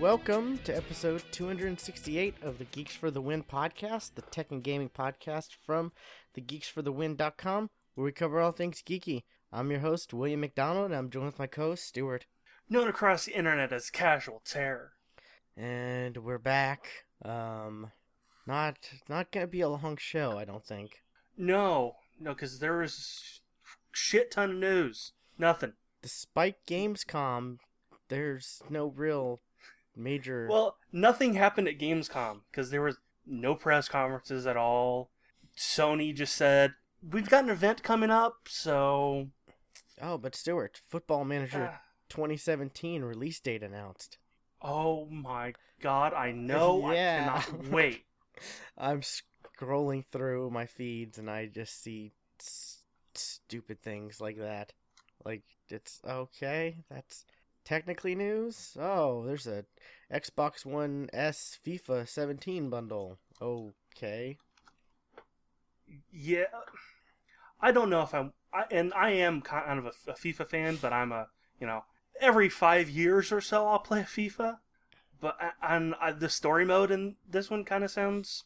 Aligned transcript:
welcome 0.00 0.56
to 0.64 0.74
episode 0.74 1.22
268 1.30 2.34
of 2.40 2.56
the 2.56 2.64
Geeks 2.64 2.96
for 2.96 3.10
the 3.10 3.20
Win 3.20 3.42
podcast, 3.42 4.14
the 4.14 4.22
tech 4.22 4.50
and 4.50 4.64
gaming 4.64 4.88
podcast 4.88 5.48
from 5.66 5.92
thegeeksforthewin.com, 6.34 7.68
where 7.94 8.04
we 8.06 8.10
cover 8.10 8.40
all 8.40 8.50
things 8.50 8.82
geeky. 8.82 9.24
I'm 9.52 9.70
your 9.70 9.80
host, 9.80 10.14
William 10.14 10.40
McDonald, 10.40 10.86
and 10.86 10.94
I'm 10.94 11.10
joined 11.10 11.26
with 11.26 11.38
my 11.38 11.46
co-host, 11.46 11.84
Stuart. 11.84 12.24
Known 12.70 12.88
across 12.88 13.26
the 13.26 13.36
internet 13.36 13.74
as 13.74 13.90
Casual 13.90 14.40
Terror. 14.42 14.92
And 15.54 16.16
we're 16.16 16.38
back. 16.38 16.86
Um, 17.22 17.90
not 18.46 18.78
not 19.06 19.30
gonna 19.30 19.48
be 19.48 19.60
a 19.60 19.68
long 19.68 19.98
show, 19.98 20.38
I 20.38 20.46
don't 20.46 20.64
think. 20.64 21.02
No, 21.36 21.96
no, 22.18 22.32
because 22.32 22.58
there 22.58 22.78
was 22.78 23.42
shit 23.92 24.30
ton 24.30 24.52
of 24.52 24.56
news. 24.56 25.12
Nothing. 25.36 25.74
Despite 26.00 26.64
Gamescom, 26.66 27.58
there's 28.08 28.62
no 28.70 28.86
real 28.86 29.42
major. 30.00 30.46
Well, 30.50 30.76
nothing 30.92 31.34
happened 31.34 31.68
at 31.68 31.78
Gamescom 31.78 32.40
because 32.50 32.70
there 32.70 32.82
was 32.82 32.98
no 33.26 33.54
press 33.54 33.88
conferences 33.88 34.46
at 34.46 34.56
all. 34.56 35.10
Sony 35.56 36.14
just 36.14 36.34
said 36.34 36.74
we've 37.08 37.28
got 37.28 37.44
an 37.44 37.50
event 37.50 37.82
coming 37.82 38.10
up, 38.10 38.48
so. 38.48 39.28
Oh, 40.02 40.16
but 40.18 40.34
Stuart, 40.34 40.80
Football 40.88 41.24
Manager 41.24 41.70
Ah. 41.74 41.80
2017 42.08 43.02
release 43.02 43.38
date 43.40 43.62
announced. 43.62 44.18
Oh 44.62 45.06
my 45.06 45.54
god! 45.80 46.12
I 46.14 46.32
know. 46.32 46.92
Yeah. 46.92 47.34
I 47.36 47.40
cannot 47.42 47.68
wait. 47.68 48.04
I'm 48.78 49.02
scrolling 49.02 50.04
through 50.10 50.50
my 50.50 50.66
feeds 50.66 51.18
and 51.18 51.28
I 51.30 51.46
just 51.46 51.82
see 51.82 52.12
s- 52.40 52.78
stupid 53.14 53.82
things 53.82 54.20
like 54.20 54.38
that. 54.38 54.72
Like 55.24 55.42
it's 55.68 56.00
okay. 56.08 56.76
That's 56.90 57.24
technically 57.64 58.14
news. 58.14 58.76
Oh, 58.78 59.24
there's 59.24 59.46
a 59.46 59.64
Xbox 60.12 60.64
One 60.64 61.08
S 61.12 61.58
FIFA 61.64 62.08
17 62.08 62.70
bundle. 62.70 63.18
Okay. 63.40 64.36
Yeah, 66.12 66.44
I 67.60 67.72
don't 67.72 67.90
know 67.90 68.02
if 68.02 68.14
I'm. 68.14 68.32
I, 68.52 68.64
and 68.70 68.92
I 68.94 69.10
am 69.10 69.42
kind 69.42 69.78
of 69.78 69.86
a, 69.86 70.10
a 70.10 70.14
FIFA 70.14 70.48
fan, 70.48 70.78
but 70.80 70.92
I'm 70.92 71.12
a 71.12 71.28
you 71.60 71.66
know 71.66 71.84
every 72.20 72.48
five 72.48 72.88
years 72.88 73.32
or 73.32 73.40
so 73.40 73.66
I'll 73.66 73.78
play 73.78 74.02
FIFA. 74.02 74.58
But 75.20 75.36
and 75.62 75.94
I, 76.00 76.12
the 76.12 76.28
story 76.28 76.64
mode 76.64 76.90
in 76.90 77.16
this 77.28 77.50
one 77.50 77.64
kind 77.64 77.84
of 77.84 77.90
sounds 77.90 78.44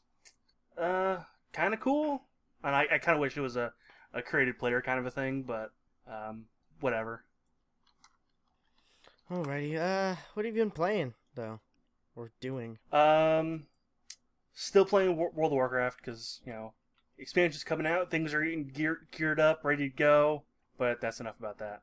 uh 0.76 1.18
kind 1.52 1.72
of 1.72 1.80
cool, 1.80 2.22
and 2.62 2.74
I, 2.74 2.86
I 2.92 2.98
kind 2.98 3.16
of 3.16 3.20
wish 3.20 3.36
it 3.36 3.40
was 3.40 3.56
a 3.56 3.72
a 4.12 4.22
created 4.22 4.58
player 4.58 4.80
kind 4.80 4.98
of 4.98 5.06
a 5.06 5.10
thing, 5.10 5.42
but 5.42 5.70
um 6.10 6.46
whatever. 6.80 7.24
Alrighty. 9.30 9.78
Uh, 9.78 10.16
what 10.34 10.44
have 10.44 10.54
you 10.54 10.62
been 10.62 10.70
playing 10.70 11.14
though, 11.34 11.60
or 12.14 12.30
doing? 12.40 12.78
Um, 12.92 13.66
still 14.52 14.84
playing 14.84 15.16
Wo- 15.16 15.32
World 15.34 15.52
of 15.52 15.56
Warcraft 15.56 15.98
because 15.98 16.40
you 16.46 16.52
know 16.52 16.74
expansion's 17.18 17.64
coming 17.64 17.86
out, 17.86 18.10
things 18.10 18.34
are 18.34 18.42
getting 18.44 18.68
geared 18.68 19.06
geared 19.10 19.40
up, 19.40 19.64
ready 19.64 19.88
to 19.90 19.96
go. 19.96 20.44
But 20.76 21.00
that's 21.00 21.20
enough 21.20 21.38
about 21.38 21.58
that. 21.58 21.82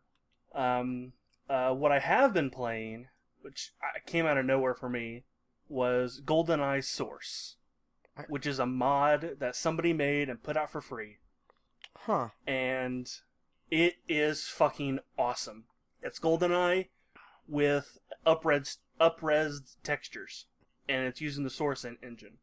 Um, 0.53 1.13
uh, 1.49 1.73
what 1.73 1.91
I 1.91 1.99
have 1.99 2.33
been 2.33 2.49
playing, 2.49 3.07
which 3.41 3.71
came 4.05 4.25
out 4.25 4.37
of 4.37 4.45
nowhere 4.45 4.75
for 4.75 4.89
me, 4.89 5.23
was 5.69 6.21
GoldenEye 6.23 6.83
Source, 6.83 7.55
which 8.27 8.45
is 8.45 8.59
a 8.59 8.65
mod 8.65 9.37
that 9.39 9.55
somebody 9.55 9.93
made 9.93 10.29
and 10.29 10.43
put 10.43 10.57
out 10.57 10.69
for 10.71 10.81
free, 10.81 11.17
Huh. 11.99 12.29
and 12.45 13.09
it 13.71 13.95
is 14.09 14.47
fucking 14.47 14.99
awesome. 15.17 15.63
It's 16.01 16.19
GoldenEye 16.19 16.89
with 17.51 17.99
upres 18.25 18.77
upres 18.99 19.75
textures, 19.83 20.45
and 20.87 21.05
it's 21.05 21.21
using 21.21 21.43
the 21.43 21.49
Source 21.49 21.85
engine, 21.85 22.37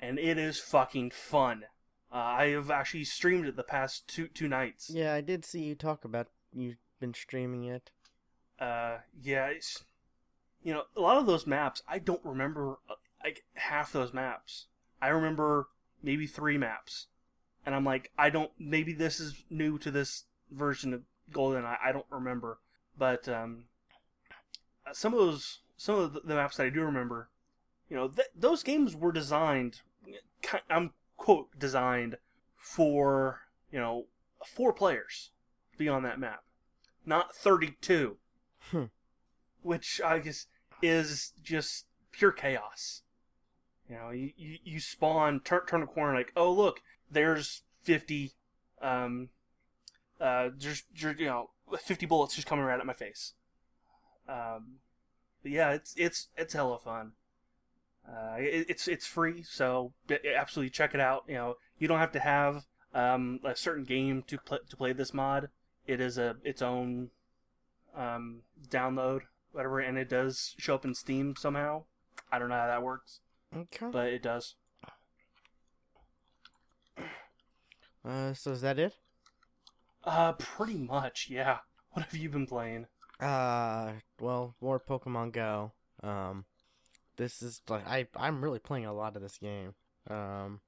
and 0.00 0.18
it 0.18 0.38
is 0.38 0.58
fucking 0.58 1.10
fun. 1.10 1.64
Uh, 2.12 2.16
I 2.16 2.48
have 2.50 2.70
actually 2.70 3.04
streamed 3.04 3.46
it 3.46 3.56
the 3.56 3.62
past 3.62 4.08
two 4.08 4.28
two 4.28 4.48
nights. 4.48 4.90
Yeah, 4.90 5.14
I 5.14 5.20
did 5.20 5.44
see 5.44 5.62
you 5.62 5.74
talk 5.74 6.04
about 6.04 6.28
you've 6.52 6.78
been 6.98 7.14
streaming 7.14 7.64
it. 7.64 7.90
Uh, 8.58 8.98
yeah, 9.22 9.46
it's 9.46 9.84
you 10.62 10.72
know 10.72 10.84
a 10.96 11.00
lot 11.00 11.18
of 11.18 11.26
those 11.26 11.46
maps 11.46 11.82
I 11.86 11.98
don't 11.98 12.24
remember 12.24 12.78
uh, 12.88 12.94
like 13.22 13.44
half 13.54 13.92
those 13.92 14.14
maps. 14.14 14.66
I 15.02 15.08
remember 15.08 15.68
maybe 16.02 16.26
three 16.26 16.56
maps, 16.56 17.08
and 17.66 17.74
I'm 17.74 17.84
like, 17.84 18.10
I 18.16 18.30
don't. 18.30 18.50
Maybe 18.58 18.94
this 18.94 19.20
is 19.20 19.44
new 19.50 19.78
to 19.78 19.90
this 19.90 20.24
version 20.50 20.94
of 20.94 21.02
Golden. 21.32 21.64
I, 21.64 21.76
I 21.86 21.92
don't 21.92 22.06
remember, 22.10 22.60
but 22.96 23.28
um, 23.28 23.64
uh, 24.86 24.92
some 24.92 25.12
of 25.12 25.18
those 25.20 25.60
some 25.76 25.96
of 25.96 26.12
the, 26.14 26.20
the 26.20 26.34
maps 26.34 26.56
that 26.56 26.66
I 26.66 26.70
do 26.70 26.82
remember, 26.82 27.28
you 27.88 27.96
know, 27.96 28.08
th- 28.08 28.28
those 28.34 28.62
games 28.62 28.94
were 28.94 29.12
designed. 29.12 29.80
I'm 30.70 30.92
quote 31.16 31.58
designed 31.58 32.16
for 32.56 33.40
you 33.70 33.78
know 33.78 34.06
four 34.46 34.72
players 34.72 35.30
to 35.72 35.78
be 35.78 35.88
on 35.88 36.02
that 36.02 36.18
map, 36.20 36.44
not 37.06 37.34
thirty 37.34 37.76
two 37.80 38.16
Hmm. 38.70 38.84
which 39.62 40.00
I 40.02 40.18
guess 40.20 40.46
is 40.80 41.32
just 41.42 41.86
pure 42.12 42.32
chaos. 42.32 43.02
You 43.90 43.96
know, 43.96 44.10
you, 44.10 44.32
you, 44.38 44.58
you 44.64 44.80
spawn, 44.80 45.40
turn, 45.40 45.66
turn 45.66 45.82
a 45.82 45.86
corner, 45.86 46.14
like, 46.16 46.32
oh, 46.34 46.50
look, 46.50 46.80
there's 47.10 47.62
50, 47.82 48.32
um, 48.80 49.28
uh, 50.18 50.48
just, 50.56 50.84
ju- 50.94 51.14
you 51.18 51.26
know, 51.26 51.50
50 51.78 52.06
bullets 52.06 52.34
just 52.34 52.46
coming 52.46 52.64
right 52.64 52.80
at 52.80 52.86
my 52.86 52.94
face. 52.94 53.34
Um, 54.28 54.76
but 55.42 55.52
yeah, 55.52 55.70
it's, 55.72 55.94
it's, 55.96 56.28
it's 56.36 56.54
hella 56.54 56.78
fun. 56.78 57.12
Uh, 58.08 58.36
it, 58.38 58.66
it's, 58.68 58.88
it's 58.88 59.06
free, 59.06 59.42
so 59.42 59.92
absolutely 60.36 60.70
check 60.70 60.94
it 60.94 61.00
out. 61.00 61.24
You 61.28 61.34
know, 61.34 61.54
you 61.78 61.88
don't 61.88 61.98
have 61.98 62.12
to 62.12 62.20
have, 62.20 62.64
um, 62.94 63.40
a 63.44 63.56
certain 63.56 63.84
game 63.84 64.22
to 64.26 64.38
play, 64.38 64.58
to 64.68 64.76
play 64.76 64.92
this 64.92 65.12
mod. 65.14 65.48
It 65.86 66.00
is 66.00 66.16
a, 66.18 66.36
its 66.44 66.62
own, 66.62 67.10
um, 67.96 68.42
download, 68.68 69.20
whatever, 69.52 69.80
and 69.80 69.98
it 69.98 70.08
does 70.08 70.54
show 70.58 70.74
up 70.74 70.84
in 70.84 70.94
Steam 70.94 71.34
somehow. 71.36 71.84
I 72.32 72.38
don't 72.38 72.48
know 72.48 72.56
how 72.56 72.66
that 72.66 72.82
works, 72.82 73.20
Okay. 73.54 73.86
but 73.90 74.06
it 74.08 74.22
does. 74.22 74.54
Uh, 78.04 78.34
so 78.34 78.52
is 78.52 78.60
that 78.60 78.78
it? 78.78 78.94
Uh, 80.04 80.32
pretty 80.32 80.76
much, 80.76 81.28
yeah. 81.30 81.58
What 81.92 82.06
have 82.06 82.16
you 82.16 82.28
been 82.28 82.46
playing? 82.46 82.86
Uh, 83.20 83.92
well, 84.20 84.54
more 84.60 84.80
Pokemon 84.80 85.32
Go. 85.32 85.72
Um, 86.02 86.44
this 87.16 87.42
is 87.42 87.62
like 87.68 87.86
I 87.86 88.06
I'm 88.16 88.42
really 88.42 88.58
playing 88.58 88.86
a 88.86 88.92
lot 88.92 89.16
of 89.16 89.22
this 89.22 89.38
game. 89.38 89.74
Um, 90.10 90.60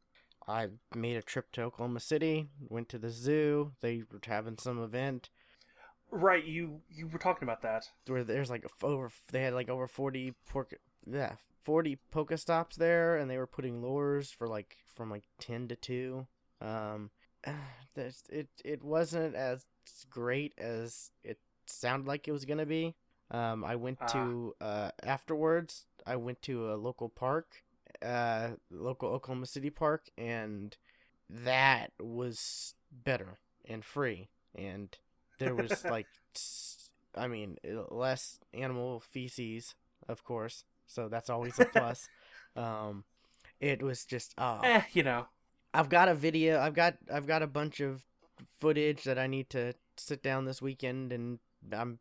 I 0.49 0.69
made 0.95 1.17
a 1.17 1.23
trip 1.23 1.53
to 1.53 1.63
Oklahoma 1.63 2.01
City, 2.01 2.49
went 2.69 2.89
to 2.91 2.99
the 2.99 3.11
zoo. 3.11 3.73
They 3.81 4.05
were 4.11 4.21
having 4.27 4.59
some 4.59 4.83
event 4.83 5.31
Right, 6.11 6.45
you 6.45 6.83
you 6.89 7.07
were 7.09 7.19
talking 7.19 7.45
about 7.45 7.63
that. 7.63 7.89
where 8.07 8.25
there's 8.25 8.51
like 8.51 8.65
a- 8.65 8.85
over 8.87 9.11
they 9.33 9.43
had 9.43 9.55
like 9.55 9.69
over 9.69 9.87
40 9.89 10.35
pork 10.49 10.75
yeah 11.07 11.37
40 11.65 11.99
Pokestops 12.13 12.75
there, 12.77 13.17
and 13.17 13.29
they 13.31 13.39
were 13.39 13.47
putting 13.47 13.83
lures 13.83 14.31
for 14.31 14.47
like 14.49 14.77
from 14.95 15.11
like 15.11 15.25
10 15.41 15.69
to 15.69 15.77
2. 15.77 16.27
Um, 16.61 17.11
there's 17.95 18.23
it 18.31 18.49
it 18.65 18.83
wasn't 18.83 19.35
as 19.35 19.67
great 20.11 20.55
as 20.59 21.11
it 21.25 21.39
sounded 21.71 22.07
like 22.09 22.29
it 22.29 22.33
was 22.33 22.45
gonna 22.45 22.67
be. 22.67 22.95
Um, 23.31 23.65
I 23.65 23.77
went 23.77 23.99
Ah. 24.01 24.07
to 24.09 24.55
uh 24.61 24.91
afterwards. 25.03 25.87
I 26.07 26.17
went 26.17 26.41
to 26.43 26.73
a 26.73 26.77
local 26.77 27.09
park, 27.09 27.65
uh, 28.03 28.51
local 28.71 29.09
Oklahoma 29.11 29.47
City 29.47 29.71
park, 29.71 30.09
and 30.17 30.77
that 31.29 31.93
was 31.99 32.75
better 32.93 33.39
and 33.65 33.85
free, 33.85 34.29
and 34.55 34.97
there 35.39 35.55
was 35.57 35.85
like, 35.91 36.07
I 37.15 37.29
mean, 37.29 37.57
less 37.91 38.39
animal 38.55 39.01
feces, 39.01 39.75
of 40.09 40.23
course, 40.25 40.65
so 40.87 41.09
that's 41.09 41.31
always 41.31 41.59
a 41.59 41.65
plus. 41.73 42.09
um, 42.57 43.05
it 43.61 43.83
was 43.83 44.05
just 44.05 44.35
uh, 44.39 44.61
Eh, 44.63 44.83
you 44.93 45.03
know. 45.03 45.27
I've 45.75 45.89
got 45.89 46.09
a 46.09 46.15
video. 46.15 46.61
I've 46.61 46.75
got 46.75 46.97
I've 47.13 47.27
got 47.27 47.43
a 47.43 47.47
bunch 47.47 47.81
of 47.81 48.03
footage 48.61 49.05
that 49.05 49.19
I 49.19 49.27
need 49.27 49.51
to 49.51 49.75
sit 49.97 50.23
down 50.23 50.45
this 50.45 50.61
weekend 50.63 51.13
and 51.13 51.39
I'm 51.73 51.99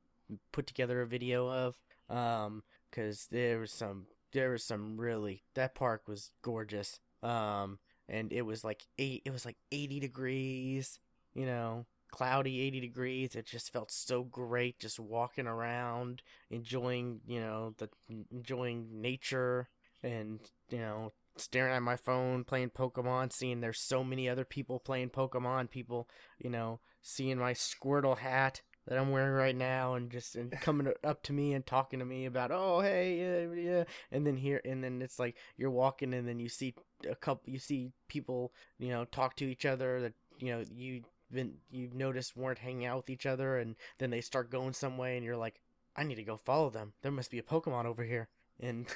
put 0.51 0.67
together 0.67 1.01
a 1.01 1.07
video 1.07 1.49
of. 1.49 1.77
Um, 2.09 2.63
because 2.89 3.27
there 3.27 3.59
was 3.59 3.71
some 3.71 4.05
there 4.31 4.51
was 4.51 4.63
some 4.63 4.97
really 4.97 5.43
that 5.53 5.75
park 5.75 6.07
was 6.07 6.31
gorgeous. 6.41 6.99
Um, 7.23 7.79
and 8.07 8.31
it 8.31 8.43
was 8.43 8.63
like 8.63 8.83
eight. 8.97 9.23
It 9.25 9.31
was 9.31 9.45
like 9.45 9.57
eighty 9.71 9.99
degrees. 9.99 10.99
You 11.33 11.45
know, 11.45 11.85
cloudy 12.11 12.61
80 12.61 12.79
degrees 12.79 13.35
it 13.35 13.45
just 13.45 13.73
felt 13.73 13.91
so 13.91 14.23
great 14.23 14.79
just 14.79 15.01
walking 15.01 15.47
around 15.47 16.21
enjoying 16.49 17.19
you 17.27 17.41
know 17.41 17.73
the 17.77 17.89
enjoying 18.31 19.01
nature 19.01 19.67
and 20.01 20.39
you 20.69 20.77
know 20.77 21.11
staring 21.35 21.73
at 21.73 21.81
my 21.81 21.97
phone 21.97 22.45
playing 22.45 22.69
pokemon 22.69 23.33
seeing 23.33 23.59
there's 23.59 23.81
so 23.81 24.01
many 24.01 24.29
other 24.29 24.45
people 24.45 24.79
playing 24.79 25.09
pokemon 25.09 25.69
people 25.69 26.07
you 26.39 26.49
know 26.49 26.79
seeing 27.01 27.37
my 27.37 27.51
squirtle 27.51 28.19
hat 28.19 28.61
that 28.87 28.97
I'm 28.97 29.11
wearing 29.11 29.33
right 29.33 29.55
now, 29.55 29.95
and 29.95 30.11
just 30.11 30.35
and 30.35 30.51
coming 30.61 30.91
up 31.03 31.23
to 31.23 31.33
me 31.33 31.53
and 31.53 31.65
talking 31.65 31.99
to 31.99 32.05
me 32.05 32.25
about, 32.25 32.51
oh 32.51 32.81
hey 32.81 33.17
yeah 33.17 33.61
yeah, 33.61 33.83
and 34.11 34.25
then 34.25 34.37
here 34.37 34.61
and 34.63 34.83
then 34.83 35.01
it's 35.01 35.19
like 35.19 35.35
you're 35.57 35.71
walking 35.71 36.13
and 36.13 36.27
then 36.27 36.39
you 36.39 36.49
see 36.49 36.75
a 37.09 37.15
couple, 37.15 37.51
you 37.51 37.59
see 37.59 37.91
people 38.07 38.53
you 38.79 38.89
know 38.89 39.05
talk 39.05 39.35
to 39.37 39.45
each 39.45 39.65
other 39.65 40.01
that 40.01 40.13
you 40.39 40.51
know 40.51 40.63
you 40.73 41.01
been 41.31 41.55
you've 41.69 41.93
noticed 41.93 42.37
weren't 42.37 42.59
hanging 42.59 42.85
out 42.85 42.97
with 42.97 43.09
each 43.09 43.25
other, 43.25 43.57
and 43.57 43.75
then 43.99 44.09
they 44.09 44.21
start 44.21 44.49
going 44.49 44.73
some 44.73 44.97
way, 44.97 45.15
and 45.15 45.25
you're 45.25 45.37
like, 45.37 45.61
I 45.95 46.03
need 46.03 46.15
to 46.15 46.23
go 46.23 46.37
follow 46.37 46.69
them. 46.69 46.93
There 47.01 47.11
must 47.11 47.31
be 47.31 47.39
a 47.39 47.43
Pokemon 47.43 47.85
over 47.85 48.03
here, 48.03 48.29
and 48.59 48.87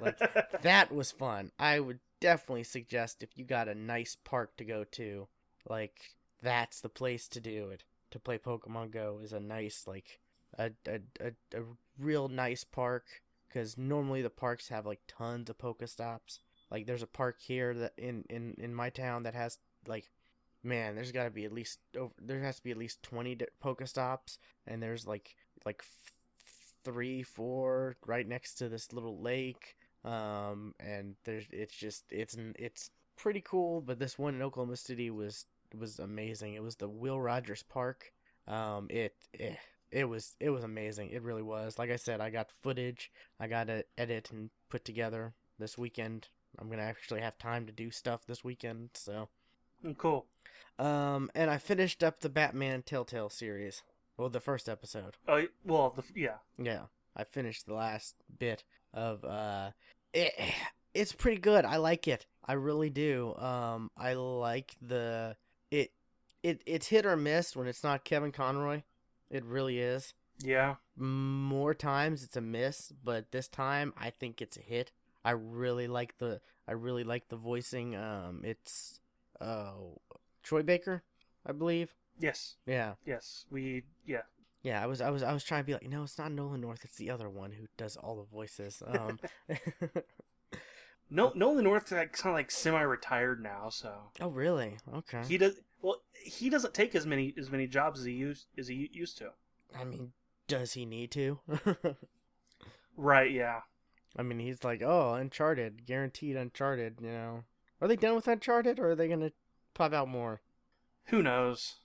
like 0.00 0.18
that 0.62 0.92
was 0.92 1.12
fun. 1.12 1.52
I 1.58 1.80
would 1.80 2.00
definitely 2.20 2.64
suggest 2.64 3.22
if 3.22 3.36
you 3.36 3.44
got 3.44 3.68
a 3.68 3.74
nice 3.74 4.16
park 4.24 4.56
to 4.56 4.64
go 4.64 4.84
to, 4.92 5.28
like 5.68 5.98
that's 6.42 6.80
the 6.80 6.88
place 6.88 7.28
to 7.28 7.40
do 7.40 7.70
it. 7.70 7.84
To 8.16 8.20
play 8.20 8.38
Pokemon 8.38 8.92
Go 8.92 9.20
is 9.22 9.34
a 9.34 9.40
nice 9.40 9.84
like 9.86 10.20
a 10.58 10.70
a 10.86 11.00
a, 11.20 11.58
a 11.58 11.62
real 11.98 12.28
nice 12.28 12.64
park 12.64 13.04
because 13.46 13.76
normally 13.76 14.22
the 14.22 14.30
parks 14.30 14.70
have 14.70 14.86
like 14.86 15.00
tons 15.06 15.50
of 15.50 15.58
Pokestops. 15.58 16.38
Like 16.70 16.86
there's 16.86 17.02
a 17.02 17.06
park 17.06 17.36
here 17.42 17.74
that 17.74 17.92
in 17.98 18.24
in 18.30 18.54
in 18.56 18.74
my 18.74 18.88
town 18.88 19.24
that 19.24 19.34
has 19.34 19.58
like 19.86 20.08
man, 20.62 20.94
there's 20.94 21.12
got 21.12 21.24
to 21.24 21.30
be 21.30 21.44
at 21.44 21.52
least 21.52 21.78
over 21.94 22.14
there 22.18 22.40
has 22.40 22.56
to 22.56 22.62
be 22.62 22.70
at 22.70 22.78
least 22.78 23.02
20 23.02 23.36
Pokestops 23.62 24.38
and 24.66 24.82
there's 24.82 25.06
like 25.06 25.36
like 25.66 25.82
f- 25.82 26.12
three, 26.84 27.22
four 27.22 27.96
right 28.06 28.26
next 28.26 28.54
to 28.54 28.70
this 28.70 28.94
little 28.94 29.20
lake. 29.20 29.76
Um, 30.06 30.74
and 30.80 31.16
there's 31.24 31.44
it's 31.50 31.76
just 31.76 32.04
it's 32.10 32.34
it's 32.58 32.90
pretty 33.16 33.42
cool. 33.42 33.82
But 33.82 33.98
this 33.98 34.18
one 34.18 34.36
in 34.36 34.42
Oklahoma 34.42 34.76
City 34.76 35.10
was 35.10 35.44
was 35.78 35.98
amazing. 35.98 36.54
It 36.54 36.62
was 36.62 36.76
the 36.76 36.88
Will 36.88 37.20
Rogers 37.20 37.62
Park. 37.62 38.12
Um, 38.46 38.86
it 38.90 39.14
it, 39.32 39.58
it 39.90 40.04
was 40.04 40.36
it 40.40 40.50
was 40.50 40.64
amazing. 40.64 41.10
It 41.10 41.22
really 41.22 41.42
was. 41.42 41.78
Like 41.78 41.90
I 41.90 41.96
said, 41.96 42.20
I 42.20 42.30
got 42.30 42.50
footage. 42.62 43.10
I 43.40 43.46
got 43.46 43.68
to 43.68 43.84
edit 43.96 44.30
and 44.30 44.50
put 44.68 44.84
together 44.84 45.34
this 45.58 45.78
weekend. 45.78 46.28
I'm 46.58 46.70
gonna 46.70 46.82
actually 46.82 47.20
have 47.20 47.38
time 47.38 47.66
to 47.66 47.72
do 47.72 47.90
stuff 47.90 48.26
this 48.26 48.44
weekend. 48.44 48.90
So 48.94 49.28
cool. 49.98 50.26
Um, 50.78 51.30
and 51.34 51.50
I 51.50 51.58
finished 51.58 52.02
up 52.02 52.20
the 52.20 52.28
Batman 52.28 52.82
Telltale 52.82 53.30
series. 53.30 53.82
Well, 54.16 54.28
the 54.28 54.40
first 54.40 54.68
episode. 54.68 55.16
Oh, 55.28 55.44
well, 55.64 55.90
the, 55.94 56.02
yeah. 56.14 56.36
Yeah. 56.58 56.84
I 57.14 57.24
finished 57.24 57.66
the 57.66 57.74
last 57.74 58.14
bit 58.38 58.64
of 58.92 59.24
uh 59.24 59.70
it 60.12 60.32
it's 60.94 61.12
pretty 61.12 61.40
good. 61.40 61.64
I 61.64 61.76
like 61.76 62.08
it. 62.08 62.26
I 62.44 62.54
really 62.54 62.90
do. 62.90 63.34
Um 63.36 63.90
I 63.96 64.14
like 64.14 64.76
the 64.80 65.36
it 65.70 65.92
it 66.42 66.62
it's 66.66 66.88
hit 66.88 67.06
or 67.06 67.16
miss 67.16 67.56
when 67.56 67.66
it's 67.66 67.82
not 67.82 68.04
Kevin 68.04 68.32
Conroy. 68.32 68.82
It 69.30 69.44
really 69.44 69.78
is. 69.80 70.14
Yeah. 70.38 70.76
More 70.96 71.74
times 71.74 72.22
it's 72.22 72.36
a 72.36 72.40
miss, 72.40 72.92
but 73.02 73.32
this 73.32 73.48
time 73.48 73.92
I 73.98 74.10
think 74.10 74.40
it's 74.40 74.56
a 74.56 74.60
hit. 74.60 74.92
I 75.24 75.32
really 75.32 75.88
like 75.88 76.18
the 76.18 76.40
I 76.68 76.72
really 76.72 77.04
like 77.04 77.28
the 77.28 77.36
voicing. 77.36 77.96
Um 77.96 78.42
it's 78.44 79.00
uh 79.40 79.72
Troy 80.42 80.62
Baker, 80.62 81.02
I 81.44 81.52
believe. 81.52 81.94
Yes. 82.18 82.56
Yeah. 82.66 82.94
Yes. 83.04 83.46
We 83.50 83.84
yeah. 84.06 84.22
Yeah, 84.62 84.82
I 84.82 84.86
was 84.86 85.00
I 85.00 85.10
was 85.10 85.22
I 85.22 85.32
was 85.32 85.44
trying 85.44 85.62
to 85.62 85.66
be 85.66 85.74
like, 85.74 85.88
no, 85.88 86.02
it's 86.02 86.18
not 86.18 86.32
Nolan 86.32 86.60
North, 86.60 86.84
it's 86.84 86.96
the 86.96 87.10
other 87.10 87.28
one 87.28 87.52
who 87.52 87.66
does 87.76 87.96
all 87.96 88.16
the 88.16 88.24
voices. 88.24 88.82
Um 88.86 89.18
No 91.08 91.32
Nolan 91.34 91.64
North 91.64 91.92
like 91.92 92.12
kind 92.12 92.32
of 92.32 92.36
like 92.36 92.50
semi-retired 92.50 93.42
now, 93.42 93.68
so. 93.70 94.10
Oh, 94.20 94.28
really? 94.28 94.78
Okay. 94.94 95.22
He 95.28 95.38
does 95.38 95.54
well, 95.80 96.02
he 96.14 96.50
doesn't 96.50 96.74
take 96.74 96.94
as 96.94 97.06
many 97.06 97.34
as 97.38 97.50
many 97.50 97.66
jobs 97.66 98.00
as 98.00 98.06
he 98.06 98.12
used 98.12 98.46
as 98.58 98.68
he 98.68 98.90
used 98.92 99.18
to. 99.18 99.30
I 99.78 99.84
mean, 99.84 100.12
does 100.48 100.72
he 100.72 100.86
need 100.86 101.10
to? 101.12 101.38
right, 102.96 103.30
yeah. 103.30 103.60
I 104.16 104.22
mean, 104.22 104.38
he's 104.38 104.64
like, 104.64 104.82
"Oh, 104.82 105.14
Uncharted, 105.14 105.86
guaranteed 105.86 106.36
Uncharted," 106.36 106.96
you 107.00 107.10
know. 107.10 107.44
Are 107.80 107.88
they 107.88 107.96
done 107.96 108.14
with 108.14 108.26
Uncharted 108.26 108.78
or 108.78 108.90
are 108.90 108.94
they 108.94 109.08
going 109.08 109.20
to 109.20 109.32
pop 109.74 109.92
out 109.92 110.08
more? 110.08 110.40
Who 111.06 111.22
knows? 111.22 111.76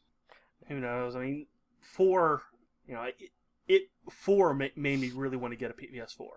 who 0.67 0.79
knows? 0.79 1.15
I 1.15 1.19
mean, 1.19 1.47
four, 1.79 2.43
you 2.87 2.93
know, 2.93 3.03
it, 3.03 3.31
it 3.67 3.83
four 4.09 4.53
made 4.53 4.77
me 4.77 5.11
really 5.13 5.37
want 5.37 5.51
to 5.51 5.57
get 5.57 5.71
a 5.71 5.73
PS4. 5.73 6.27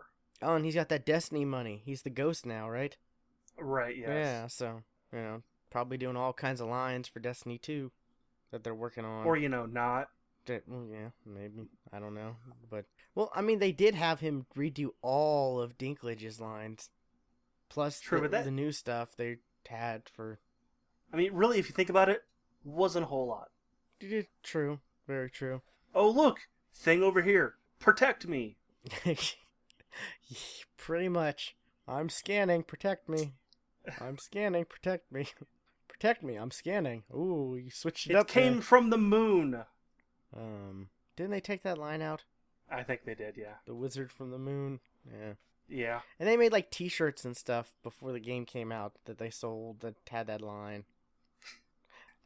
Oh, 0.45 0.55
and 0.55 0.65
he's 0.65 0.75
got 0.75 0.89
that 0.91 1.07
Destiny 1.07 1.45
money. 1.45 1.83
He's 1.85 2.03
the 2.03 2.11
ghost 2.11 2.47
now, 2.47 2.69
right? 2.69 2.97
Right. 3.59 3.97
Yes. 3.97 4.09
Yeah. 4.09 4.47
So 4.49 4.83
you 5.13 5.19
know, 5.19 5.43
probably 5.71 5.97
doing 5.97 6.17
all 6.17 6.33
kinds 6.33 6.61
of 6.61 6.69
lines 6.69 7.09
for 7.09 7.21
Destiny 7.21 7.59
2 7.59 7.91
that 8.51 8.63
they're 8.63 8.75
working 8.75 9.05
on. 9.05 9.27
Or 9.27 9.37
you 9.37 9.49
know, 9.49 9.67
not. 9.67 10.09
Yeah, 10.47 11.09
maybe. 11.25 11.69
I 11.93 11.99
don't 11.99 12.15
know, 12.15 12.37
but 12.69 12.85
well, 13.15 13.31
I 13.35 13.41
mean, 13.41 13.61
they 13.61 13.73
did 13.73 13.95
have 13.95 14.21
him 14.21 14.45
redo 14.57 14.91
all 15.01 15.59
of 15.59 15.79
Dinklage's 15.79 16.39
lines, 16.39 16.91
plus 17.71 17.99
True, 17.99 18.21
the, 18.21 18.29
that... 18.29 18.45
the 18.45 18.51
new 18.51 18.71
stuff 18.71 19.17
they 19.17 19.39
had 19.67 20.03
for. 20.15 20.39
I 21.13 21.17
mean, 21.17 21.33
really, 21.33 21.59
if 21.59 21.69
you 21.69 21.75
think 21.75 21.89
about 21.89 22.11
it, 22.11 22.25
wasn't 22.63 23.05
a 23.05 23.09
whole 23.09 23.27
lot. 23.27 23.49
True. 24.43 24.81
Very 25.07 25.31
true. 25.31 25.63
Oh, 25.95 26.11
look! 26.11 26.41
Thing 26.75 27.03
over 27.03 27.23
here. 27.23 27.55
Protect 27.79 28.27
me! 28.27 28.57
Pretty 30.77 31.09
much. 31.09 31.57
I'm 31.87 32.09
scanning. 32.09 32.63
Protect 32.63 33.09
me. 33.09 33.33
I'm 34.01 34.19
scanning. 34.19 34.65
Protect 34.65 35.11
me. 35.13 35.29
Protect 35.89 36.23
me. 36.23 36.37
I'm 36.37 36.51
scanning. 36.51 37.05
Ooh, 37.15 37.59
you 37.63 37.71
switched 37.71 38.07
it, 38.07 38.13
it 38.13 38.17
up. 38.17 38.29
It 38.29 38.33
came 38.33 38.55
there. 38.55 38.63
from 38.63 38.91
the 38.91 38.99
moon. 38.99 39.65
Um, 40.37 40.89
didn't 41.17 41.31
they 41.31 41.41
take 41.41 41.63
that 41.63 41.79
line 41.79 42.03
out? 42.03 42.25
I 42.71 42.83
think 42.83 43.05
they 43.05 43.15
did. 43.15 43.37
Yeah. 43.37 43.55
The 43.67 43.75
wizard 43.75 44.11
from 44.11 44.31
the 44.31 44.39
moon. 44.39 44.81
Yeah. 45.07 45.35
Yeah. 45.69 46.01
And 46.19 46.29
they 46.29 46.37
made 46.37 46.53
like 46.53 46.71
T-shirts 46.71 47.25
and 47.25 47.37
stuff 47.37 47.75
before 47.83 48.13
the 48.13 48.21
game 48.21 48.45
came 48.45 48.73
out 48.73 48.95
that 49.05 49.19
they 49.19 49.31
sold 49.31 49.81
that 49.81 49.95
had 50.11 50.27
that 50.27 50.43
line. 50.43 50.85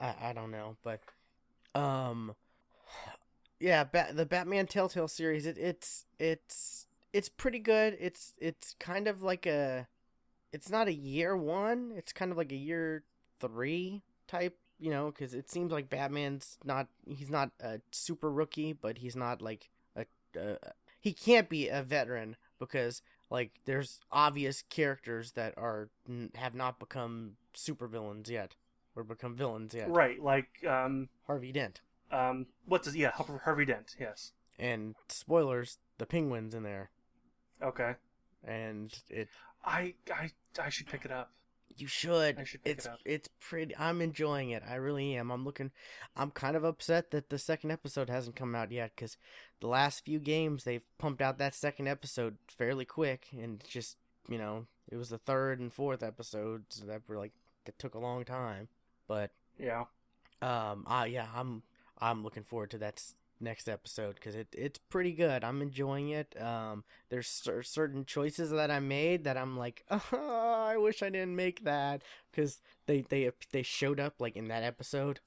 I 0.00 0.14
I 0.22 0.32
don't 0.32 0.50
know, 0.50 0.76
but 0.82 1.00
um, 1.74 2.34
yeah, 3.60 3.84
ba- 3.84 4.12
the 4.12 4.26
Batman 4.26 4.66
Telltale 4.66 5.08
series. 5.08 5.46
It, 5.46 5.58
it's 5.58 6.06
it's 6.18 6.86
it's 7.12 7.28
pretty 7.28 7.58
good. 7.58 7.96
It's 8.00 8.34
it's 8.38 8.74
kind 8.78 9.08
of 9.08 9.22
like 9.22 9.46
a, 9.46 9.86
it's 10.52 10.70
not 10.70 10.88
a 10.88 10.92
year 10.92 11.36
one. 11.36 11.92
It's 11.96 12.12
kind 12.12 12.30
of 12.30 12.36
like 12.38 12.52
a 12.52 12.56
year 12.56 13.04
three 13.40 14.02
type. 14.26 14.56
You 14.80 14.90
know, 14.90 15.10
because 15.10 15.34
it 15.34 15.50
seems 15.50 15.72
like 15.72 15.90
Batman's 15.90 16.56
not 16.64 16.86
he's 17.08 17.30
not 17.30 17.50
a 17.60 17.80
super 17.90 18.30
rookie, 18.30 18.72
but 18.72 18.98
he's 18.98 19.16
not 19.16 19.42
like 19.42 19.70
a, 19.96 20.04
a 20.36 20.56
he 21.00 21.12
can't 21.12 21.48
be 21.48 21.68
a 21.68 21.82
veteran 21.82 22.36
because 22.58 23.02
like 23.30 23.52
there's 23.64 24.00
obvious 24.12 24.62
characters 24.68 25.32
that 25.32 25.54
are 25.56 25.90
have 26.34 26.54
not 26.54 26.78
become 26.78 27.32
supervillains 27.54 28.28
yet 28.28 28.54
or 28.96 29.04
become 29.04 29.34
villains 29.34 29.74
yet. 29.74 29.90
Right, 29.90 30.22
like 30.22 30.64
um, 30.66 31.08
Harvey 31.26 31.52
Dent. 31.52 31.80
Um, 32.10 32.46
what's 32.66 32.86
his? 32.86 32.96
Yeah, 32.96 33.12
Harvey 33.12 33.64
Dent. 33.64 33.96
Yes. 33.98 34.32
And 34.58 34.94
spoilers: 35.08 35.78
the 35.98 36.06
penguins 36.06 36.54
in 36.54 36.62
there. 36.62 36.90
Okay. 37.62 37.94
And 38.44 38.92
it. 39.10 39.28
I 39.64 39.94
I 40.12 40.30
I 40.62 40.68
should 40.68 40.86
pick 40.86 41.04
it 41.04 41.10
up. 41.10 41.30
You 41.76 41.86
should. 41.86 42.38
I 42.38 42.44
should 42.44 42.64
pick 42.64 42.76
it's, 42.78 42.86
it 42.86 42.92
up. 42.92 42.98
It's 43.04 43.28
pretty. 43.40 43.76
I'm 43.76 44.00
enjoying 44.00 44.50
it. 44.50 44.62
I 44.68 44.76
really 44.76 45.14
am. 45.16 45.30
I'm 45.30 45.44
looking. 45.44 45.70
I'm 46.16 46.30
kind 46.30 46.56
of 46.56 46.64
upset 46.64 47.10
that 47.10 47.30
the 47.30 47.38
second 47.38 47.70
episode 47.70 48.08
hasn't 48.08 48.36
come 48.36 48.54
out 48.54 48.72
yet 48.72 48.92
because 48.96 49.16
the 49.60 49.68
last 49.68 50.04
few 50.04 50.18
games 50.18 50.64
they've 50.64 50.86
pumped 50.98 51.22
out 51.22 51.38
that 51.38 51.54
second 51.54 51.88
episode 51.88 52.36
fairly 52.46 52.84
quick, 52.84 53.28
and 53.32 53.62
just 53.68 53.96
you 54.28 54.38
know 54.38 54.66
it 54.88 54.96
was 54.96 55.10
the 55.10 55.18
third 55.18 55.60
and 55.60 55.72
fourth 55.72 56.02
episodes 56.02 56.82
that 56.86 57.02
were 57.06 57.18
like 57.18 57.32
that 57.64 57.78
took 57.78 57.94
a 57.94 58.00
long 58.00 58.24
time. 58.24 58.68
But 59.06 59.30
yeah, 59.58 59.84
um, 60.42 60.84
uh, 60.86 61.06
yeah, 61.08 61.26
I'm 61.34 61.62
I'm 61.98 62.22
looking 62.22 62.44
forward 62.44 62.70
to 62.70 62.78
that 62.78 63.02
next 63.40 63.68
episode 63.68 64.14
because 64.14 64.34
it 64.34 64.48
it's 64.52 64.78
pretty 64.78 65.12
good. 65.12 65.44
I'm 65.44 65.62
enjoying 65.62 66.10
it. 66.10 66.40
Um, 66.40 66.84
there's 67.10 67.28
cer- 67.28 67.62
certain 67.62 68.04
choices 68.04 68.50
that 68.50 68.70
I 68.70 68.80
made 68.80 69.24
that 69.24 69.36
I'm 69.36 69.56
like, 69.56 69.84
oh, 69.90 70.64
I 70.68 70.76
wish 70.76 71.02
I 71.02 71.10
didn't 71.10 71.36
make 71.36 71.64
that 71.64 72.02
because 72.30 72.60
they 72.86 73.02
they 73.02 73.30
they 73.52 73.62
showed 73.62 74.00
up 74.00 74.14
like 74.18 74.36
in 74.36 74.48
that 74.48 74.62
episode. 74.62 75.20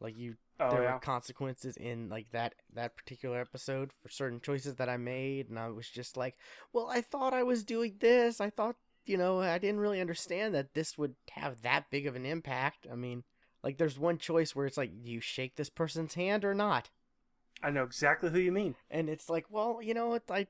Like 0.00 0.16
you, 0.16 0.36
oh, 0.58 0.70
there 0.70 0.82
yeah. 0.82 0.94
were 0.94 1.00
consequences 1.00 1.76
in 1.76 2.08
like 2.08 2.30
that 2.32 2.54
that 2.74 2.96
particular 2.96 3.40
episode 3.40 3.92
for 4.02 4.08
certain 4.08 4.40
choices 4.40 4.76
that 4.76 4.88
I 4.88 4.96
made, 4.96 5.48
and 5.48 5.58
I 5.58 5.68
was 5.68 5.88
just 5.88 6.16
like, 6.16 6.36
well, 6.72 6.88
I 6.88 7.00
thought 7.00 7.34
I 7.34 7.42
was 7.42 7.64
doing 7.64 7.96
this. 8.00 8.40
I 8.40 8.50
thought 8.50 8.76
you 9.04 9.16
know, 9.16 9.40
I 9.40 9.58
didn't 9.58 9.80
really 9.80 10.00
understand 10.00 10.54
that 10.54 10.74
this 10.74 10.96
would 10.96 11.14
have 11.32 11.62
that 11.62 11.90
big 11.90 12.06
of 12.06 12.16
an 12.16 12.24
impact. 12.24 12.86
I 12.90 12.94
mean, 12.94 13.24
like, 13.62 13.78
there's 13.78 13.98
one 13.98 14.18
choice 14.18 14.54
where 14.54 14.66
it's 14.66 14.76
like, 14.76 15.02
do 15.02 15.10
you 15.10 15.20
shake 15.20 15.56
this 15.56 15.70
person's 15.70 16.14
hand 16.14 16.44
or 16.44 16.54
not? 16.54 16.90
I 17.62 17.70
know 17.70 17.84
exactly 17.84 18.30
who 18.30 18.38
you 18.38 18.52
mean. 18.52 18.74
And 18.90 19.08
it's 19.08 19.28
like, 19.28 19.46
well, 19.50 19.80
you 19.82 19.94
know, 19.94 20.18
I 20.28 20.46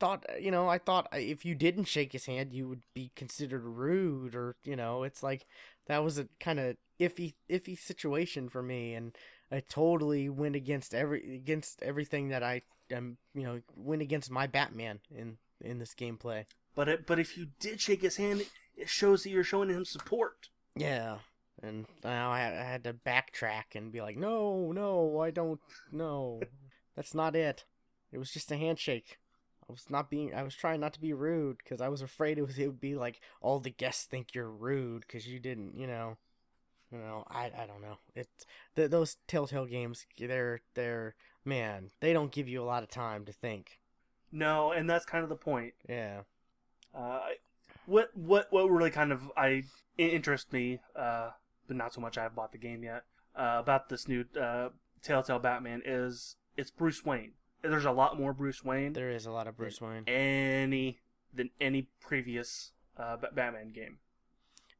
thought, 0.00 0.26
you 0.40 0.50
know, 0.50 0.68
I 0.68 0.78
thought 0.78 1.08
if 1.12 1.44
you 1.44 1.54
didn't 1.54 1.84
shake 1.84 2.12
his 2.12 2.26
hand, 2.26 2.52
you 2.52 2.68
would 2.68 2.82
be 2.94 3.12
considered 3.14 3.62
rude, 3.62 4.34
or 4.34 4.56
you 4.64 4.76
know, 4.76 5.02
it's 5.02 5.22
like 5.22 5.46
that 5.86 6.02
was 6.02 6.18
a 6.18 6.28
kind 6.40 6.58
of 6.58 6.76
iffy, 7.00 7.34
iffy 7.50 7.78
situation 7.78 8.48
for 8.48 8.62
me. 8.62 8.94
And 8.94 9.16
I 9.50 9.60
totally 9.60 10.28
went 10.28 10.56
against 10.56 10.94
every 10.94 11.36
against 11.36 11.82
everything 11.82 12.28
that 12.28 12.42
I 12.42 12.62
am 12.90 13.18
you 13.34 13.42
know 13.42 13.60
went 13.74 14.02
against 14.02 14.30
my 14.30 14.46
Batman 14.46 15.00
in 15.14 15.38
in 15.60 15.78
this 15.78 15.94
gameplay. 15.94 16.44
But 16.74 16.88
it, 16.88 17.06
but 17.06 17.18
if 17.18 17.38
you 17.38 17.48
did 17.58 17.80
shake 17.80 18.02
his 18.02 18.16
hand, 18.16 18.44
it 18.76 18.88
shows 18.88 19.22
that 19.22 19.30
you're 19.30 19.44
showing 19.44 19.70
him 19.70 19.84
support. 19.84 20.48
Yeah, 20.76 21.18
and 21.62 21.86
now 22.04 22.32
I, 22.32 22.46
I 22.46 22.64
had 22.64 22.84
to 22.84 22.92
backtrack 22.92 23.74
and 23.74 23.92
be 23.92 24.00
like, 24.00 24.16
no, 24.16 24.72
no, 24.72 25.20
I 25.20 25.30
don't, 25.30 25.60
no, 25.90 26.40
that's 26.94 27.14
not 27.14 27.36
it. 27.36 27.64
It 28.12 28.18
was 28.18 28.30
just 28.30 28.52
a 28.52 28.56
handshake. 28.56 29.18
I 29.68 29.72
was 29.72 29.90
not 29.90 30.10
being. 30.10 30.32
I 30.32 30.44
was 30.44 30.54
trying 30.54 30.80
not 30.80 30.92
to 30.94 31.00
be 31.00 31.12
rude 31.12 31.58
because 31.58 31.80
I 31.80 31.88
was 31.88 32.00
afraid 32.00 32.38
it 32.38 32.46
was. 32.46 32.58
It 32.58 32.66
would 32.66 32.80
be 32.80 32.94
like 32.94 33.20
all 33.40 33.58
the 33.58 33.70
guests 33.70 34.04
think 34.04 34.32
you're 34.32 34.50
rude 34.50 35.04
because 35.06 35.26
you 35.26 35.40
didn't. 35.40 35.76
You 35.76 35.88
know. 35.88 36.16
You 36.92 36.98
know. 36.98 37.24
I. 37.28 37.46
I 37.46 37.66
don't 37.66 37.82
know. 37.82 37.98
It's 38.14 38.46
the, 38.76 38.86
those 38.86 39.16
Telltale 39.26 39.66
games. 39.66 40.06
They're. 40.18 40.60
They're. 40.74 41.16
Man. 41.44 41.90
They 42.00 42.12
don't 42.12 42.30
give 42.30 42.48
you 42.48 42.62
a 42.62 42.64
lot 42.64 42.84
of 42.84 42.90
time 42.90 43.24
to 43.24 43.32
think. 43.32 43.80
No, 44.30 44.70
and 44.70 44.88
that's 44.88 45.04
kind 45.04 45.24
of 45.24 45.28
the 45.28 45.36
point. 45.36 45.74
Yeah. 45.88 46.20
Uh, 46.94 47.20
what 47.86 48.10
what 48.14 48.46
what 48.50 48.70
really 48.70 48.90
kind 48.90 49.12
of 49.12 49.30
I 49.36 49.64
interest 49.98 50.52
me, 50.52 50.78
uh, 50.94 51.30
but 51.66 51.76
not 51.76 51.94
so 51.94 52.00
much. 52.00 52.18
I 52.18 52.22
have 52.22 52.34
bought 52.34 52.52
the 52.52 52.58
game 52.58 52.82
yet. 52.82 53.04
Uh, 53.34 53.56
about 53.58 53.88
this 53.88 54.08
new 54.08 54.24
uh, 54.40 54.70
Telltale 55.02 55.38
Batman 55.38 55.82
is 55.84 56.36
it's 56.56 56.70
Bruce 56.70 57.04
Wayne. 57.04 57.32
There's 57.62 57.84
a 57.84 57.92
lot 57.92 58.18
more 58.18 58.32
Bruce 58.32 58.64
Wayne. 58.64 58.92
There 58.92 59.10
is 59.10 59.26
a 59.26 59.30
lot 59.30 59.46
of 59.46 59.56
Bruce 59.56 59.80
Wayne. 59.80 60.04
Any 60.06 61.00
than 61.32 61.50
any 61.60 61.88
previous 62.00 62.72
uh, 62.96 63.16
Batman 63.34 63.72
game. 63.72 63.98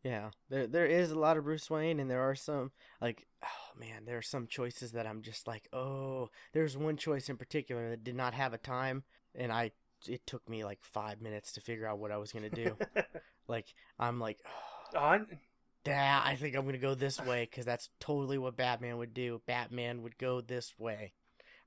Yeah, 0.02 0.30
there 0.48 0.66
there 0.66 0.86
is 0.86 1.10
a 1.10 1.18
lot 1.18 1.36
of 1.36 1.44
Bruce 1.44 1.68
Wayne, 1.68 1.98
and 1.98 2.08
there 2.10 2.22
are 2.22 2.34
some 2.34 2.70
like, 3.00 3.26
oh 3.42 3.78
man, 3.78 4.04
there 4.04 4.18
are 4.18 4.22
some 4.22 4.46
choices 4.46 4.92
that 4.92 5.06
I'm 5.06 5.22
just 5.22 5.48
like, 5.48 5.68
oh, 5.72 6.30
there's 6.52 6.76
one 6.76 6.96
choice 6.96 7.28
in 7.28 7.36
particular 7.36 7.90
that 7.90 8.04
did 8.04 8.14
not 8.14 8.32
have 8.32 8.52
a 8.52 8.58
time, 8.58 9.02
and 9.34 9.50
I 9.50 9.72
it 10.06 10.24
took 10.26 10.48
me 10.48 10.64
like 10.64 10.78
five 10.82 11.20
minutes 11.20 11.52
to 11.52 11.60
figure 11.60 11.88
out 11.88 11.98
what 11.98 12.12
I 12.12 12.18
was 12.18 12.32
gonna 12.32 12.50
do. 12.50 12.76
like 13.48 13.66
I'm 13.98 14.20
like, 14.20 14.38
oh, 14.94 14.98
I, 14.98 15.20
yeah, 15.86 16.20
I 16.24 16.36
think 16.36 16.56
I'm 16.56 16.64
gonna 16.64 16.78
go 16.78 16.94
this 16.94 17.20
way 17.20 17.46
because 17.50 17.64
that's 17.64 17.90
totally 18.00 18.38
what 18.38 18.56
Batman 18.56 18.98
would 18.98 19.14
do. 19.14 19.40
Batman 19.46 20.02
would 20.02 20.18
go 20.18 20.40
this 20.40 20.74
way. 20.78 21.12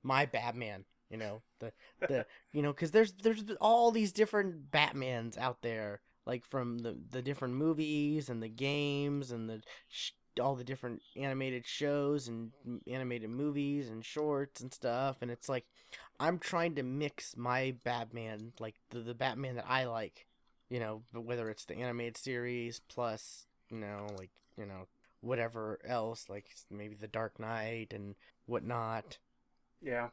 My 0.04 0.26
Batman, 0.26 0.86
you 1.10 1.18
know 1.18 1.42
the 1.60 1.72
the 2.02 2.26
you 2.52 2.62
know 2.62 2.72
because 2.74 2.92
there's 2.92 3.14
there's 3.14 3.44
all 3.62 3.92
these 3.92 4.12
different 4.12 4.72
Batmans 4.72 5.38
out 5.38 5.62
there, 5.62 6.02
like 6.26 6.46
from 6.46 6.80
the 6.80 6.98
the 7.10 7.22
different 7.22 7.56
movies 7.56 8.30
and 8.30 8.42
the 8.42 8.50
games 8.50 9.32
and 9.32 9.50
the 9.50 9.62
sh- 9.88 10.12
all 10.40 10.56
the 10.56 10.64
different 10.64 11.02
animated 11.18 11.66
shows 11.66 12.28
and 12.28 12.52
animated 12.88 13.30
movies 13.30 13.90
and 13.90 14.06
shorts 14.06 14.62
and 14.62 14.74
stuff 14.74 15.18
and 15.22 15.30
it's 15.32 15.50
like 15.50 15.66
i'm 16.20 16.40
trying 16.40 16.76
to 16.76 16.84
mix 16.84 17.36
my 17.36 17.74
batman 17.84 18.54
like 18.60 18.76
the, 18.92 19.00
the 19.00 19.14
batman 19.14 19.56
that 19.56 19.66
i 19.68 19.84
like 19.86 20.28
you 20.70 20.80
know 20.80 21.02
whether 21.14 21.50
it's 21.50 21.66
the 21.66 21.76
animated 21.76 22.16
series 22.16 22.80
plus 22.88 23.48
you 23.72 23.78
know 23.78 24.08
like 24.18 24.32
you 24.58 24.66
know 24.66 24.88
whatever 25.22 25.80
else 25.86 26.26
like 26.30 26.46
maybe 26.72 26.96
the 26.96 27.08
dark 27.08 27.40
knight 27.40 27.94
and 27.94 28.16
whatnot 28.46 29.18
yeah 29.82 30.10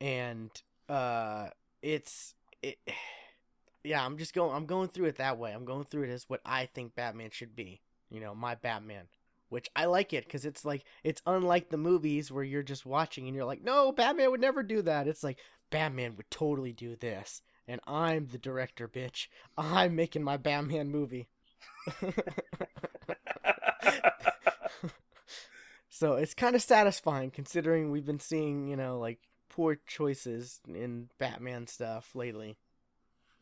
and 0.00 0.50
uh 0.88 1.48
it's 1.82 2.34
it 2.62 2.78
yeah 3.84 4.04
i'm 4.04 4.18
just 4.18 4.34
going 4.34 4.54
i'm 4.54 4.66
going 4.66 4.88
through 4.88 5.06
it 5.06 5.16
that 5.16 5.38
way 5.38 5.52
i'm 5.52 5.64
going 5.64 5.84
through 5.84 6.02
it 6.02 6.10
as 6.10 6.28
what 6.28 6.40
i 6.44 6.66
think 6.66 6.94
batman 6.94 7.30
should 7.30 7.56
be 7.56 7.80
you 8.10 8.20
know 8.20 8.34
my 8.34 8.54
batman 8.54 9.06
which 9.50 9.68
I 9.76 9.84
like 9.84 10.12
it 10.12 10.24
because 10.24 10.46
it's 10.46 10.64
like 10.64 10.84
it's 11.04 11.20
unlike 11.26 11.68
the 11.68 11.76
movies 11.76 12.32
where 12.32 12.44
you're 12.44 12.62
just 12.62 12.86
watching 12.86 13.26
and 13.26 13.36
you're 13.36 13.44
like, 13.44 13.62
no, 13.62 13.92
Batman 13.92 14.30
would 14.30 14.40
never 14.40 14.62
do 14.62 14.80
that. 14.82 15.06
It's 15.08 15.22
like 15.22 15.38
Batman 15.70 16.16
would 16.16 16.30
totally 16.30 16.72
do 16.72 16.96
this, 16.96 17.42
and 17.68 17.80
I'm 17.86 18.28
the 18.28 18.38
director, 18.38 18.88
bitch. 18.88 19.26
I'm 19.58 19.94
making 19.94 20.22
my 20.22 20.36
Batman 20.36 20.88
movie. 20.88 21.28
so 25.88 26.14
it's 26.14 26.34
kind 26.34 26.56
of 26.56 26.62
satisfying 26.62 27.30
considering 27.30 27.90
we've 27.90 28.06
been 28.06 28.20
seeing, 28.20 28.68
you 28.68 28.76
know, 28.76 28.98
like 28.98 29.18
poor 29.48 29.78
choices 29.86 30.60
in 30.68 31.10
Batman 31.18 31.66
stuff 31.66 32.14
lately. 32.14 32.56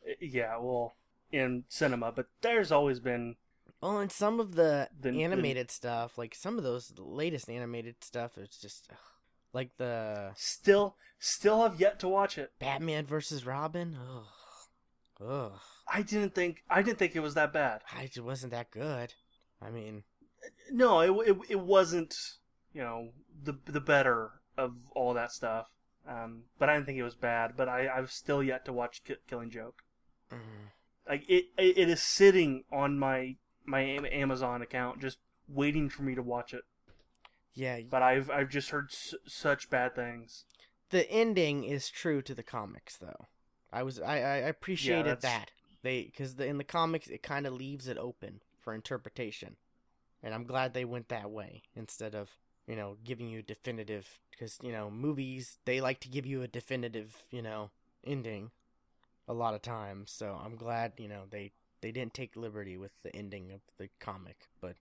Eh, 0.06 0.14
yeah, 0.20 0.56
well, 0.58 0.94
in 1.30 1.64
cinema, 1.68 2.12
but 2.12 2.26
there's 2.40 2.72
always 2.72 3.00
been 3.00 3.36
well, 3.80 3.98
and 3.98 4.10
some 4.10 4.40
of 4.40 4.56
the, 4.56 4.88
the 4.98 5.22
animated 5.22 5.68
the, 5.68 5.72
stuff, 5.72 6.18
like 6.18 6.34
some 6.34 6.58
of 6.58 6.64
those 6.64 6.92
latest 6.98 7.48
animated 7.48 8.02
stuff, 8.02 8.36
it's 8.36 8.60
just 8.60 8.88
ugh, 8.90 8.98
like 9.52 9.76
the 9.76 10.32
still 10.34 10.96
still 11.18 11.62
have 11.62 11.80
yet 11.80 12.00
to 12.00 12.08
watch 12.08 12.38
it. 12.38 12.52
Batman 12.58 13.06
versus 13.06 13.46
Robin. 13.46 13.96
Ugh. 13.96 14.24
Ugh. 15.26 15.52
I 15.92 16.02
didn't 16.02 16.34
think 16.34 16.64
I 16.68 16.82
didn't 16.82 16.98
think 16.98 17.14
it 17.14 17.20
was 17.20 17.34
that 17.34 17.52
bad. 17.52 17.82
I 17.92 18.04
it 18.04 18.24
wasn't 18.24 18.52
that 18.52 18.70
good. 18.70 19.14
I 19.62 19.70
mean, 19.70 20.02
no, 20.70 21.00
it 21.00 21.28
it, 21.28 21.36
it 21.48 21.60
wasn't. 21.60 22.14
You 22.72 22.82
know, 22.82 23.08
the 23.42 23.58
the 23.66 23.80
better 23.80 24.32
of 24.56 24.76
all 24.94 25.14
that 25.14 25.32
stuff. 25.32 25.66
Um, 26.06 26.44
but 26.58 26.68
I 26.68 26.74
didn't 26.74 26.86
think 26.86 26.98
it 26.98 27.02
was 27.02 27.16
bad. 27.16 27.52
But 27.56 27.68
I 27.68 27.88
I've 27.88 28.10
still 28.10 28.42
yet 28.42 28.64
to 28.66 28.72
watch 28.72 29.02
K- 29.04 29.16
Killing 29.28 29.50
Joke. 29.50 29.82
Mm. 30.32 30.70
Like 31.08 31.24
it, 31.28 31.46
it, 31.56 31.78
it 31.78 31.88
is 31.88 32.02
sitting 32.02 32.64
on 32.70 32.98
my 32.98 33.36
my 33.64 33.80
Amazon 33.80 34.62
account, 34.62 35.00
just 35.00 35.18
waiting 35.48 35.88
for 35.88 36.02
me 36.02 36.14
to 36.14 36.22
watch 36.22 36.52
it. 36.52 36.62
Yeah, 37.54 37.80
but 37.90 38.02
I've 38.02 38.30
I've 38.30 38.50
just 38.50 38.70
heard 38.70 38.90
such 39.26 39.70
bad 39.70 39.94
things. 39.94 40.44
The 40.90 41.10
ending 41.10 41.64
is 41.64 41.90
true 41.90 42.22
to 42.22 42.34
the 42.34 42.42
comics, 42.42 42.96
though. 42.96 43.26
I 43.72 43.82
was 43.82 44.00
I 44.00 44.16
I 44.16 44.36
appreciated 44.36 45.06
yeah, 45.06 45.14
that 45.30 45.50
they 45.82 46.04
because 46.04 46.36
the, 46.36 46.46
in 46.46 46.58
the 46.58 46.64
comics 46.64 47.08
it 47.08 47.22
kind 47.22 47.46
of 47.46 47.52
leaves 47.52 47.88
it 47.88 47.98
open 47.98 48.40
for 48.60 48.74
interpretation, 48.74 49.56
and 50.22 50.34
I'm 50.34 50.44
glad 50.44 50.74
they 50.74 50.84
went 50.84 51.08
that 51.08 51.30
way 51.30 51.62
instead 51.74 52.14
of 52.14 52.30
you 52.66 52.76
know 52.76 52.96
giving 53.04 53.28
you 53.28 53.42
definitive 53.42 54.20
because 54.30 54.58
you 54.62 54.72
know 54.72 54.90
movies 54.90 55.58
they 55.64 55.80
like 55.80 56.00
to 56.00 56.08
give 56.08 56.26
you 56.26 56.42
a 56.42 56.48
definitive 56.48 57.16
you 57.30 57.42
know 57.42 57.70
ending 58.04 58.50
a 59.26 59.34
lot 59.34 59.54
of 59.54 59.62
times. 59.62 60.10
So 60.10 60.40
I'm 60.42 60.56
glad 60.56 60.92
you 60.96 61.08
know 61.08 61.22
they 61.30 61.52
they 61.80 61.92
didn't 61.92 62.14
take 62.14 62.36
liberty 62.36 62.76
with 62.76 62.92
the 63.02 63.14
ending 63.14 63.52
of 63.52 63.60
the 63.78 63.88
comic, 64.00 64.48
but 64.60 64.76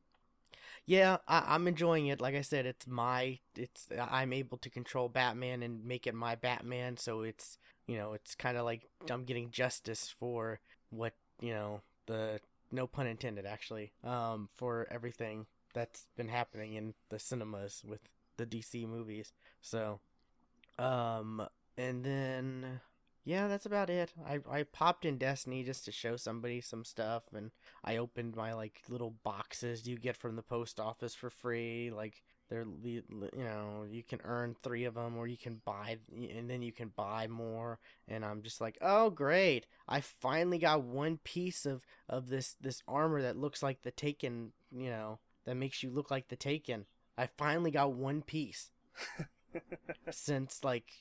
yeah, 0.85 1.17
I, 1.27 1.55
am 1.55 1.67
enjoying 1.67 2.07
it. 2.07 2.21
Like 2.21 2.33
I 2.33 2.41
said, 2.41 2.65
it's 2.65 2.87
my, 2.87 3.39
it's 3.57 3.89
I'm 3.99 4.31
able 4.31 4.57
to 4.59 4.69
control 4.69 5.09
Batman 5.09 5.61
and 5.61 5.85
make 5.85 6.07
it 6.07 6.15
my 6.15 6.35
Batman. 6.35 6.95
So 6.95 7.21
it's 7.21 7.57
you 7.87 7.97
know, 7.97 8.13
it's 8.13 8.35
kind 8.35 8.57
of 8.57 8.65
like 8.65 8.83
I'm 9.09 9.25
getting 9.25 9.51
justice 9.51 10.13
for 10.17 10.59
what 10.89 11.13
you 11.41 11.53
know 11.53 11.81
the 12.05 12.39
no 12.71 12.87
pun 12.87 13.07
intended 13.07 13.45
actually 13.45 13.91
um 14.03 14.49
for 14.53 14.87
everything 14.91 15.45
that's 15.73 16.07
been 16.15 16.27
happening 16.29 16.73
in 16.73 16.93
the 17.09 17.19
cinemas 17.19 17.83
with 17.87 18.01
the 18.37 18.45
DC 18.45 18.87
movies. 18.87 19.33
So 19.61 19.99
um 20.79 21.47
and 21.77 22.03
then 22.03 22.81
yeah, 23.27 23.49
that's 23.49 23.65
about 23.65 23.89
it. 23.89 24.13
I 24.25 24.39
I 24.49 24.63
popped 24.63 25.03
in 25.03 25.17
Destiny 25.17 25.63
just 25.63 25.83
to 25.85 25.91
show 25.91 26.15
somebody 26.15 26.61
some 26.61 26.85
stuff, 26.85 27.23
and 27.35 27.51
I 27.83 27.97
opened 27.97 28.37
my 28.37 28.53
like 28.53 28.81
little 28.87 29.15
boxes 29.23 29.85
you 29.85 29.97
get 29.97 30.15
from 30.15 30.37
the 30.37 30.41
post 30.41 30.79
office 30.79 31.13
for 31.13 31.29
free. 31.29 31.91
Like 31.93 32.23
they're 32.49 32.65
you 32.83 33.03
know 33.09 33.85
you 33.89 34.03
can 34.03 34.19
earn 34.23 34.55
three 34.61 34.85
of 34.85 34.95
them, 34.95 35.17
or 35.17 35.27
you 35.27 35.37
can 35.37 35.61
buy, 35.65 35.97
and 36.11 36.49
then 36.49 36.61
you 36.61 36.71
can 36.71 36.89
buy 36.95 37.27
more. 37.27 37.79
And 38.07 38.23
I'm 38.23 38.41
just 38.41 38.61
like, 38.61 38.77
oh 38.81 39.09
great! 39.09 39.65
I 39.87 40.01
finally 40.01 40.57
got 40.57 40.83
one 40.83 41.19
piece 41.23 41.65
of 41.65 41.81
of 42.09 42.29
this 42.29 42.55
this 42.61 42.83
armor 42.87 43.21
that 43.21 43.37
looks 43.37 43.61
like 43.61 43.81
the 43.81 43.91
Taken. 43.91 44.51
You 44.71 44.89
know 44.89 45.19
that 45.45 45.55
makes 45.55 45.83
you 45.83 45.89
look 45.89 46.11
like 46.11 46.27
the 46.27 46.35
Taken. 46.35 46.85
I 47.17 47.27
finally 47.27 47.71
got 47.71 47.93
one 47.93 48.21
piece 48.21 48.69
since 50.11 50.63
like 50.63 50.91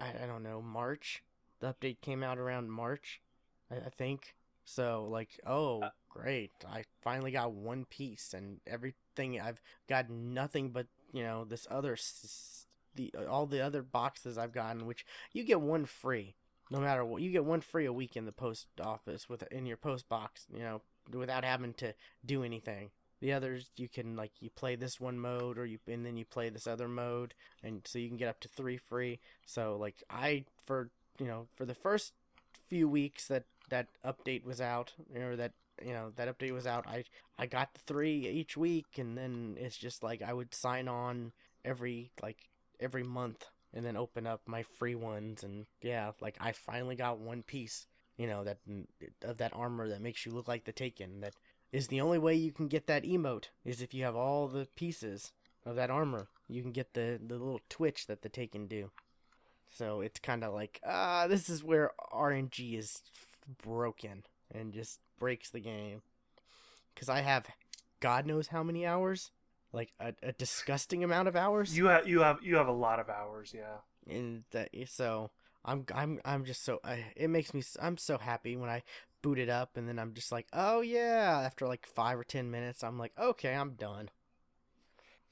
I, 0.00 0.08
I 0.22 0.26
don't 0.26 0.42
know 0.42 0.62
March 0.62 1.22
the 1.60 1.72
update 1.72 2.00
came 2.00 2.22
out 2.22 2.38
around 2.38 2.70
March, 2.70 3.20
I, 3.70 3.76
I 3.76 3.88
think. 3.90 4.34
So 4.64 5.06
like, 5.10 5.40
oh 5.46 5.82
uh, 5.82 5.90
great, 6.08 6.50
I 6.68 6.84
finally 7.02 7.30
got 7.30 7.52
one 7.52 7.84
piece, 7.84 8.34
and 8.34 8.60
everything 8.66 9.40
I've 9.40 9.60
got 9.88 10.10
nothing 10.10 10.70
but 10.70 10.86
you 11.12 11.22
know 11.22 11.44
this 11.44 11.66
other 11.70 11.96
the 12.94 13.12
all 13.28 13.46
the 13.46 13.60
other 13.60 13.82
boxes 13.82 14.38
I've 14.38 14.52
gotten, 14.52 14.86
which 14.86 15.04
you 15.32 15.44
get 15.44 15.60
one 15.60 15.84
free, 15.84 16.34
no 16.70 16.80
matter 16.80 17.04
what. 17.04 17.22
You 17.22 17.30
get 17.30 17.44
one 17.44 17.60
free 17.60 17.86
a 17.86 17.92
week 17.92 18.16
in 18.16 18.26
the 18.26 18.32
post 18.32 18.66
office 18.82 19.28
with 19.28 19.42
in 19.50 19.66
your 19.66 19.76
post 19.76 20.08
box, 20.08 20.46
you 20.52 20.60
know, 20.60 20.82
without 21.12 21.44
having 21.44 21.74
to 21.74 21.94
do 22.24 22.42
anything. 22.42 22.90
The 23.20 23.32
others 23.32 23.70
you 23.76 23.88
can 23.88 24.14
like 24.14 24.32
you 24.40 24.50
play 24.50 24.76
this 24.76 25.00
one 25.00 25.18
mode 25.18 25.58
or 25.58 25.64
you 25.64 25.78
and 25.86 26.04
then 26.04 26.16
you 26.16 26.24
play 26.24 26.50
this 26.50 26.66
other 26.66 26.88
mode 26.88 27.34
and 27.62 27.80
so 27.86 27.98
you 27.98 28.08
can 28.08 28.18
get 28.18 28.28
up 28.28 28.40
to 28.40 28.48
3 28.48 28.76
free. 28.76 29.20
So 29.46 29.76
like 29.80 30.02
I 30.10 30.44
for 30.64 30.90
you 31.18 31.26
know, 31.26 31.46
for 31.54 31.64
the 31.64 31.74
first 31.74 32.12
few 32.68 32.88
weeks 32.88 33.28
that 33.28 33.44
that 33.68 33.88
update 34.04 34.44
was 34.44 34.60
out, 34.60 34.92
or 35.14 35.36
that 35.36 35.52
you 35.84 35.92
know 35.92 36.12
that 36.16 36.28
update 36.28 36.52
was 36.52 36.66
out, 36.66 36.86
I 36.86 37.04
I 37.38 37.46
got 37.46 37.74
the 37.74 37.80
three 37.80 38.26
each 38.28 38.56
week, 38.56 38.98
and 38.98 39.16
then 39.16 39.56
it's 39.58 39.76
just 39.76 40.02
like 40.02 40.22
I 40.22 40.32
would 40.32 40.54
sign 40.54 40.88
on 40.88 41.32
every 41.64 42.12
like 42.22 42.48
every 42.80 43.02
month 43.02 43.46
and 43.74 43.84
then 43.84 43.96
open 43.96 44.26
up 44.26 44.40
my 44.46 44.62
free 44.62 44.94
ones 44.94 45.42
and 45.42 45.66
yeah, 45.82 46.12
like 46.20 46.36
I 46.40 46.52
finally 46.52 46.96
got 46.96 47.18
one 47.18 47.42
piece, 47.42 47.86
you 48.16 48.26
know, 48.26 48.44
that 48.44 48.58
of 49.22 49.38
that 49.38 49.54
armor 49.54 49.88
that 49.88 50.00
makes 50.00 50.24
you 50.24 50.32
look 50.32 50.48
like 50.48 50.64
the 50.64 50.72
Taken. 50.72 51.20
That 51.20 51.34
is 51.72 51.88
the 51.88 52.00
only 52.00 52.18
way 52.18 52.34
you 52.34 52.52
can 52.52 52.68
get 52.68 52.86
that 52.86 53.04
emote 53.04 53.48
is 53.64 53.82
if 53.82 53.92
you 53.92 54.04
have 54.04 54.16
all 54.16 54.48
the 54.48 54.66
pieces 54.76 55.32
of 55.66 55.76
that 55.76 55.90
armor. 55.90 56.28
You 56.48 56.62
can 56.62 56.72
get 56.72 56.94
the 56.94 57.20
the 57.24 57.34
little 57.34 57.60
twitch 57.68 58.06
that 58.06 58.22
the 58.22 58.28
Taken 58.30 58.66
do. 58.66 58.90
So 59.68 60.00
it's 60.00 60.20
kind 60.20 60.42
of 60.42 60.54
like 60.54 60.80
ah, 60.86 61.22
uh, 61.22 61.28
this 61.28 61.50
is 61.50 61.62
where 61.62 61.90
RNG 62.12 62.78
is 62.78 63.02
broken 63.62 64.24
and 64.52 64.72
just 64.72 65.00
breaks 65.18 65.50
the 65.50 65.60
game. 65.60 66.02
Cuz 66.94 67.08
I 67.08 67.20
have 67.20 67.46
god 68.00 68.26
knows 68.26 68.48
how 68.48 68.62
many 68.62 68.86
hours 68.86 69.30
like 69.72 69.92
a, 70.00 70.14
a 70.22 70.32
disgusting 70.32 71.04
amount 71.04 71.28
of 71.28 71.36
hours. 71.36 71.76
You 71.76 71.86
have 71.86 72.08
you 72.08 72.20
have 72.20 72.42
you 72.42 72.56
have 72.56 72.68
a 72.68 72.72
lot 72.72 72.98
of 72.98 73.08
hours, 73.08 73.54
yeah. 73.54 73.78
And 74.08 74.44
that 74.50 74.70
so 74.86 75.30
I'm 75.64 75.84
I'm 75.94 76.20
I'm 76.24 76.44
just 76.44 76.64
so 76.64 76.80
I, 76.84 77.04
it 77.16 77.28
makes 77.28 77.52
me 77.52 77.62
I'm 77.80 77.98
so 77.98 78.18
happy 78.18 78.56
when 78.56 78.70
I 78.70 78.82
boot 79.22 79.38
it 79.38 79.48
up 79.48 79.76
and 79.76 79.88
then 79.88 79.98
I'm 79.98 80.14
just 80.14 80.30
like 80.30 80.46
oh 80.52 80.80
yeah 80.80 81.42
after 81.44 81.66
like 81.66 81.86
five 81.86 82.18
or 82.18 82.24
ten 82.24 82.50
minutes 82.50 82.84
I'm 82.84 82.98
like 82.98 83.12
okay 83.18 83.54
I'm 83.54 83.72
done. 83.72 84.08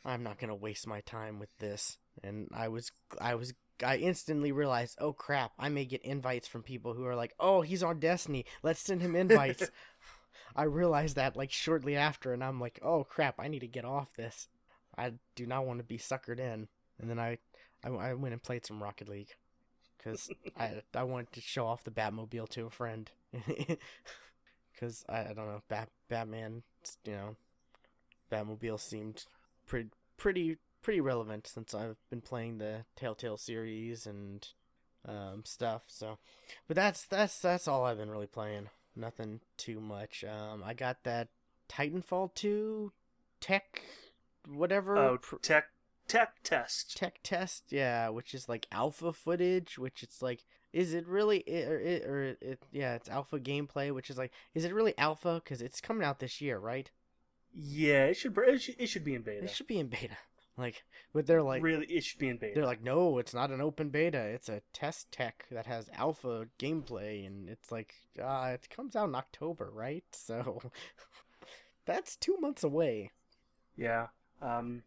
I'm 0.04 0.22
not 0.22 0.38
gonna 0.38 0.54
waste 0.54 0.86
my 0.86 1.00
time 1.00 1.38
with 1.38 1.56
this. 1.58 1.96
And 2.22 2.48
I 2.52 2.68
was 2.68 2.90
I 3.20 3.34
was 3.34 3.54
I 3.82 3.96
instantly 3.96 4.52
realized, 4.52 4.98
oh 5.00 5.12
crap, 5.12 5.52
I 5.58 5.68
may 5.68 5.84
get 5.84 6.02
invites 6.02 6.46
from 6.46 6.62
people 6.62 6.94
who 6.94 7.06
are 7.06 7.16
like, 7.16 7.34
oh, 7.40 7.62
he's 7.62 7.82
on 7.82 7.98
Destiny, 7.98 8.44
let's 8.62 8.80
send 8.80 9.02
him 9.02 9.16
invites. 9.16 9.70
I 10.56 10.64
realized 10.64 11.16
that 11.16 11.36
like 11.36 11.50
shortly 11.50 11.96
after, 11.96 12.32
and 12.32 12.44
I'm 12.44 12.60
like, 12.60 12.78
oh 12.82 13.04
crap, 13.04 13.36
I 13.38 13.48
need 13.48 13.60
to 13.60 13.66
get 13.66 13.84
off 13.84 14.14
this. 14.14 14.48
I 14.96 15.14
do 15.34 15.46
not 15.46 15.66
want 15.66 15.80
to 15.80 15.84
be 15.84 15.98
suckered 15.98 16.38
in. 16.38 16.68
And 17.00 17.10
then 17.10 17.18
I, 17.18 17.38
I, 17.84 17.88
I 17.88 18.14
went 18.14 18.32
and 18.32 18.42
played 18.42 18.64
some 18.64 18.82
Rocket 18.82 19.08
League 19.08 19.34
because 19.98 20.30
I 20.58 20.82
I 20.94 21.02
wanted 21.02 21.32
to 21.32 21.40
show 21.40 21.66
off 21.66 21.84
the 21.84 21.90
Batmobile 21.90 22.48
to 22.50 22.66
a 22.66 22.70
friend. 22.70 23.10
Because 24.72 25.04
I, 25.08 25.20
I 25.20 25.32
don't 25.34 25.46
know, 25.46 25.62
Bat 25.68 25.88
Batman, 26.08 26.64
you 27.04 27.12
know, 27.12 27.36
Batmobile 28.30 28.80
seemed 28.80 29.24
pretty 29.66 29.90
pretty 30.16 30.56
pretty 30.84 31.00
relevant 31.00 31.46
since 31.48 31.74
I've 31.74 31.96
been 32.10 32.20
playing 32.20 32.58
the 32.58 32.84
Telltale 32.94 33.38
series 33.38 34.06
and 34.06 34.46
um, 35.08 35.42
stuff. 35.44 35.84
So, 35.88 36.18
but 36.68 36.76
that's 36.76 37.06
that's 37.06 37.40
that's 37.40 37.66
all 37.66 37.84
I've 37.84 37.98
been 37.98 38.10
really 38.10 38.26
playing 38.26 38.68
nothing 38.94 39.40
too 39.56 39.80
much. 39.80 40.24
Um, 40.24 40.62
I 40.64 40.74
got 40.74 41.02
that 41.02 41.28
Titanfall 41.68 42.34
2 42.34 42.92
tech, 43.40 43.82
whatever. 44.46 44.96
Oh, 44.96 45.18
tech 45.42 45.70
tech 46.06 46.34
test. 46.44 46.96
Tech 46.96 47.18
test, 47.22 47.64
yeah, 47.70 48.10
which 48.10 48.34
is 48.34 48.48
like 48.48 48.66
alpha 48.70 49.12
footage, 49.12 49.78
which 49.78 50.02
it's 50.02 50.22
like, 50.22 50.44
is 50.72 50.92
it 50.92 51.06
really 51.06 51.38
it 51.38 51.68
or 51.68 51.78
it 51.78 52.04
or 52.04 52.36
it? 52.40 52.62
Yeah, 52.70 52.94
it's 52.94 53.08
alpha 53.08 53.40
gameplay, 53.40 53.92
which 53.92 54.10
is 54.10 54.18
like, 54.18 54.32
is 54.54 54.64
it 54.64 54.74
really 54.74 54.96
alpha? 54.98 55.40
Because 55.42 55.62
it's 55.62 55.80
coming 55.80 56.04
out 56.04 56.20
this 56.20 56.40
year, 56.40 56.58
right? 56.58 56.90
Yeah, 57.52 58.06
it 58.06 58.14
should. 58.14 58.36
It 58.36 58.60
should, 58.60 58.76
it 58.78 58.86
should 58.88 59.04
be 59.04 59.14
in 59.14 59.22
beta. 59.22 59.44
It 59.44 59.50
should 59.50 59.66
be 59.66 59.78
in 59.78 59.88
beta. 59.88 60.16
Like, 60.56 60.84
but 61.12 61.26
they're 61.26 61.42
like 61.42 61.62
really, 61.62 61.86
it 61.86 62.04
should 62.04 62.20
be 62.20 62.28
in 62.28 62.36
beta. 62.36 62.54
They're 62.54 62.66
like, 62.66 62.82
no, 62.82 63.18
it's 63.18 63.34
not 63.34 63.50
an 63.50 63.60
open 63.60 63.88
beta. 63.88 64.18
It's 64.18 64.48
a 64.48 64.62
test 64.72 65.10
tech 65.10 65.46
that 65.50 65.66
has 65.66 65.90
alpha 65.94 66.46
gameplay, 66.60 67.26
and 67.26 67.48
it's 67.48 67.72
like, 67.72 67.94
uh, 68.22 68.52
it 68.54 68.68
comes 68.70 68.94
out 68.94 69.08
in 69.08 69.14
October, 69.14 69.70
right? 69.72 70.04
So 70.12 70.60
that's 71.86 72.16
two 72.16 72.36
months 72.40 72.62
away. 72.62 73.10
Yeah. 73.76 74.06
Um, 74.40 74.82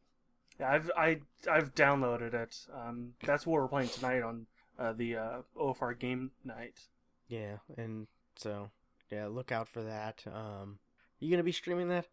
yeah, 0.59 0.71
I've 0.71 0.91
I 0.97 1.19
I've 1.49 1.75
downloaded 1.75 2.33
it. 2.33 2.57
Um, 2.73 3.13
that's 3.23 3.45
what 3.45 3.61
we're 3.61 3.67
playing 3.67 3.89
tonight 3.89 4.23
on 4.23 4.47
uh, 4.79 4.93
the 4.93 5.15
uh, 5.15 5.37
OFR 5.59 5.97
game 5.97 6.31
night. 6.43 6.79
Yeah, 7.27 7.57
and 7.77 8.07
so 8.35 8.71
yeah, 9.11 9.27
look 9.27 9.51
out 9.51 9.67
for 9.67 9.83
that. 9.83 10.23
Um, 10.25 10.79
you 11.19 11.29
gonna 11.29 11.43
be 11.43 11.51
streaming 11.51 11.89
that? 11.89 12.07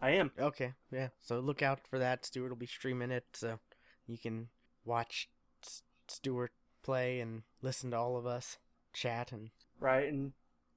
I 0.00 0.10
am. 0.10 0.30
Okay, 0.38 0.74
yeah. 0.92 1.08
So 1.20 1.40
look 1.40 1.62
out 1.62 1.80
for 1.88 1.98
that. 1.98 2.24
Stuart 2.24 2.50
will 2.50 2.56
be 2.56 2.66
streaming 2.66 3.10
it, 3.10 3.24
so 3.32 3.58
you 4.06 4.18
can 4.18 4.48
watch 4.84 5.28
S- 5.62 5.82
Stuart 6.06 6.52
play 6.82 7.20
and 7.20 7.42
listen 7.62 7.90
to 7.90 7.96
all 7.96 8.16
of 8.16 8.26
us 8.26 8.58
chat 8.92 9.30
and 9.32 9.50
right 9.80 10.08
and 10.08 10.32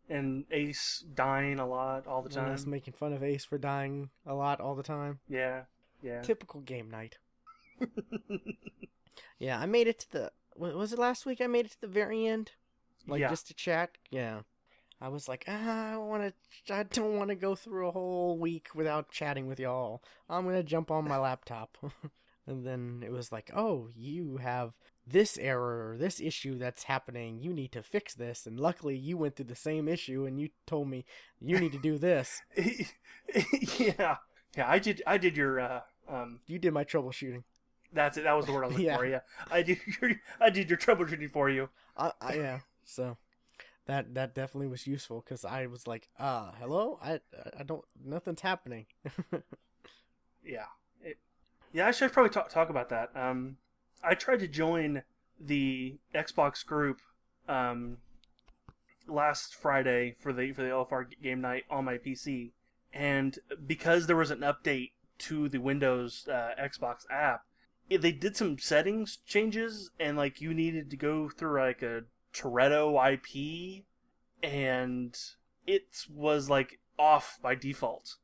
and 0.10 0.44
Ace 0.52 1.06
dying 1.16 1.60
a 1.60 1.66
lot 1.66 2.06
all 2.06 2.22
the 2.22 2.30
time. 2.30 2.52
Us 2.52 2.66
making 2.66 2.94
fun 2.94 3.14
of 3.14 3.24
Ace 3.24 3.46
for 3.46 3.58
dying 3.58 4.10
a 4.26 4.34
lot 4.34 4.60
all 4.60 4.76
the 4.76 4.84
time. 4.84 5.20
Yeah, 5.30 5.64
yeah. 6.02 6.22
Typical 6.22 6.62
game 6.62 6.90
night. 6.90 7.18
yeah, 9.40 9.60
I 9.60 9.66
made 9.66 9.88
it 9.88 10.00
to 10.00 10.12
the. 10.12 10.32
Was 10.58 10.92
it 10.92 11.00
last 11.00 11.26
week? 11.26 11.40
I 11.40 11.48
made 11.48 11.66
it 11.66 11.72
to 11.72 11.82
the 11.82 11.88
very 11.88 12.28
end, 12.28 12.52
like 13.08 13.22
yeah. 13.22 13.30
just 13.30 13.48
to 13.48 13.54
chat. 13.54 13.92
Yeah. 14.10 14.42
I 15.02 15.08
was 15.08 15.28
like, 15.28 15.46
ah, 15.48 15.94
I 15.94 15.98
want 15.98 16.34
to. 16.68 16.74
I 16.74 16.84
don't 16.84 17.18
want 17.18 17.30
to 17.30 17.36
go 17.36 17.56
through 17.56 17.88
a 17.88 17.92
whole 17.92 18.38
week 18.38 18.68
without 18.76 19.10
chatting 19.10 19.48
with 19.48 19.60
y'all. 19.60 20.04
I'm 20.30 20.46
gonna 20.46 20.62
jump 20.62 20.92
on 20.92 21.08
my 21.08 21.18
laptop, 21.18 21.78
and 22.48 22.66
then 22.66 23.02
it 23.04 23.12
was 23.12 23.32
like, 23.32 23.50
oh, 23.56 23.90
you 23.96 24.38
have 24.38 24.74
this 25.08 25.40
error 25.40 25.96
this 25.98 26.22
issue 26.22 26.60
that's 26.60 26.84
happening. 26.84 27.40
You 27.42 27.52
need 27.52 27.72
to 27.72 27.82
fix 27.82 28.14
this. 28.14 28.46
And 28.46 28.60
luckily, 28.60 28.96
you 28.96 29.18
went 29.18 29.36
through 29.36 29.46
the 29.46 29.56
same 29.56 29.88
issue, 29.88 30.26
and 30.26 30.40
you 30.40 30.50
told 30.68 30.88
me 30.88 31.06
you 31.40 31.60
need 31.60 31.72
to 31.72 31.80
do 31.80 31.98
this. 31.98 32.42
yeah, 33.80 34.18
yeah. 34.56 34.70
I 34.70 34.78
did. 34.78 35.02
I 35.08 35.18
did 35.18 35.36
your. 35.36 35.60
Uh, 35.60 35.82
um, 36.08 36.42
you 36.46 36.60
did 36.60 36.74
my 36.74 36.84
troubleshooting. 36.84 37.44
That's 37.92 38.18
it. 38.18 38.24
That 38.24 38.34
was 38.34 38.46
the 38.46 38.54
word 38.54 38.66
I 38.66 38.68
was 38.68 38.74
looking 38.76 38.86
yeah. 38.92 38.98
for. 38.98 39.06
Yeah, 39.06 39.20
I 39.50 39.64
did. 39.64 39.80
Your, 40.00 40.12
I 40.40 40.52
did 40.52 40.70
your 40.70 40.78
troubleshooting 40.78 41.32
for 41.32 41.50
you. 41.50 41.70
I, 41.98 42.12
I 42.22 42.36
yeah. 42.36 42.60
So 42.86 43.18
that 43.86 44.14
that 44.14 44.36
definitely 44.36 44.68
was 44.68 44.88
useful 44.88 45.22
because 45.22 45.44
I 45.44 45.66
was 45.66 45.88
like, 45.88 46.10
uh, 46.20 46.52
hello, 46.60 47.00
I 47.02 47.20
I 47.58 47.64
don't, 47.64 47.84
nothing's 48.04 48.42
happening. 48.42 48.86
yeah, 50.46 50.68
it, 51.04 51.18
yeah, 51.74 51.88
I 51.88 51.92
should 51.92 52.14
probably 52.14 52.30
talk 52.30 52.50
talk 52.50 52.70
about 52.70 52.90
that. 52.90 53.10
Um, 53.16 53.58
I 54.04 54.14
tried 54.16 54.40
to 54.40 54.48
join 54.48 55.04
the 55.40 55.98
Xbox 56.14 56.66
group 56.66 57.00
um 57.50 57.98
last 59.08 59.56
Friday 59.56 60.16
for 60.20 60.32
the 60.32 60.52
for 60.52 60.62
the 60.62 60.70
LFR 60.70 61.06
game 61.22 61.42
night 61.42 61.64
on 61.70 61.86
my 61.86 61.98
PC, 61.98 62.52
and 62.94 63.40
because 63.66 64.08
there 64.08 64.16
was 64.16 64.32
an 64.32 64.40
update 64.40 64.92
to 65.20 65.50
the 65.50 65.60
Windows 65.60 66.28
uh, 66.32 66.52
Xbox 66.60 67.06
app, 67.12 67.46
it, 67.90 68.02
they 68.02 68.12
did 68.12 68.38
some 68.38 68.58
settings 68.58 69.18
changes, 69.26 69.92
and 70.00 70.18
like 70.18 70.40
you 70.40 70.54
needed 70.54 70.90
to 70.92 70.98
go 70.98 71.30
through 71.30 71.60
like 71.60 71.82
a 71.82 72.04
Teredo 72.34 72.96
IP, 73.14 73.84
and 74.44 75.18
it 75.68 76.06
was 76.10 76.50
like 76.50 76.80
off 76.98 77.40
by 77.42 77.56
default. 77.56 78.16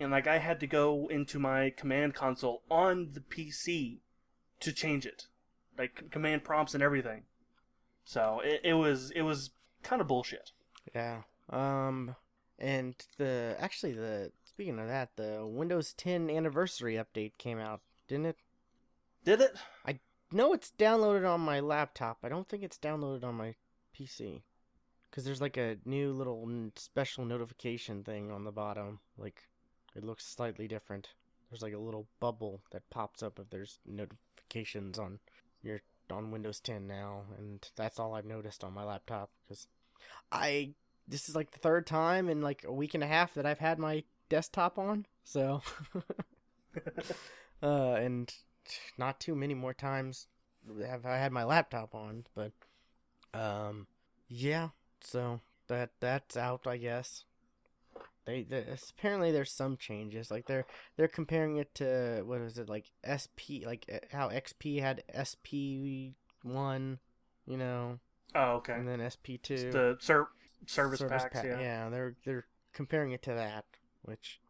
And 0.00 0.10
like 0.10 0.26
I 0.26 0.38
had 0.38 0.60
to 0.60 0.66
go 0.66 1.08
into 1.08 1.38
my 1.38 1.70
command 1.70 2.14
console 2.14 2.62
on 2.70 3.10
the 3.12 3.20
PC 3.20 3.98
to 4.60 4.72
change 4.72 5.06
it, 5.06 5.26
like 5.78 6.10
command 6.10 6.44
prompts 6.44 6.74
and 6.74 6.82
everything. 6.82 7.22
So 8.04 8.40
it, 8.44 8.60
it 8.64 8.74
was 8.74 9.10
it 9.12 9.22
was 9.22 9.50
kind 9.82 10.00
of 10.00 10.08
bullshit. 10.08 10.50
Yeah. 10.94 11.22
Um. 11.50 12.16
And 12.58 12.94
the 13.18 13.56
actually 13.58 13.92
the 13.92 14.32
speaking 14.44 14.78
of 14.78 14.86
that, 14.86 15.10
the 15.16 15.44
Windows 15.44 15.92
10 15.92 16.30
anniversary 16.30 16.94
update 16.94 17.32
came 17.38 17.58
out, 17.58 17.80
didn't 18.06 18.26
it? 18.26 18.36
Did 19.24 19.40
it? 19.40 19.56
I 19.84 19.98
know 20.34 20.52
it's 20.52 20.72
downloaded 20.78 21.28
on 21.28 21.40
my 21.40 21.60
laptop. 21.60 22.18
I 22.22 22.28
don't 22.28 22.48
think 22.48 22.62
it's 22.62 22.78
downloaded 22.78 23.24
on 23.24 23.34
my 23.34 23.54
PC. 23.98 24.42
Because 25.10 25.24
there's 25.24 25.40
like 25.40 25.56
a 25.56 25.76
new 25.84 26.12
little 26.12 26.48
special 26.76 27.24
notification 27.24 28.02
thing 28.02 28.30
on 28.30 28.44
the 28.44 28.52
bottom. 28.52 28.98
Like, 29.16 29.48
it 29.94 30.04
looks 30.04 30.26
slightly 30.26 30.66
different. 30.66 31.10
There's 31.50 31.62
like 31.62 31.72
a 31.72 31.78
little 31.78 32.08
bubble 32.18 32.62
that 32.72 32.90
pops 32.90 33.22
up 33.22 33.38
if 33.38 33.48
there's 33.50 33.78
notifications 33.86 34.98
on 34.98 35.20
your 35.62 35.80
on 36.10 36.30
Windows 36.30 36.60
10 36.60 36.86
now, 36.86 37.22
and 37.38 37.66
that's 37.76 37.98
all 37.98 38.14
I've 38.14 38.24
noticed 38.24 38.64
on 38.64 38.74
my 38.74 38.84
laptop. 38.84 39.30
Because 39.46 39.68
I 40.32 40.74
this 41.06 41.28
is 41.28 41.36
like 41.36 41.50
the 41.50 41.58
third 41.58 41.86
time 41.86 42.28
in 42.28 42.40
like 42.40 42.64
a 42.66 42.72
week 42.72 42.94
and 42.94 43.04
a 43.04 43.06
half 43.06 43.34
that 43.34 43.46
I've 43.46 43.58
had 43.58 43.78
my 43.78 44.04
desktop 44.28 44.78
on. 44.78 45.06
So, 45.24 45.62
uh, 47.62 47.92
and 47.92 48.34
not 48.98 49.20
too 49.20 49.34
many 49.34 49.54
more 49.54 49.74
times 49.74 50.26
have 50.86 51.04
I 51.06 51.18
had 51.18 51.32
my 51.32 51.44
laptop 51.44 51.94
on, 51.94 52.24
but 52.34 52.52
um, 53.32 53.86
yeah. 54.28 54.68
So 55.00 55.40
that 55.68 55.90
that's 56.00 56.36
out, 56.36 56.66
I 56.66 56.76
guess. 56.76 57.24
They, 58.26 58.42
they 58.42 58.64
apparently 58.98 59.32
there's 59.32 59.52
some 59.52 59.76
changes. 59.76 60.30
Like 60.30 60.46
they're 60.46 60.66
they're 60.96 61.08
comparing 61.08 61.58
it 61.58 61.74
to 61.76 62.22
what 62.24 62.40
is 62.40 62.58
it 62.58 62.68
like 62.68 62.86
SP 63.04 63.64
like 63.66 63.84
eh, 63.88 63.98
how 64.12 64.30
XP 64.30 64.80
had 64.80 65.02
SP 65.12 66.16
one, 66.42 66.98
you 67.46 67.58
know. 67.58 67.98
Oh, 68.34 68.54
okay. 68.56 68.72
And 68.72 68.88
then 68.88 69.04
SP 69.04 69.36
two. 69.42 69.70
The 69.70 69.96
ser- 70.00 70.28
service, 70.66 71.00
service 71.00 71.22
packs, 71.22 71.34
pack, 71.34 71.44
yeah. 71.44 71.60
Yeah, 71.60 71.88
they're 71.90 72.14
they're 72.24 72.46
comparing 72.72 73.12
it 73.12 73.22
to 73.24 73.34
that, 73.34 73.66
which 74.02 74.40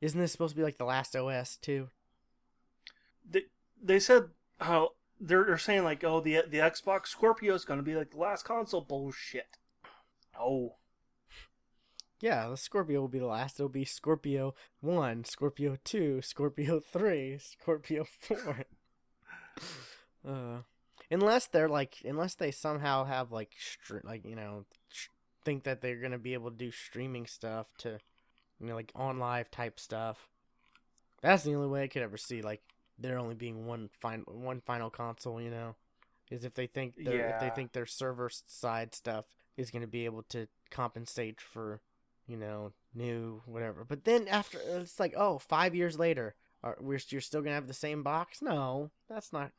isn't 0.00 0.20
this 0.20 0.30
supposed 0.30 0.52
to 0.52 0.56
be 0.56 0.62
like 0.62 0.78
the 0.78 0.84
last 0.84 1.16
OS 1.16 1.56
too? 1.56 1.88
They 3.30 3.42
they 3.82 3.98
said 3.98 4.30
how 4.60 4.90
they're 5.20 5.44
they're 5.44 5.58
saying 5.58 5.84
like, 5.84 6.04
oh, 6.04 6.20
the 6.20 6.42
the 6.48 6.58
Xbox 6.58 7.08
Scorpio 7.08 7.54
is 7.54 7.64
going 7.64 7.78
to 7.78 7.84
be 7.84 7.94
like 7.94 8.12
the 8.12 8.18
last 8.18 8.44
console. 8.44 8.80
Bullshit. 8.80 9.58
Oh, 10.38 10.76
Yeah, 12.20 12.48
the 12.48 12.56
Scorpio 12.56 13.00
will 13.00 13.08
be 13.08 13.18
the 13.18 13.26
last. 13.26 13.58
It'll 13.58 13.68
be 13.68 13.84
Scorpio 13.84 14.54
1, 14.80 15.24
Scorpio 15.24 15.76
2, 15.82 16.22
Scorpio 16.22 16.80
3, 16.80 17.38
Scorpio 17.38 18.04
4. 18.04 18.64
uh, 20.28 20.58
unless 21.10 21.48
they're 21.48 21.68
like, 21.68 21.96
unless 22.04 22.36
they 22.36 22.52
somehow 22.52 23.04
have 23.04 23.32
like, 23.32 23.52
str- 23.58 23.98
like 24.04 24.24
you 24.24 24.36
know, 24.36 24.64
sh- 24.88 25.08
think 25.44 25.64
that 25.64 25.80
they're 25.80 26.00
gonna 26.00 26.18
be 26.18 26.34
able 26.34 26.50
to 26.50 26.56
do 26.56 26.70
streaming 26.70 27.26
stuff 27.26 27.66
to, 27.78 27.98
you 28.60 28.66
know, 28.66 28.76
like 28.76 28.92
on 28.94 29.18
live 29.18 29.50
type 29.50 29.80
stuff. 29.80 30.28
That's 31.20 31.42
the 31.42 31.54
only 31.56 31.68
way 31.68 31.82
I 31.82 31.88
could 31.88 32.02
ever 32.02 32.16
see 32.16 32.42
like 32.42 32.62
there 32.98 33.18
only 33.18 33.34
being 33.34 33.66
one 33.66 33.90
fin- 34.00 34.24
one 34.26 34.60
final 34.60 34.90
console. 34.90 35.40
You 35.40 35.50
know, 35.50 35.76
is 36.30 36.44
if 36.44 36.54
they 36.54 36.66
think 36.66 36.94
their 36.96 37.30
if 37.30 37.40
they 37.40 37.50
think 37.50 37.72
their 37.72 37.86
server 37.86 38.30
side 38.30 38.94
stuff 38.94 39.26
is 39.56 39.70
gonna 39.70 39.86
be 39.86 40.04
able 40.04 40.22
to 40.24 40.48
compensate 40.70 41.40
for 41.40 41.80
you 42.28 42.36
know, 42.36 42.72
new 42.94 43.42
whatever. 43.46 43.84
But 43.84 44.04
then 44.04 44.28
after 44.28 44.60
it's 44.64 45.00
like, 45.00 45.14
oh, 45.16 45.38
five 45.38 45.74
years 45.74 45.98
later, 45.98 46.34
are 46.62 46.76
we're 46.78 47.00
you're 47.08 47.20
still 47.20 47.40
gonna 47.40 47.54
have 47.54 47.66
the 47.66 47.74
same 47.74 48.02
box? 48.02 48.40
No, 48.42 48.90
that's 49.08 49.32
not. 49.32 49.50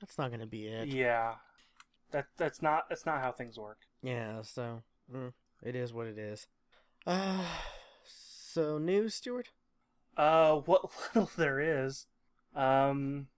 That's 0.00 0.16
not 0.16 0.30
gonna 0.30 0.46
be 0.46 0.66
it. 0.66 0.88
yeah. 0.88 1.34
That 2.12 2.26
that's 2.38 2.62
not 2.62 2.88
that's 2.88 3.04
not 3.04 3.20
how 3.20 3.32
things 3.32 3.58
work. 3.58 3.80
Yeah. 4.02 4.42
So 4.42 4.82
mm, 5.14 5.32
it 5.62 5.74
is 5.74 5.92
what 5.92 6.06
it 6.06 6.18
is. 6.18 6.46
Uh, 7.06 7.44
so 8.04 8.78
news, 8.78 9.14
Stuart. 9.14 9.48
Uh, 10.16 10.56
what 10.56 10.90
little 11.14 11.30
there 11.36 11.60
is, 11.60 12.06
um, 12.54 13.28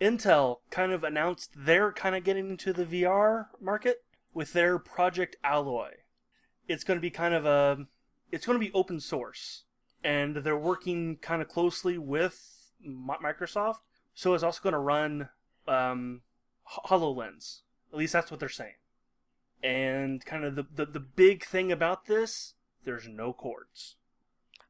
Intel 0.00 0.58
kind 0.70 0.92
of 0.92 1.04
announced 1.04 1.50
they're 1.56 1.92
kind 1.92 2.14
of 2.16 2.24
getting 2.24 2.50
into 2.50 2.72
the 2.72 2.84
VR 2.84 3.46
market 3.60 4.04
with 4.34 4.52
their 4.52 4.78
Project 4.78 5.36
Alloy. 5.44 5.90
It's 6.68 6.84
going 6.84 6.96
to 6.96 7.02
be 7.02 7.10
kind 7.10 7.34
of 7.34 7.46
a, 7.46 7.86
it's 8.30 8.46
going 8.46 8.58
to 8.58 8.64
be 8.64 8.72
open 8.72 9.00
source, 9.00 9.64
and 10.02 10.36
they're 10.36 10.56
working 10.56 11.16
kind 11.16 11.42
of 11.42 11.48
closely 11.48 11.98
with 11.98 12.72
Microsoft. 12.86 13.78
So 14.14 14.34
it's 14.34 14.42
also 14.42 14.60
going 14.62 14.72
to 14.74 14.78
run 14.78 15.28
um, 15.66 16.22
Hololens. 16.86 17.60
At 17.92 17.98
least 17.98 18.12
that's 18.12 18.30
what 18.30 18.40
they're 18.40 18.48
saying. 18.48 18.74
And 19.62 20.24
kind 20.24 20.44
of 20.44 20.56
the, 20.56 20.66
the 20.74 20.86
the 20.86 21.00
big 21.00 21.44
thing 21.44 21.70
about 21.70 22.06
this, 22.06 22.54
there's 22.84 23.06
no 23.06 23.32
cords. 23.32 23.96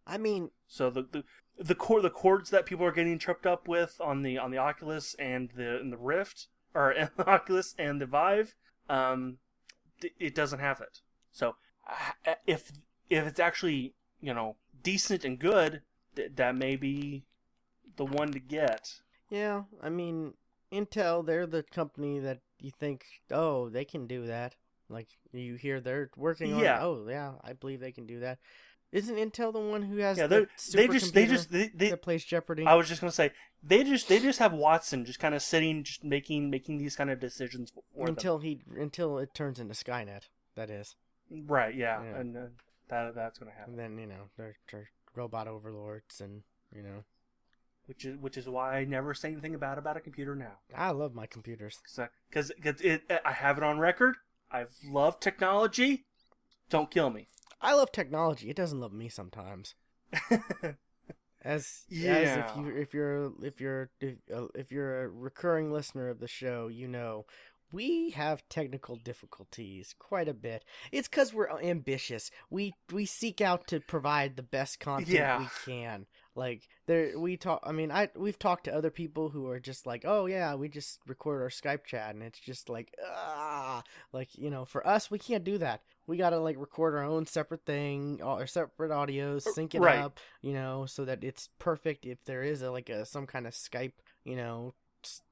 I 0.06 0.18
mean, 0.18 0.50
So 0.66 0.90
the 0.90 1.02
the 1.02 1.24
the 1.58 1.74
cord 1.74 2.02
the 2.02 2.10
cords 2.10 2.50
that 2.50 2.66
people 2.66 2.84
are 2.86 2.92
getting 2.92 3.18
tripped 3.18 3.46
up 3.46 3.68
with 3.68 4.00
on 4.00 4.22
the 4.22 4.38
on 4.38 4.50
the 4.50 4.58
Oculus 4.58 5.14
and 5.18 5.50
the 5.56 5.78
and 5.78 5.92
the 5.92 5.96
Rift 5.98 6.48
or 6.74 6.90
and 6.90 7.10
the 7.16 7.26
Oculus 7.28 7.74
and 7.78 8.00
the 8.00 8.06
Vive, 8.06 8.54
um, 8.88 9.38
it 10.18 10.34
doesn't 10.34 10.58
have 10.60 10.80
it. 10.80 11.00
So 11.30 11.56
uh, 11.88 12.34
if 12.46 12.72
if 13.10 13.26
it's 13.26 13.40
actually 13.40 13.94
you 14.20 14.34
know 14.34 14.56
decent 14.82 15.24
and 15.24 15.38
good, 15.38 15.82
th- 16.16 16.32
that 16.36 16.56
may 16.56 16.76
be 16.76 17.24
the 17.96 18.04
one 18.04 18.32
to 18.32 18.40
get. 18.40 18.94
yeah. 19.28 19.62
I 19.82 19.90
mean, 19.90 20.34
Intel. 20.72 21.24
They're 21.24 21.46
the 21.46 21.62
company 21.62 22.18
that 22.20 22.40
you 22.58 22.70
think, 22.70 23.04
oh, 23.30 23.68
they 23.68 23.84
can 23.84 24.06
do 24.06 24.26
that. 24.26 24.54
Like 24.88 25.08
you 25.32 25.56
hear 25.56 25.80
they're 25.80 26.10
working 26.16 26.54
on. 26.54 26.60
it. 26.60 26.64
Yeah. 26.64 26.78
Oh, 26.82 27.06
yeah. 27.08 27.32
I 27.42 27.52
believe 27.52 27.80
they 27.80 27.92
can 27.92 28.06
do 28.06 28.20
that. 28.20 28.38
Isn't 28.92 29.16
Intel 29.16 29.52
the 29.52 29.59
one 29.59 29.83
who 29.83 29.96
has 29.98 30.18
Yeah, 30.18 30.26
the 30.26 30.46
they 30.72 30.87
they 30.87 30.88
just 30.92 31.14
they 31.14 31.26
just 31.26 31.50
they, 31.50 31.68
they 31.74 31.90
that 31.90 32.02
plays 32.02 32.24
Jeopardy? 32.24 32.66
I 32.66 32.74
was 32.74 32.88
just 32.88 33.00
gonna 33.00 33.11
say 33.11 33.33
they 33.62 33.83
just 33.85 34.09
they 34.09 34.18
just 34.20 34.38
have 34.38 34.52
Watson 34.52 35.05
just 35.07 35.18
kind 35.18 35.35
of 35.35 35.40
sitting 35.42 35.83
just 35.83 36.05
making 36.05 36.50
making 36.50 36.78
these 36.78 36.94
kind 36.94 37.11
of 37.11 37.18
decisions 37.18 37.70
for 37.70 38.07
them. 38.07 38.09
until 38.14 38.38
he 38.38 38.61
until 38.76 39.18
it 39.18 39.35
turns 39.35 39.59
into 39.59 39.74
Skynet. 39.74 40.28
That 40.55 40.68
is, 40.68 40.96
Right, 41.31 41.74
yeah, 41.74 42.02
Yeah. 42.02 42.16
and 42.18 42.37
uh, 42.37 42.40
that 42.88 43.14
that's 43.14 43.38
gonna 43.38 43.52
happen. 43.52 43.70
and 43.72 43.78
then 43.78 43.98
you 43.98 44.07
know 44.07 44.28
they're, 44.37 44.57
they're 44.70 44.90
robot 45.14 45.48
overlords, 45.48 46.20
and 46.20 46.42
you 46.76 46.83
know 46.83 47.05
Which 47.87 48.05
is 48.05 48.18
which 48.18 48.37
is 48.37 48.46
why 48.46 48.76
I 48.76 48.85
never 48.85 49.14
say 49.14 49.33
anything 49.33 49.57
bad 49.57 49.78
about 49.78 49.96
a 49.96 50.00
computer 50.00 50.35
now. 50.35 50.59
I 50.74 50.90
love 50.90 51.14
my 51.14 51.24
computers. 51.26 51.81
Because 52.28 52.52
it 52.61 53.02
I 53.24 53.33
have 53.33 53.57
it 53.57 53.64
on 53.64 53.78
record. 53.78 54.16
I 54.50 54.66
love 54.85 55.18
technology. 55.18 56.05
Don't 56.68 56.90
kill 56.90 57.09
me. 57.09 57.28
I 57.62 57.75
love 57.75 57.92
technology. 57.92 58.51
It 58.51 58.57
doesn't 58.57 58.81
love 58.81 58.92
me 58.92 59.09
sometimes. 59.09 59.75
As 61.44 61.83
as 61.92 62.37
if 62.37 62.55
Yeah. 62.55 62.55
you 62.55 62.68
if 62.77 62.94
you're 62.94 63.33
if 63.42 63.61
you're 63.61 63.90
if, 64.01 64.14
uh, 64.33 64.46
if 64.55 64.70
you're 64.70 65.03
a 65.05 65.09
recurring 65.09 65.72
listener 65.72 66.09
of 66.09 66.20
the 66.20 66.29
show, 66.29 66.68
you 66.68 66.87
know 66.87 67.27
we 67.72 68.11
have 68.11 68.48
technical 68.48 68.94
difficulties 68.96 69.92
quite 69.98 70.29
a 70.29 70.35
bit. 70.35 70.64
It's 70.92 71.09
because 71.09 71.35
we're 71.35 71.51
ambitious. 71.61 72.31
We 72.48 72.75
we 72.92 73.07
seek 73.07 73.40
out 73.40 73.66
to 73.68 73.81
provide 73.81 74.37
the 74.37 74.42
best 74.44 74.79
content 74.79 75.09
Yeah. 75.09 75.38
we 75.38 75.48
can. 75.64 76.07
Like 76.34 76.66
there, 76.86 77.18
we 77.18 77.36
talk. 77.36 77.60
I 77.62 77.72
mean, 77.72 77.90
I 77.90 78.08
we've 78.16 78.38
talked 78.38 78.64
to 78.64 78.74
other 78.74 78.90
people 78.90 79.28
who 79.28 79.46
are 79.48 79.60
just 79.60 79.86
like, 79.86 80.04
oh 80.06 80.24
yeah, 80.26 80.54
we 80.54 80.68
just 80.68 81.00
record 81.06 81.42
our 81.42 81.50
Skype 81.50 81.84
chat, 81.84 82.14
and 82.14 82.22
it's 82.22 82.40
just 82.40 82.70
like, 82.70 82.94
ah, 83.06 83.82
like 84.12 84.28
you 84.38 84.48
know, 84.50 84.64
for 84.64 84.86
us, 84.86 85.10
we 85.10 85.18
can't 85.18 85.44
do 85.44 85.58
that. 85.58 85.82
We 86.06 86.16
gotta 86.16 86.38
like 86.38 86.56
record 86.58 86.94
our 86.94 87.04
own 87.04 87.26
separate 87.26 87.66
thing, 87.66 88.20
our 88.22 88.46
separate 88.46 88.90
audios, 88.90 89.42
sync 89.42 89.74
it 89.74 89.80
Right. 89.80 89.98
up, 89.98 90.18
you 90.40 90.54
know, 90.54 90.86
so 90.86 91.04
that 91.04 91.22
it's 91.22 91.50
perfect. 91.58 92.06
If 92.06 92.24
there 92.24 92.42
is 92.42 92.62
a 92.62 92.70
like 92.70 92.88
a 92.88 93.04
some 93.04 93.26
kind 93.26 93.46
of 93.46 93.52
Skype, 93.52 93.92
you 94.24 94.36
know, 94.36 94.74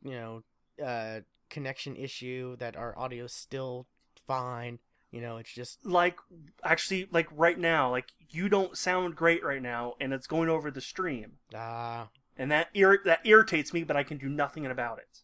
you 0.03 0.13
know, 0.13 0.43
uh, 0.85 1.21
connection 1.49 1.97
issue, 1.97 2.57
that 2.57 2.77
our 2.77 2.97
audio's 2.99 3.33
still 3.33 3.87
fine. 4.27 4.79
You 5.11 5.21
know, 5.21 5.39
it's 5.39 5.53
just 5.53 5.85
like 5.85 6.17
actually, 6.63 7.09
like 7.11 7.29
right 7.33 7.59
now, 7.59 7.91
like 7.91 8.13
you 8.29 8.49
don't 8.49 8.77
sound 8.77 9.17
great 9.17 9.45
right 9.45 9.63
now, 9.63 9.95
and 10.01 10.13
it's 10.13 10.27
going 10.27 10.49
over 10.49 10.71
the 10.71 10.81
stream, 10.81 11.39
ah. 11.55 12.09
and 12.37 12.51
that 12.53 12.69
ir- 12.75 13.03
that 13.05 13.21
irritates 13.25 13.73
me. 13.73 13.83
But 13.83 13.97
I 13.97 14.05
can 14.05 14.19
do 14.19 14.29
nothing 14.29 14.67
about 14.67 14.99
it. 14.99 15.23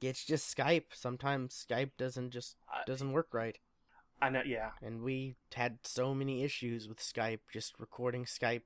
it's 0.00 0.24
just 0.24 0.56
Skype. 0.56 0.94
Sometimes 0.94 1.66
Skype 1.68 1.90
doesn't 1.98 2.30
just 2.30 2.56
doesn't 2.86 3.12
work 3.12 3.28
right. 3.32 3.58
I 4.20 4.30
know, 4.30 4.42
yeah, 4.44 4.70
And 4.82 5.02
we 5.02 5.36
had 5.54 5.78
so 5.84 6.12
many 6.12 6.42
issues 6.42 6.88
with 6.88 6.98
Skype, 6.98 7.38
just 7.52 7.78
recording 7.78 8.24
Skype, 8.24 8.62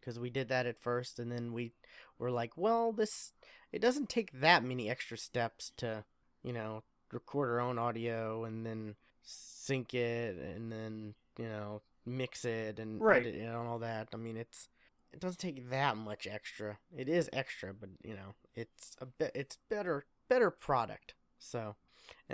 because 0.00 0.18
we 0.18 0.30
did 0.30 0.48
that 0.48 0.64
at 0.64 0.80
first, 0.80 1.18
and 1.18 1.30
then 1.30 1.52
we 1.52 1.72
were 2.18 2.30
like, 2.30 2.56
well, 2.56 2.92
this 2.92 3.32
it 3.72 3.80
doesn't 3.80 4.08
take 4.08 4.40
that 4.40 4.64
many 4.64 4.88
extra 4.88 5.18
steps 5.18 5.72
to, 5.78 6.04
you 6.42 6.52
know, 6.52 6.84
record 7.12 7.50
our 7.50 7.60
own 7.60 7.78
audio 7.78 8.44
and 8.44 8.64
then 8.64 8.94
sync 9.24 9.94
it 9.94 10.36
and 10.36 10.70
then 10.70 11.14
you 11.38 11.46
know 11.48 11.82
mix 12.06 12.44
it 12.44 12.78
and 12.78 13.00
Right. 13.00 13.22
edit 13.22 13.34
it 13.36 13.40
and 13.44 13.56
all 13.56 13.78
that. 13.80 14.08
I 14.12 14.16
mean, 14.16 14.36
it's 14.36 14.68
it 15.12 15.20
doesn't 15.20 15.38
take 15.38 15.70
that 15.70 15.96
much 15.96 16.26
extra. 16.26 16.78
It 16.96 17.08
is 17.08 17.30
extra, 17.32 17.72
but 17.72 17.88
you 18.02 18.14
know, 18.14 18.34
it's 18.54 18.96
a 19.00 19.06
bit 19.06 19.32
it's 19.34 19.58
better 19.68 20.04
better 20.28 20.50
product. 20.50 21.14
So 21.38 21.76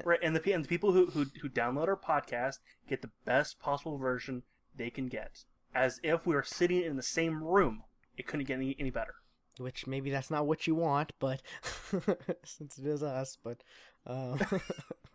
right. 0.04 0.18
And 0.22 0.34
the 0.34 0.52
and 0.52 0.64
the 0.64 0.68
people 0.68 0.92
who 0.92 1.06
who 1.06 1.26
who 1.42 1.48
download 1.48 1.88
our 1.88 1.96
podcast 1.96 2.58
get 2.88 3.02
the 3.02 3.10
best 3.24 3.58
possible 3.60 3.96
version 3.98 4.42
they 4.76 4.90
can 4.90 5.08
get, 5.08 5.44
as 5.74 6.00
if 6.02 6.26
we 6.26 6.34
were 6.34 6.42
sitting 6.42 6.82
in 6.82 6.96
the 6.96 7.02
same 7.02 7.42
room. 7.44 7.84
It 8.16 8.26
couldn't 8.26 8.46
get 8.46 8.54
any 8.54 8.76
any 8.78 8.90
better. 8.90 9.14
which 9.58 9.86
maybe 9.86 10.10
that's 10.10 10.30
not 10.30 10.46
what 10.46 10.66
you 10.66 10.74
want, 10.74 11.12
but 11.18 11.42
since 12.44 12.78
it 12.78 12.86
is 12.86 13.02
us, 13.02 13.36
but 13.42 13.62
um, 14.06 14.40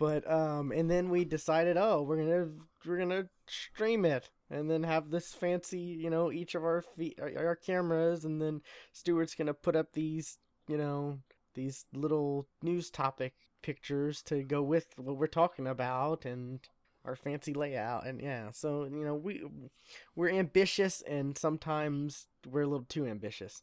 but 0.00 0.28
um, 0.28 0.72
and 0.72 0.90
then 0.90 1.10
we 1.10 1.26
decided, 1.26 1.76
oh, 1.76 2.00
we're 2.02 2.16
gonna 2.16 2.48
we're 2.86 2.96
gonna 2.96 3.28
stream 3.46 4.06
it, 4.06 4.30
and 4.50 4.68
then 4.70 4.82
have 4.82 5.10
this 5.10 5.34
fancy, 5.34 5.78
you 5.78 6.08
know, 6.08 6.32
each 6.32 6.54
of 6.54 6.64
our 6.64 6.80
feet, 6.80 7.18
our, 7.20 7.30
our 7.48 7.54
cameras, 7.54 8.24
and 8.24 8.40
then 8.40 8.62
Stuart's 8.94 9.34
gonna 9.34 9.52
put 9.52 9.76
up 9.76 9.92
these, 9.92 10.38
you 10.66 10.78
know, 10.78 11.18
these 11.54 11.84
little 11.92 12.48
news 12.62 12.90
topic 12.90 13.34
pictures 13.62 14.22
to 14.22 14.42
go 14.42 14.62
with 14.62 14.86
what 14.96 15.18
we're 15.18 15.26
talking 15.26 15.66
about, 15.66 16.24
and 16.24 16.60
our 17.02 17.16
fancy 17.16 17.54
layout 17.54 18.06
and 18.06 18.20
yeah 18.20 18.50
so 18.52 18.84
you 18.84 19.06
know 19.06 19.14
we 19.14 19.42
we're 20.14 20.28
ambitious 20.28 21.00
and 21.08 21.38
sometimes 21.38 22.26
we're 22.46 22.60
a 22.60 22.66
little 22.66 22.84
too 22.86 23.06
ambitious 23.06 23.62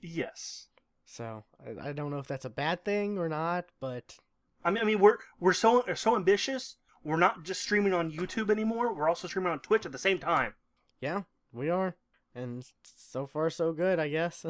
Yes. 0.00 0.68
so 1.04 1.42
I, 1.66 1.88
I 1.88 1.92
don't 1.92 2.12
know 2.12 2.20
if 2.20 2.28
that's 2.28 2.44
a 2.44 2.48
bad 2.50 2.84
thing 2.84 3.18
or 3.18 3.28
not 3.28 3.64
but 3.80 4.16
I 4.64 4.70
mean, 4.70 4.82
I 4.82 4.86
mean, 4.86 4.98
we're 5.00 5.18
we're 5.38 5.52
so 5.52 5.84
so 5.94 6.16
ambitious. 6.16 6.76
We're 7.04 7.16
not 7.18 7.44
just 7.44 7.62
streaming 7.62 7.94
on 7.94 8.10
YouTube 8.10 8.50
anymore. 8.50 8.92
We're 8.92 9.08
also 9.08 9.28
streaming 9.28 9.52
on 9.52 9.60
Twitch 9.60 9.86
at 9.86 9.92
the 9.92 9.98
same 9.98 10.18
time. 10.18 10.54
yeah 11.00 11.22
we 11.52 11.70
are 11.70 11.94
and 12.34 12.66
so 12.82 13.26
far 13.26 13.48
so 13.48 13.72
good 13.72 13.98
i 13.98 14.08
guess 14.08 14.44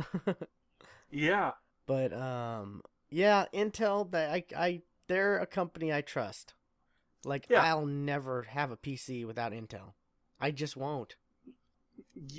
Yeah, 1.10 1.52
but 1.86 2.12
um 2.12 2.82
yeah 3.10 3.44
intel 3.54 4.10
that 4.10 4.30
i 4.32 4.44
i 4.56 4.82
they're 5.06 5.38
a 5.38 5.46
company 5.46 5.92
i 5.92 6.00
trust 6.00 6.54
like 7.24 7.46
Yeah. 7.48 7.62
i'll 7.62 7.86
never 7.86 8.42
have 8.48 8.70
a 8.72 8.76
pc 8.76 9.24
without 9.26 9.52
intel 9.52 9.92
i 10.40 10.50
just 10.50 10.76
won't 10.76 11.14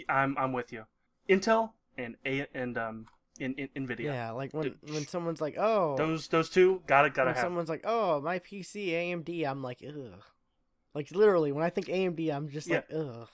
I'm 0.09 0.35
I'm 0.37 0.53
with 0.53 0.73
you. 0.73 0.85
Intel 1.29 1.71
and 1.97 2.15
A 2.25 2.47
and 2.53 2.77
um 2.77 3.05
in, 3.39 3.53
in 3.73 3.87
Nvidia. 3.87 4.03
Yeah, 4.05 4.31
like 4.31 4.53
when 4.53 4.63
D- 4.69 4.93
when 4.93 5.07
someone's 5.07 5.41
like, 5.41 5.55
"Oh," 5.57 5.95
Those 5.97 6.27
those 6.27 6.49
two 6.49 6.81
gotta 6.87 7.09
gotta 7.09 7.29
have. 7.29 7.35
when 7.35 7.35
have. 7.35 7.43
someone's 7.43 7.69
like, 7.69 7.81
"Oh, 7.85 8.21
my 8.21 8.39
PC 8.39 8.89
AMD," 8.89 9.45
I'm 9.47 9.61
like, 9.63 9.83
"Ugh." 9.87 10.21
Like 10.93 11.11
literally, 11.11 11.51
when 11.51 11.63
I 11.63 11.69
think 11.69 11.87
AMD, 11.87 12.29
I'm 12.33 12.49
just 12.49 12.69
like, 12.69 12.85
"Ugh." 12.93 13.27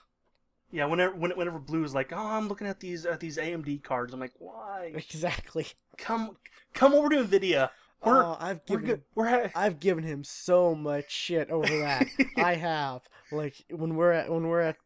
Yeah, 0.71 0.85
whenever 0.85 1.15
when- 1.15 1.37
whenever 1.37 1.59
Blue's 1.59 1.93
like, 1.93 2.11
oh, 2.11 2.17
I'm 2.17 2.47
looking 2.47 2.65
at 2.65 2.79
these 2.79 3.05
at 3.05 3.19
these 3.19 3.37
AMD 3.37 3.83
cards. 3.83 4.11
I'm 4.13 4.19
like, 4.19 4.33
why? 4.39 4.91
Exactly. 4.95 5.67
Come 5.97 6.37
come 6.73 6.93
over 6.93 7.09
to 7.09 7.17
Nvidia. 7.23 7.69
We're 8.03 8.23
oh, 8.23 8.35
I've 8.39 8.59
we're 8.67 8.77
given 8.77 8.85
good. 8.85 9.01
We're 9.15 9.29
ha- 9.29 9.51
I've 9.55 9.79
given 9.79 10.03
him 10.03 10.23
so 10.23 10.73
much 10.75 11.11
shit 11.11 11.49
over 11.51 11.67
that. 11.67 12.07
I 12.37 12.55
have. 12.55 13.01
Like 13.31 13.63
when 13.69 13.95
we're 13.95 14.11
at 14.11 14.29
when 14.31 14.47
we're 14.47 14.61
at 14.61 14.77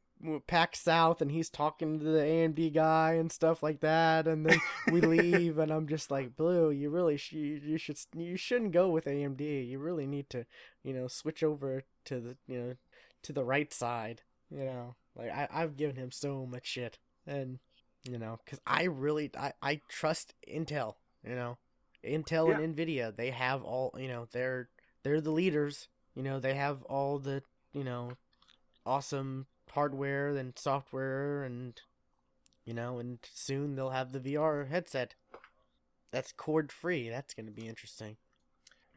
PAX 0.47 0.79
South 0.79 1.21
and 1.21 1.31
he's 1.31 1.49
talking 1.49 1.99
to 1.99 2.05
the 2.05 2.19
AMD 2.19 2.73
guy 2.73 3.13
and 3.13 3.31
stuff 3.31 3.61
like 3.61 3.81
that, 3.81 4.27
and 4.27 4.45
then 4.45 4.59
we 4.91 5.01
leave 5.01 5.57
and 5.57 5.71
I'm 5.71 5.87
just 5.87 6.09
like, 6.09 6.35
Blue, 6.35 6.71
you 6.71 6.89
really 6.89 7.17
sh- 7.17 7.33
you, 7.33 7.77
should 7.77 7.97
you 8.15 8.35
shouldn't 8.35 8.71
go 8.71 8.89
with 8.89 9.05
AMD. 9.05 9.67
You 9.67 9.79
really 9.79 10.07
need 10.07 10.29
to, 10.31 10.45
you 10.83 10.93
know, 10.93 11.07
switch 11.07 11.43
over 11.43 11.83
to 12.05 12.19
the 12.19 12.37
you 12.47 12.59
know 12.59 12.75
to 13.23 13.33
the 13.33 13.43
right 13.43 13.71
side. 13.73 14.21
You 14.49 14.65
know, 14.65 14.95
like 15.15 15.29
I 15.29 15.47
I've 15.51 15.77
given 15.77 15.95
him 15.95 16.11
so 16.11 16.45
much 16.45 16.65
shit, 16.65 16.97
and 17.25 17.59
you 18.03 18.17
know, 18.17 18.39
because 18.43 18.59
I 18.65 18.83
really 18.83 19.31
I 19.37 19.53
I 19.61 19.81
trust 19.87 20.33
Intel. 20.51 20.95
You 21.23 21.35
know, 21.35 21.57
Intel 22.03 22.53
and 22.53 22.75
Nvidia 22.75 23.15
they 23.15 23.31
have 23.31 23.63
all 23.63 23.93
you 23.99 24.07
know 24.07 24.27
they're 24.31 24.69
they're 25.03 25.21
the 25.21 25.31
leaders. 25.31 25.89
You 26.15 26.23
know, 26.23 26.39
they 26.39 26.55
have 26.55 26.81
all 26.83 27.19
the 27.19 27.43
you 27.73 27.83
know 27.83 28.13
awesome 28.85 29.45
hardware 29.71 30.35
and 30.35 30.57
software 30.57 31.43
and 31.43 31.81
you 32.65 32.73
know 32.73 32.99
and 32.99 33.19
soon 33.33 33.75
they'll 33.75 33.91
have 33.91 34.11
the 34.11 34.19
VR 34.19 34.69
headset 34.69 35.15
that's 36.11 36.31
cord 36.31 36.71
free 36.71 37.09
that's 37.09 37.33
going 37.33 37.45
to 37.45 37.51
be 37.51 37.67
interesting 37.67 38.17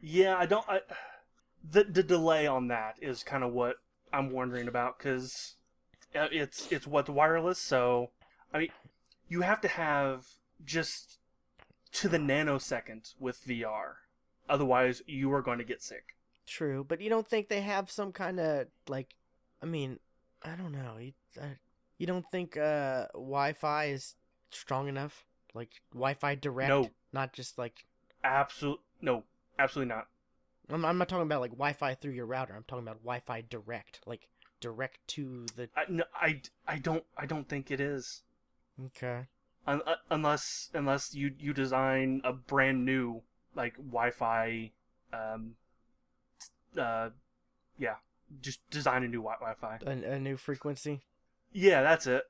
yeah, 0.01 0.37
I 0.37 0.47
don't. 0.47 0.65
I, 0.69 0.81
the 1.71 1.85
the 1.85 2.03
delay 2.03 2.47
on 2.47 2.69
that 2.69 2.97
is 3.01 3.23
kind 3.23 3.45
of 3.45 3.53
what 3.53 3.77
I'm 4.13 4.31
wondering 4.31 4.69
about 4.69 4.99
because 4.99 5.57
uh, 6.15 6.29
it's 6.33 6.71
it's 6.73 6.87
what's 6.87 7.11
wireless. 7.11 7.59
So 7.59 8.11
I 8.53 8.59
mean, 8.59 8.69
you 9.29 9.43
have 9.43 9.61
to 9.63 9.69
have 9.69 10.27
just 10.65 11.19
to 11.93 12.09
the 12.09 12.19
nanosecond 12.19 13.15
with 13.19 13.45
VR. 13.45 13.95
Otherwise, 14.49 15.03
you 15.07 15.33
are 15.33 15.43
going 15.43 15.59
to 15.59 15.65
get 15.65 15.83
sick. 15.83 16.17
true 16.47 16.85
but 16.87 17.01
you 17.01 17.09
don't 17.09 17.29
think 17.29 17.49
they 17.49 17.61
have 17.61 17.89
some 17.91 18.11
kind 18.11 18.41
of 18.41 18.67
like 18.89 19.15
i 19.63 19.67
mean 19.67 20.01
i 20.43 20.55
don't 20.57 20.73
know 20.73 20.97
you, 20.99 21.13
uh, 21.41 21.47
you 21.99 22.07
don't 22.07 22.27
think 22.31 22.57
uh 22.57 23.07
wi-fi 23.15 23.87
is 23.87 24.15
strong 24.51 24.89
enough 24.89 25.25
like 25.55 25.81
wi-fi 25.93 26.35
direct 26.35 26.71
No. 26.71 26.91
not 27.13 27.33
just 27.33 27.59
like 27.59 27.85
Absolute 28.23 28.81
no, 29.01 29.25
absolutely 29.59 29.95
not. 29.95 30.09
I'm, 30.71 30.85
I'm 30.85 30.99
not 30.99 31.09
talking 31.09 31.23
about 31.23 31.41
like 31.41 31.53
wi-fi 31.53 31.95
through 31.95 32.13
your 32.13 32.27
router 32.27 32.55
i'm 32.55 32.65
talking 32.65 32.85
about 32.85 32.99
wi-fi 33.03 33.43
direct 33.49 34.01
like 34.07 34.29
direct 34.61 34.99
to 35.09 35.47
the 35.57 35.69
I, 35.75 35.85
no, 35.89 36.05
I, 36.15 36.43
I 36.69 36.79
don't 36.79 37.05
I 37.17 37.25
don't 37.27 37.49
think 37.49 37.71
it 37.71 37.81
is. 37.81 38.23
okay 38.87 39.27
Un- 39.67 39.83
uh, 39.87 39.97
unless 40.11 40.71
unless 40.75 41.15
you 41.15 41.33
you 41.39 41.53
design 41.55 42.21
a 42.25 42.33
brand 42.33 42.85
new 42.85 43.23
like 43.55 43.77
Wi-Fi, 43.77 44.71
um, 45.13 45.55
uh, 46.79 47.11
yeah, 47.79 47.97
just 48.41 48.61
design 48.71 49.03
a 49.03 49.09
new 49.09 49.23
wi- 49.23 49.37
Wi-Fi. 49.41 49.79
a, 49.87 50.15
a 50.15 50.19
new 50.21 50.37
frequency 50.37 51.01
Yeah, 51.53 51.83
that's 51.83 52.07
it. 52.07 52.23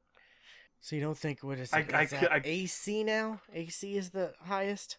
So 0.81 0.97
you 0.97 1.03
don't 1.03 1.19
think 1.19 1.43
what 1.43 1.59
is 1.59 1.73
it? 1.73 1.95
I 1.95 2.03
Is 2.03 2.11
that 2.11 2.33
I- 2.33 2.41
AC 2.45 3.05
now? 3.05 3.41
AC 3.53 3.97
is 3.97 4.11
the 4.11 4.33
highest. 4.41 4.97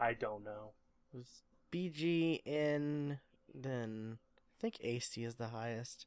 I 0.00 0.14
don't 0.14 0.44
know. 0.44 0.72
It 1.12 1.18
was 1.18 1.42
BGN 1.72 3.18
then 3.54 4.18
I 4.58 4.60
think 4.60 4.78
AC 4.80 5.24
is 5.24 5.36
the 5.36 5.48
highest. 5.48 6.06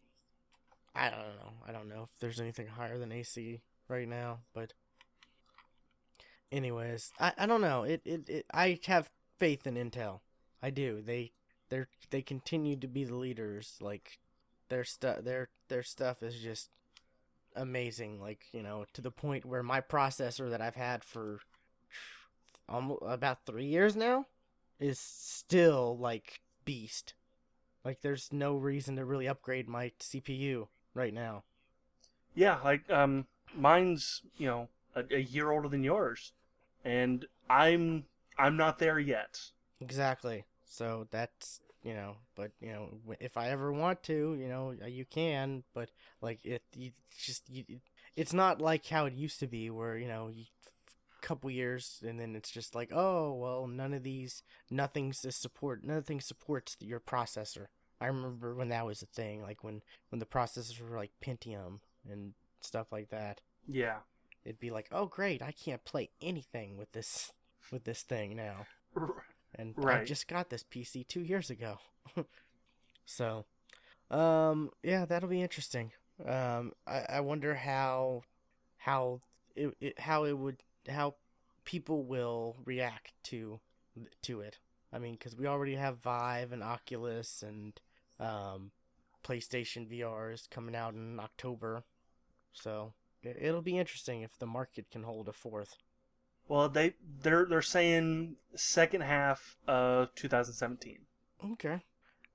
I 0.95 1.10
don't 1.12 1.19
know. 1.38 1.53
I 1.67 1.71
don't 1.71 1.88
know 1.89 2.03
if 2.12 2.17
there's 2.19 2.39
anything 2.39 2.67
higher 2.67 2.97
than 2.97 3.12
AC 3.12 3.62
right 3.88 4.08
now, 4.08 4.39
but 4.53 4.73
anyways, 6.51 7.12
I, 7.19 7.34
I 7.38 7.45
don't 7.45 7.62
know. 7.62 7.84
It, 7.84 8.01
it 8.05 8.29
it 8.29 8.45
I 8.53 8.79
have 8.88 9.10
faith 9.38 9.67
in 9.67 9.75
Intel. 9.75 10.21
I 10.62 10.69
do. 10.71 11.01
They 11.01 11.32
they 11.69 11.86
they 12.10 12.21
continue 12.21 12.75
to 12.77 12.88
be 12.88 13.03
the 13.03 13.15
leaders. 13.15 13.77
Like 13.82 14.19
their 14.69 14.84
stuff 14.84 15.23
their 15.23 15.49
their 15.67 15.84
stuff 15.84 16.21
is 16.23 16.36
just 16.36 16.69
amazing. 17.55 18.19
Like 18.19 18.45
you 18.51 18.63
know 18.63 18.86
to 18.93 19.01
the 19.01 19.12
point 19.12 19.45
where 19.45 19.63
my 19.63 19.82
processor 19.82 20.49
that 20.49 20.62
I've 20.62 20.75
had 20.75 21.03
for 21.03 21.39
almost 22.67 23.01
about 23.05 23.45
three 23.45 23.65
years 23.65 23.95
now 23.95 24.25
is 24.79 24.99
still 24.99 25.97
like 25.97 26.41
beast. 26.65 27.13
Like 27.84 28.01
there's 28.01 28.29
no 28.32 28.55
reason 28.55 28.95
to 28.97 29.05
really 29.05 29.27
upgrade 29.27 29.67
my 29.67 29.91
CPU 29.99 30.67
right 30.93 31.13
now. 31.13 31.43
Yeah, 32.36 32.60
like 32.63 32.89
um, 32.89 33.25
mine's 33.55 34.21
you 34.38 34.47
know 34.47 34.69
a, 34.95 35.03
a 35.12 35.19
year 35.19 35.51
older 35.51 35.67
than 35.67 35.84
yours, 35.84 36.34
and 36.84 37.25
I'm 37.49 38.05
I'm 38.38 38.58
not 38.58 38.79
there 38.79 38.99
yet. 38.99 39.39
Exactly. 39.82 40.45
So 40.69 41.08
that's 41.10 41.60
you 41.84 41.93
know, 41.93 42.17
but 42.36 42.51
you 42.62 42.71
know, 42.71 42.89
if 43.19 43.38
I 43.38 43.49
ever 43.49 43.73
want 43.73 44.03
to, 44.03 44.38
you 44.39 44.47
know, 44.47 44.73
you 44.86 45.03
can. 45.03 45.63
But 45.73 45.89
like 46.21 46.45
it, 46.45 46.63
you 46.75 46.91
just 47.17 47.49
you, 47.49 47.65
it's 48.15 48.34
not 48.34 48.62
like 48.62 48.86
how 48.86 49.05
it 49.05 49.13
used 49.13 49.39
to 49.39 49.47
be, 49.47 49.69
where 49.69 49.97
you 49.97 50.08
know, 50.08 50.29
you, 50.32 50.45
couple 51.21 51.51
years 51.51 52.01
and 52.08 52.17
then 52.17 52.34
it's 52.34 52.51
just 52.51 52.75
like, 52.75 52.91
oh 52.93 53.34
well, 53.34 53.67
none 53.67 53.93
of 53.93 54.03
these, 54.03 54.43
nothing's 54.69 55.21
to 55.21 55.32
support, 55.32 55.84
nothing 55.84 56.21
supports 56.21 56.77
your 56.79 56.99
processor. 56.99 57.65
I 57.99 58.05
remember 58.05 58.55
when 58.55 58.69
that 58.69 58.86
was 58.86 59.01
a 59.01 59.08
thing, 59.08 59.41
like 59.41 59.63
when 59.63 59.82
when 60.10 60.19
the 60.19 60.25
processors 60.25 60.79
were 60.79 60.95
like 60.95 61.12
Pentium 61.21 61.79
and 62.10 62.34
stuff 62.62 62.91
like 62.91 63.10
that. 63.10 63.41
Yeah, 63.67 63.97
It'd 64.45 64.60
be 64.60 64.71
like, 64.71 64.88
oh 64.91 65.08
great, 65.08 65.41
I 65.41 65.51
can't 65.51 65.84
play 65.84 66.10
anything 66.21 66.77
with 66.77 66.91
this 66.91 67.34
with 67.71 67.84
this 67.84 68.03
thing 68.03 68.36
now 68.36 68.65
And 69.60 69.76
I 69.86 70.06
just 70.06 70.28
got 70.28 70.50
this 70.50 70.63
PC 70.63 71.06
two 71.08 71.22
years 71.22 71.50
ago. 71.50 71.80
so, 73.06 73.45
um, 74.10 74.72
yeah, 74.84 75.06
that'll 75.06 75.30
be 75.30 75.41
interesting. 75.41 75.91
Um, 76.26 76.72
I, 76.88 77.06
I 77.10 77.19
wonder 77.19 77.56
how 77.56 78.24
how 78.78 79.22
it, 79.56 79.76
it 79.82 80.00
how 80.00 80.24
it 80.24 80.38
would 80.38 80.63
how 80.88 81.15
people 81.65 82.04
will 82.04 82.56
react 82.63 83.13
to 83.26 83.60
to 84.24 84.41
it. 84.41 84.60
I 84.93 85.00
mean, 85.00 85.13
because 85.13 85.36
we 85.36 85.45
already 85.45 85.76
have 85.76 85.98
Vive 85.98 86.52
and 86.52 86.63
Oculus 86.63 87.43
and 87.45 87.80
um, 88.19 88.72
PlayStation 89.24 89.88
VR 89.88 90.34
is 90.34 90.48
coming 90.50 90.76
out 90.76 90.93
in 90.93 91.19
October, 91.19 91.84
so 92.54 92.93
it, 93.22 93.38
it'll 93.39 93.62
be 93.62 93.78
interesting 93.78 94.22
if 94.22 94.38
the 94.39 94.48
market 94.48 94.89
can 94.89 95.04
hold 95.04 95.28
a 95.28 95.34
fourth. 95.34 95.78
Well, 96.49 96.67
they 96.67 96.95
they're 97.21 97.45
they're 97.45 97.62
saying 97.62 98.35
second 98.55 99.01
half 99.01 99.55
of 99.67 100.13
2017. 100.15 100.97
Okay. 101.53 101.83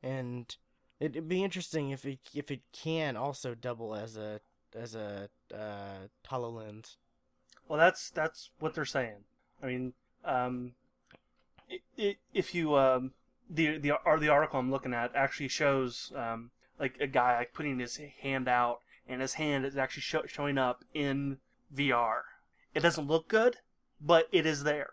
And 0.02 0.56
it, 1.00 1.10
it'd 1.10 1.28
be 1.28 1.42
interesting 1.42 1.90
if 1.90 2.06
it 2.06 2.20
if 2.32 2.50
it 2.50 2.60
can 2.72 3.16
also 3.16 3.56
double 3.56 3.94
as 3.94 4.16
a 4.16 4.40
as 4.74 4.94
a 4.94 5.28
uh, 5.52 6.06
Hololens. 6.30 6.96
Well, 7.68 7.78
that's 7.78 8.10
that's 8.10 8.50
what 8.60 8.74
they're 8.74 8.84
saying. 8.84 9.24
I 9.60 9.66
mean, 9.66 9.94
um, 10.24 10.72
i 11.68 11.80
i 11.98 12.16
if 12.32 12.54
you 12.54 12.76
um, 12.76 13.12
the 13.50 13.78
the 13.78 13.94
or 14.06 14.20
the 14.20 14.28
article 14.28 14.60
I'm 14.60 14.70
looking 14.70 14.94
at 14.94 15.14
actually 15.16 15.48
shows 15.48 16.12
um, 16.14 16.52
like 16.78 16.98
a 17.00 17.08
guy 17.08 17.36
like 17.38 17.52
putting 17.52 17.80
his 17.80 17.96
hand 18.20 18.46
out, 18.46 18.78
and 19.08 19.20
his 19.20 19.34
hand 19.34 19.64
is 19.64 19.76
actually 19.76 20.02
show, 20.02 20.22
showing 20.26 20.56
up 20.56 20.84
in 20.94 21.38
VR. 21.74 22.20
It 22.74 22.80
doesn't 22.80 23.08
look 23.08 23.26
good, 23.28 23.56
but 24.04 24.28
it 24.32 24.44
is 24.46 24.62
there. 24.64 24.90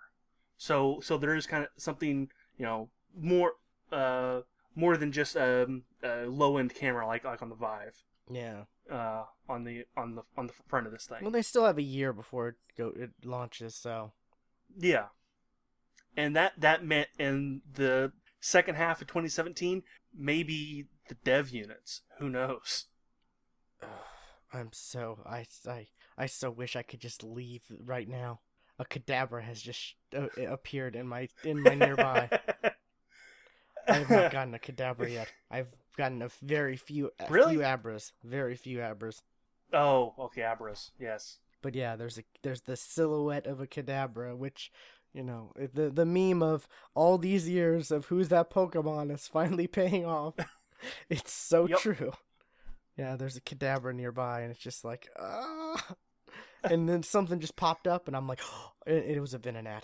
So 0.57 0.99
so 1.03 1.17
there 1.17 1.35
is 1.35 1.45
kind 1.47 1.63
of 1.63 1.69
something 1.77 2.29
you 2.57 2.65
know 2.65 2.89
more 3.19 3.53
uh 3.91 4.41
more 4.75 4.95
than 4.95 5.11
just 5.11 5.35
um, 5.35 5.83
a 6.01 6.25
low 6.25 6.57
end 6.57 6.73
camera 6.73 7.05
like 7.05 7.23
like 7.25 7.41
on 7.41 7.49
the 7.49 7.55
Vive 7.55 8.03
Yeah. 8.29 8.63
uh 8.89 9.25
on 9.49 9.65
the 9.65 9.85
on 9.97 10.15
the 10.15 10.23
on 10.37 10.47
the 10.47 10.53
front 10.67 10.85
of 10.87 10.93
this 10.93 11.05
thing. 11.07 11.19
Well, 11.21 11.31
they 11.31 11.41
still 11.41 11.65
have 11.65 11.77
a 11.77 11.81
year 11.83 12.13
before 12.13 12.47
it 12.49 12.55
go 12.77 12.93
it 12.95 13.11
launches, 13.23 13.75
so 13.75 14.13
Yeah. 14.77 15.07
And 16.15 16.35
that 16.35 16.53
that 16.59 16.85
meant 16.85 17.09
in 17.19 17.61
the 17.73 18.11
second 18.39 18.75
half 18.75 19.01
of 19.01 19.07
2017, 19.07 19.83
maybe 20.15 20.87
the 21.09 21.15
dev 21.15 21.49
units. 21.49 22.01
Who 22.19 22.29
knows? 22.29 22.85
I'm 24.53 24.69
so 24.73 25.19
I 25.25 25.45
I 25.67 25.87
I 26.17 26.25
so 26.27 26.51
wish 26.51 26.75
I 26.75 26.81
could 26.83 26.99
just 26.99 27.23
leave 27.23 27.63
right 27.83 28.07
now. 28.07 28.41
A 28.81 28.85
Kadabra 28.85 29.43
has 29.43 29.61
just 29.61 29.93
uh, 30.17 30.25
appeared 30.49 30.95
in 30.95 31.07
my 31.07 31.27
in 31.43 31.61
my 31.61 31.75
nearby. 31.75 32.27
I 33.87 33.93
have 33.93 34.09
not 34.09 34.31
gotten 34.31 34.53
a 34.55 34.59
Kadabra 34.59 35.11
yet. 35.11 35.31
I've 35.51 35.69
gotten 35.97 36.21
a 36.23 36.29
very 36.41 36.77
few 36.77 37.11
a 37.19 37.31
Really? 37.31 37.55
few 37.55 37.63
abras, 37.63 38.11
very 38.23 38.55
few 38.55 38.79
abras. 38.79 39.21
oh, 39.73 40.13
okay, 40.17 40.41
Abras. 40.41 40.91
Yes. 40.99 41.37
but 41.61 41.75
yeah, 41.75 41.95
there's 41.95 42.17
a 42.17 42.23
there's 42.43 42.61
the 42.61 42.75
silhouette 42.75 43.45
of 43.45 43.61
a 43.61 43.67
Kadabra, 43.67 44.35
which 44.35 44.71
you 45.13 45.23
know 45.23 45.51
the 45.55 45.89
the 45.91 46.05
meme 46.05 46.41
of 46.41 46.67
all 46.95 47.17
these 47.19 47.47
years 47.47 47.91
of 47.91 48.05
who's 48.05 48.29
that 48.29 48.49
Pokemon 48.49 49.11
is 49.13 49.27
finally 49.27 49.67
paying 49.79 50.05
off. 50.05 50.33
it's 51.09 51.31
so 51.31 51.67
Yep. 51.67 51.79
true. 51.79 52.13
Yeah, 52.97 53.15
there's 53.15 53.37
a 53.37 53.41
Kadabra 53.41 53.93
nearby, 53.93 54.41
and 54.41 54.51
it's 54.51 54.59
just 54.59 54.83
like 54.83 55.07
ah. 55.19 55.95
And 56.63 56.87
then 56.87 57.03
something 57.03 57.39
just 57.39 57.55
popped 57.55 57.87
up, 57.87 58.07
and 58.07 58.15
I'm 58.15 58.27
like, 58.27 58.41
it, 58.85 59.15
it 59.15 59.19
was 59.19 59.33
a 59.33 59.39
Venonat. 59.39 59.83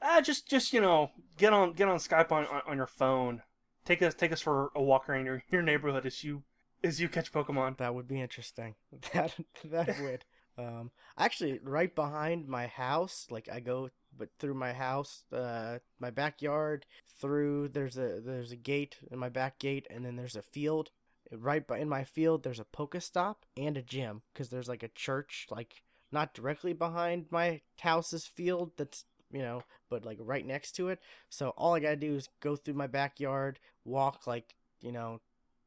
Ah, 0.00 0.20
just 0.20 0.48
just 0.48 0.72
you 0.72 0.80
know, 0.80 1.10
get 1.36 1.52
on 1.52 1.72
get 1.72 1.88
on 1.88 1.98
Skype 1.98 2.30
on, 2.30 2.46
on, 2.46 2.62
on 2.66 2.76
your 2.76 2.86
phone. 2.86 3.42
Take 3.84 4.02
us 4.02 4.14
take 4.14 4.32
us 4.32 4.40
for 4.40 4.70
a 4.74 4.82
walk 4.82 5.08
around 5.08 5.26
your, 5.26 5.42
your 5.50 5.62
neighborhood 5.62 6.06
as 6.06 6.22
you 6.22 6.44
as 6.84 7.00
you 7.00 7.08
catch 7.08 7.32
Pokemon. 7.32 7.78
That 7.78 7.94
would 7.94 8.08
be 8.08 8.20
interesting. 8.20 8.74
That 9.12 9.34
that 9.64 10.00
would. 10.00 10.24
Um, 10.56 10.90
actually, 11.16 11.60
right 11.62 11.94
behind 11.94 12.48
my 12.48 12.66
house, 12.66 13.28
like 13.30 13.48
I 13.48 13.60
go, 13.60 13.90
but 14.16 14.30
through 14.40 14.54
my 14.54 14.72
house, 14.72 15.22
uh, 15.32 15.78
my 16.00 16.10
backyard, 16.10 16.84
through 17.20 17.68
there's 17.68 17.96
a 17.96 18.20
there's 18.20 18.50
a 18.50 18.56
gate 18.56 18.96
in 19.10 19.18
my 19.18 19.28
back 19.28 19.58
gate, 19.58 19.86
and 19.88 20.04
then 20.04 20.16
there's 20.16 20.36
a 20.36 20.42
field. 20.42 20.90
Right 21.30 21.66
by 21.66 21.78
in 21.78 21.88
my 21.88 22.04
field, 22.04 22.42
there's 22.42 22.60
a 22.60 22.64
Pokestop 22.64 23.36
and 23.56 23.76
a 23.76 23.82
gym 23.82 24.22
because 24.32 24.48
there's 24.48 24.68
like 24.68 24.82
a 24.82 24.88
church, 24.88 25.46
like 25.50 25.82
not 26.10 26.32
directly 26.34 26.72
behind 26.72 27.26
my 27.30 27.60
house's 27.80 28.26
field. 28.26 28.72
That's 28.76 29.04
you 29.30 29.40
know, 29.40 29.62
but 29.90 30.06
like 30.06 30.18
right 30.20 30.46
next 30.46 30.72
to 30.72 30.88
it. 30.88 31.00
So 31.28 31.50
all 31.50 31.74
I 31.74 31.80
gotta 31.80 31.96
do 31.96 32.14
is 32.14 32.28
go 32.40 32.56
through 32.56 32.74
my 32.74 32.86
backyard, 32.86 33.58
walk 33.84 34.26
like 34.26 34.54
you 34.80 34.92
know 34.92 35.20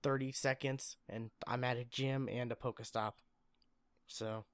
30 0.03 0.31
seconds 0.31 0.97
and 1.07 1.29
I'm 1.47 1.63
at 1.63 1.77
a 1.77 1.85
gym 1.85 2.27
and 2.31 2.51
a 2.51 2.55
Pokestop. 2.55 3.13
So 4.07 4.45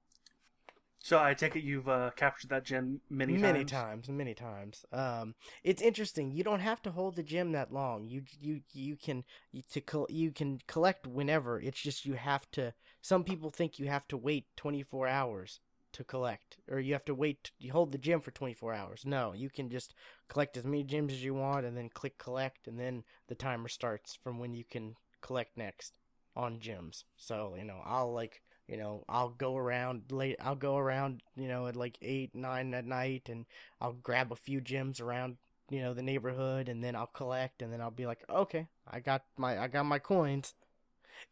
So 1.00 1.18
I 1.18 1.34
take 1.34 1.56
it 1.56 1.62
you've 1.62 1.88
uh, 1.88 2.10
captured 2.16 2.50
that 2.50 2.64
gem 2.64 3.00
many 3.08 3.34
times. 3.34 3.42
many 3.42 3.64
times, 3.64 4.08
many 4.08 4.34
times. 4.34 4.84
Um, 4.92 5.34
it's 5.62 5.80
interesting. 5.80 6.32
You 6.32 6.42
don't 6.42 6.60
have 6.60 6.82
to 6.82 6.90
hold 6.90 7.16
the 7.16 7.22
gem 7.22 7.52
that 7.52 7.72
long. 7.72 8.04
You 8.04 8.22
you 8.40 8.60
you 8.72 8.96
can 8.96 9.24
you, 9.52 9.62
to 9.72 9.80
col- 9.80 10.08
you 10.10 10.32
can 10.32 10.60
collect 10.66 11.06
whenever. 11.06 11.60
It's 11.60 11.80
just 11.80 12.04
you 12.04 12.14
have 12.14 12.50
to. 12.52 12.74
Some 13.00 13.24
people 13.24 13.50
think 13.50 13.78
you 13.78 13.86
have 13.86 14.08
to 14.08 14.16
wait 14.16 14.46
24 14.56 15.06
hours 15.06 15.60
to 15.92 16.04
collect, 16.04 16.58
or 16.68 16.80
you 16.80 16.92
have 16.92 17.04
to 17.06 17.14
wait. 17.14 17.52
You 17.58 17.72
hold 17.72 17.92
the 17.92 17.98
gem 17.98 18.20
for 18.20 18.32
24 18.32 18.74
hours. 18.74 19.04
No, 19.06 19.32
you 19.32 19.50
can 19.50 19.70
just 19.70 19.94
collect 20.28 20.56
as 20.56 20.64
many 20.64 20.82
gems 20.82 21.12
as 21.12 21.24
you 21.24 21.32
want, 21.32 21.64
and 21.64 21.76
then 21.76 21.88
click 21.88 22.18
collect, 22.18 22.66
and 22.66 22.78
then 22.78 23.04
the 23.28 23.34
timer 23.36 23.68
starts 23.68 24.18
from 24.22 24.38
when 24.38 24.52
you 24.52 24.64
can 24.64 24.96
collect 25.20 25.56
next 25.56 25.94
on 26.36 26.58
gems. 26.60 27.04
So 27.16 27.54
you 27.56 27.64
know, 27.64 27.80
I'll 27.84 28.12
like 28.12 28.42
you 28.68 28.76
know 28.76 29.04
i'll 29.08 29.30
go 29.30 29.56
around 29.56 30.02
late 30.10 30.36
i'll 30.40 30.54
go 30.54 30.76
around 30.76 31.22
you 31.36 31.48
know 31.48 31.66
at 31.66 31.74
like 31.74 31.98
eight 32.02 32.34
nine 32.34 32.72
at 32.74 32.84
night 32.84 33.28
and 33.28 33.46
i'll 33.80 33.94
grab 33.94 34.30
a 34.30 34.36
few 34.36 34.60
gems 34.60 35.00
around 35.00 35.36
you 35.70 35.80
know 35.80 35.94
the 35.94 36.02
neighborhood 36.02 36.68
and 36.68 36.84
then 36.84 36.94
i'll 36.94 37.06
collect 37.06 37.62
and 37.62 37.72
then 37.72 37.80
i'll 37.80 37.90
be 37.90 38.06
like 38.06 38.22
okay 38.30 38.68
i 38.86 39.00
got 39.00 39.24
my 39.36 39.58
i 39.58 39.66
got 39.66 39.84
my 39.84 39.98
coins. 39.98 40.54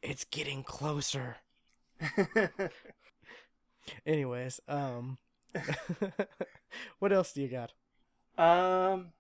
It's 0.03 0.25
getting 0.25 0.65
closer. 0.65 1.37
Anyways 4.07 4.61
um 4.67 5.19
what 6.99 7.13
else 7.13 7.33
do 7.33 7.43
you 7.43 7.49
got? 7.49 7.73
Um, 8.39 9.13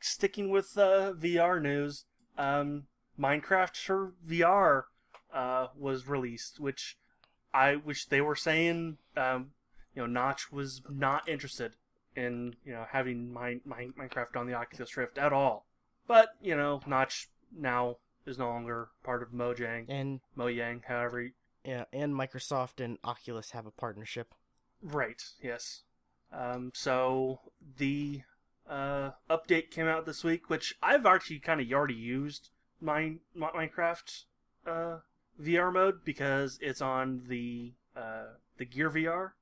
sticking 0.00 0.50
with 0.50 0.76
uh, 0.78 1.12
VR 1.12 1.60
news, 1.60 2.04
um, 2.38 2.84
Minecraft 3.18 3.76
for 3.76 4.14
VR 4.26 4.84
uh, 5.32 5.68
was 5.76 6.06
released, 6.06 6.60
which 6.60 6.96
I 7.52 7.74
which 7.76 8.08
they 8.08 8.20
were 8.20 8.36
saying, 8.36 8.98
um, 9.16 9.52
you 9.94 10.02
know, 10.02 10.06
Notch 10.06 10.52
was 10.52 10.82
not 10.88 11.28
interested 11.28 11.76
in 12.16 12.56
you 12.64 12.72
know 12.72 12.86
having 12.90 13.32
my, 13.32 13.60
my 13.64 13.88
Minecraft 13.98 14.36
on 14.36 14.46
the 14.46 14.54
Oculus 14.54 14.96
Rift 14.96 15.18
at 15.18 15.32
all. 15.32 15.66
But 16.06 16.30
you 16.42 16.56
know, 16.56 16.80
Notch 16.86 17.28
now 17.56 17.96
is 18.26 18.38
no 18.38 18.48
longer 18.48 18.88
part 19.02 19.22
of 19.22 19.30
Mojang, 19.30 19.86
and 19.88 20.20
Mojang, 20.36 20.82
however. 20.86 21.22
you- 21.22 21.32
yeah 21.62 21.84
and 21.92 22.14
microsoft 22.14 22.82
and 22.82 22.96
oculus 23.04 23.50
have 23.50 23.66
a 23.66 23.70
partnership 23.70 24.32
Right. 24.82 25.22
Yes. 25.42 25.82
Um, 26.32 26.70
so 26.74 27.40
the 27.76 28.22
uh, 28.68 29.10
update 29.28 29.70
came 29.70 29.86
out 29.86 30.06
this 30.06 30.24
week, 30.24 30.48
which 30.48 30.74
I've 30.82 31.04
actually 31.04 31.40
kind 31.40 31.60
of 31.60 31.70
already 31.70 31.92
used 31.94 32.48
my, 32.80 33.16
my 33.34 33.50
Minecraft 33.50 34.24
uh, 34.66 34.96
VR 35.40 35.72
mode 35.72 36.04
because 36.04 36.58
it's 36.60 36.80
on 36.82 37.22
the 37.28 37.72
uh, 37.96 38.34
the 38.58 38.64
Gear 38.64 38.90
VR, 38.90 39.32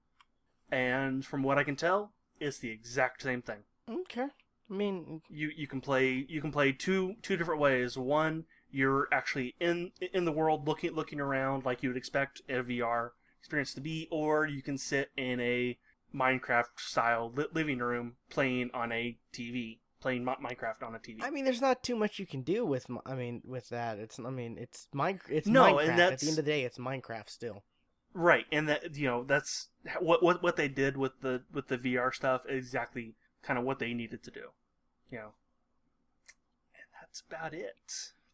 and 0.70 1.24
from 1.24 1.42
what 1.42 1.58
I 1.58 1.64
can 1.64 1.76
tell, 1.76 2.12
it's 2.40 2.58
the 2.58 2.70
exact 2.70 3.22
same 3.22 3.42
thing. 3.42 3.64
okay 3.88 4.28
i 4.70 4.74
mean 4.74 5.22
You 5.28 5.50
you 5.56 5.66
can 5.66 5.80
play 5.80 6.26
you 6.28 6.40
can 6.40 6.52
play 6.52 6.72
two 6.72 7.16
two 7.22 7.37
different 7.37 7.61
ways. 7.61 7.96
One, 7.96 8.44
you're 8.70 9.08
actually 9.12 9.54
in 9.61 9.92
in 10.12 10.24
the 10.24 10.32
world 10.32 10.66
looking 10.68 10.92
looking 10.92 11.20
around 11.20 11.64
like 11.64 11.82
you 11.82 11.88
would 11.90 11.96
expect 11.96 12.42
a 12.48 12.62
VR 12.62 13.11
experience 13.38 13.72
to 13.74 13.80
be, 13.80 14.08
or 14.11 14.46
you 14.46 14.62
can 14.62 14.76
sit 14.78 15.11
in 15.16 15.40
a 15.40 15.78
Minecraft 16.14 16.78
style 16.78 17.32
living 17.52 17.78
room 17.78 18.16
playing 18.30 18.70
on 18.74 18.92
a 18.92 19.16
TV, 19.32 19.78
playing 20.00 20.24
Mi- 20.24 20.32
Minecraft 20.42 20.82
on 20.82 20.94
a 20.94 20.98
TV. 20.98 21.18
I 21.22 21.30
mean, 21.30 21.44
there's 21.44 21.61
not 21.61 21.82
too 21.82 21.96
much 21.96 22.18
you 22.18 22.26
can 22.26 22.42
do 22.42 22.64
with. 22.64 22.87
I 23.06 23.14
mean, 23.14 23.42
with 23.44 23.68
that, 23.70 23.98
it's. 23.98 24.18
I 24.18 24.30
mean, 24.30 24.56
it's 24.58 24.88
mine. 24.92 25.20
It's 25.28 25.46
No, 25.48 25.64
Minecraft. 25.64 25.88
and 25.88 26.00
At 26.00 26.18
the 26.20 26.28
end 26.28 26.38
of 26.38 26.44
the 26.44 26.50
day, 26.50 26.62
it's 26.64 26.78
Minecraft 26.78 27.28
still. 27.28 27.64
right, 28.14 28.46
and 28.52 28.68
that 28.68 28.96
you 28.96 29.06
know 29.06 29.24
that's 29.24 29.68
what 30.00 30.22
what 30.22 30.42
what 30.42 30.56
they 30.56 30.68
did 30.68 30.96
with 30.96 31.20
the 31.20 31.42
with 31.52 31.68
the 31.68 31.78
VR 31.78 32.12
stuff. 32.14 32.42
Exactly, 32.48 33.14
kind 33.42 33.58
of 33.58 33.64
what 33.64 33.78
they 33.78 33.92
needed 33.94 34.22
to 34.24 34.30
do. 34.30 34.48
You 35.11 35.18
know, 35.18 35.32
and 36.74 36.84
that's 37.00 37.22
about 37.28 37.54
it. 37.54 37.74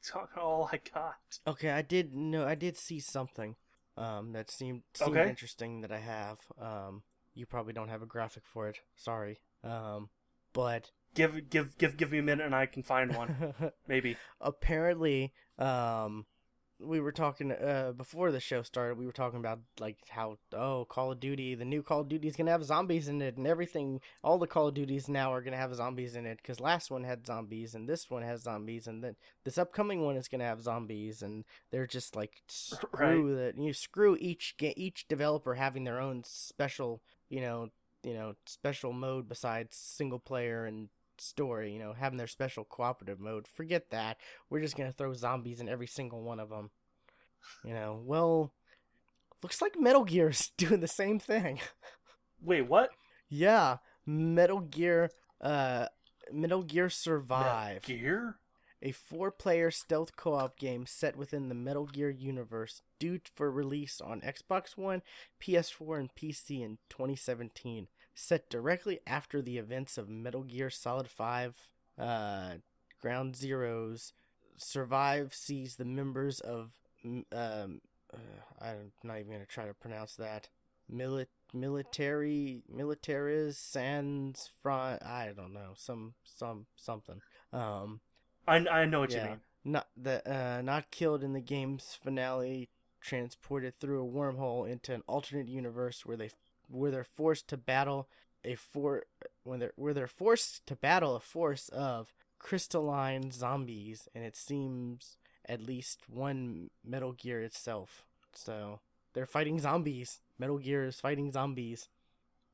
That's 0.03 0.13
all 0.37 0.69
I 0.73 0.81
got. 0.93 1.39
Okay, 1.47 1.71
I 1.71 1.83
did 1.83 2.15
know. 2.15 2.47
I 2.47 2.55
did 2.55 2.77
see 2.77 3.01
something, 3.01 3.57
um, 3.97 4.33
that 4.33 4.51
seemed 4.51 4.83
seemed 4.95 5.17
Okay. 5.17 5.29
interesting 5.29 5.81
that 5.81 5.91
I 5.93 5.99
have. 6.01 6.39
Um, 6.61 7.03
you 7.35 7.47
probably 7.47 7.73
don't 7.73 7.89
have 7.89 8.03
a 8.03 8.07
graphic 8.07 8.45
for 8.47 8.69
it. 8.69 8.79
Sorry. 8.97 9.39
Um, 9.65 10.11
but 10.53 10.91
Give 11.15 11.49
give 11.49 11.79
give 11.79 11.97
give 11.97 12.13
me 12.13 12.19
a 12.19 12.23
minute 12.23 12.47
and 12.47 12.55
I 12.55 12.67
can 12.67 12.83
find 12.83 13.15
one. 13.15 13.55
Maybe. 13.89 14.17
apparently, 14.41 15.33
um, 15.59 16.27
we 16.81 17.01
were 17.01 17.13
talking 17.13 17.53
uh 17.53 17.93
before 17.97 18.33
the 18.33 18.41
show 18.41 18.63
started. 18.63 18.99
We 18.99 19.07
were 19.07 19.13
talking 19.13 19.39
about 19.39 19.61
like 19.79 19.99
how 20.09 20.39
oh 20.53 20.87
Call 20.89 21.13
of 21.13 21.21
Duty, 21.21 21.55
the 21.55 21.65
new 21.65 21.83
Call 21.83 22.01
of 22.01 22.09
Duty 22.09 22.27
is 22.29 22.37
gonna 22.37 22.51
have 22.51 22.65
zombies 22.65 23.09
in 23.09 23.23
it, 23.23 23.37
and 23.37 23.47
everything. 23.47 24.01
All 24.23 24.39
the 24.39 24.47
Call 24.47 24.69
of 24.69 24.75
Duties 24.75 25.09
now 25.09 25.33
are 25.33 25.41
gonna 25.41 25.57
have 25.57 25.75
zombies 25.75 26.17
in 26.17 26.27
it 26.27 26.39
because 26.39 26.61
last 26.61 26.91
one 26.91 27.05
had 27.05 27.27
zombies, 27.27 27.75
and 27.75 27.89
this 27.89 28.11
one 28.11 28.23
has 28.23 28.43
zombies, 28.43 28.87
and 28.87 29.03
then 29.05 29.17
this 29.45 29.59
upcoming 29.59 30.03
one 30.05 30.17
is 30.17 30.29
gonna 30.29 30.45
have 30.45 30.63
zombies, 30.63 31.23
and 31.23 31.45
they're 31.71 31.87
just 31.87 32.17
like 32.17 32.43
screw 32.49 33.37
that 33.37 33.57
you 33.57 33.73
screw 33.73 34.17
each 34.21 34.55
each 34.61 35.07
developer 35.09 35.55
having 35.55 35.85
their 35.85 36.01
own 36.01 36.23
special 36.25 37.01
you 37.29 37.41
know 37.41 37.69
you 38.03 38.15
know 38.15 38.35
special 38.47 38.93
mode 38.93 39.29
besides 39.29 39.77
single 39.77 40.19
player 40.19 40.67
and 40.67 40.89
story 41.21 41.73
you 41.73 41.79
know 41.79 41.93
having 41.93 42.19
their 42.19 42.27
special 42.27 42.65
cooperative 42.65 43.21
mode 43.21 43.47
forget 43.47 43.91
that 43.91 44.19
we're 44.51 44.61
just 44.61 44.77
gonna 44.77 44.93
throw 44.93 45.13
zombies 45.15 45.61
in 45.61 45.69
every 45.69 45.87
single 45.87 46.23
one 46.23 46.41
of 46.41 46.51
them 46.51 46.71
you 47.65 47.73
know 47.73 48.01
well 48.05 48.53
looks 49.43 49.61
like 49.61 49.79
metal 49.79 50.05
gear's 50.05 50.51
doing 50.57 50.81
the 50.81 50.89
same 50.89 51.19
thing 51.19 51.61
Wait, 52.43 52.63
what? 52.63 52.91
yeah 53.29 53.79
metal 54.07 54.61
gear 54.61 55.11
uh 55.41 55.87
metal 56.33 56.63
gear 56.63 56.89
survive 56.89 57.83
Metal 57.89 57.97
Gear? 57.97 58.37
a 58.85 58.93
four-player 58.93 59.71
stealth 59.71 60.15
co-op 60.15 60.59
game 60.59 60.85
set 60.87 61.17
within 61.17 61.49
the 61.49 61.55
Metal 61.55 61.87
Gear 61.87 62.11
universe, 62.11 62.83
due 63.01 63.19
for 63.35 63.51
release 63.51 63.99
on 63.99 64.21
Xbox 64.21 64.77
One, 64.77 65.01
PS4, 65.43 65.99
and 65.99 66.15
PC 66.15 66.63
in 66.63 66.77
2017. 66.91 67.89
Set 68.15 68.49
directly 68.49 69.01
after 69.07 69.43
the 69.43 69.59
events 69.59 69.99
of 69.99 70.09
Metal 70.09 70.43
Gear 70.43 70.71
Solid 70.71 71.09
5, 71.09 71.69
uh, 71.99 72.53
Ground 73.01 73.35
Zeroes, 73.35 74.13
Survive 74.57 75.35
sees 75.35 75.77
the 75.77 75.85
members 75.85 76.39
of, 76.41 76.71
um, 77.05 77.81
uh, 78.13 78.17
I'm 78.61 78.93
not 79.03 79.19
even 79.19 79.33
gonna 79.33 79.47
try 79.47 79.67
to 79.67 79.75
pronounce 79.75 80.15
that. 80.15 80.49
Mili- 80.93 81.27
military, 81.53 82.63
militaris 82.73 83.57
sans 83.57 84.51
front. 84.63 85.03
I 85.03 85.33
don't 85.37 85.53
know, 85.53 85.73
some, 85.77 86.15
some, 86.25 86.67
something. 86.77 87.21
Um, 87.53 88.01
I, 88.47 88.57
I 88.57 88.85
know 88.85 89.01
what 89.01 89.11
you 89.13 89.21
mean. 89.23 89.41
not 89.65 89.89
the 89.97 90.23
uh, 90.31 90.61
not 90.63 90.91
killed 90.91 91.25
in 91.25 91.33
the 91.33 91.41
game's 91.41 91.99
finale, 92.01 92.69
transported 93.01 93.81
through 93.81 94.03
a 94.07 94.11
wormhole 94.11 94.69
into 94.71 94.95
an 94.95 95.03
alternate 95.07 95.49
universe 95.49 96.05
where 96.05 96.17
they 96.17 96.31
where 96.69 96.91
they're 96.91 97.05
forced 97.05 97.49
to 97.49 97.57
battle 97.57 98.09
a 98.45 98.55
for 98.57 99.05
when 99.45 99.61
they're 99.61 99.73
where 99.77 99.95
they're 99.95 100.07
forced 100.07 100.67
to 100.67 100.77
battle 100.77 101.17
a 101.17 101.21
force 101.21 101.69
of 101.71 102.13
crystalline 102.39 103.31
zombies, 103.31 104.09
and 104.15 104.25
it 104.25 104.37
seems 104.37 105.17
at 105.49 105.61
least 105.63 106.03
one 106.09 106.71
Metal 106.85 107.13
Gear 107.13 107.41
itself. 107.43 108.07
So 108.35 108.81
they're 109.15 109.27
fighting 109.27 109.59
zombies. 109.61 110.21
Metal 110.39 110.59
Gear 110.59 110.85
is 110.85 111.01
fighting 111.01 111.33
zombies. 111.33 111.89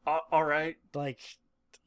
Uh, 0.07 0.21
all 0.33 0.45
right, 0.45 0.77
Like, 0.95 1.21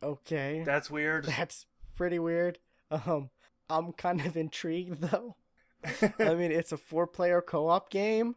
okay, 0.02 0.64
that's 0.66 0.90
weird. 0.90 1.26
that's 1.38 1.66
pretty 1.96 2.20
weird. 2.20 2.60
Um, 2.92 3.30
I'm 3.70 3.94
kind 3.94 4.22
of 4.26 4.38
intrigued 4.38 5.02
though. 5.02 5.36
I 6.20 6.36
mean, 6.36 6.52
it's 6.52 6.72
a 6.72 6.78
four-player 6.78 7.42
co-op 7.42 7.90
game. 7.90 8.36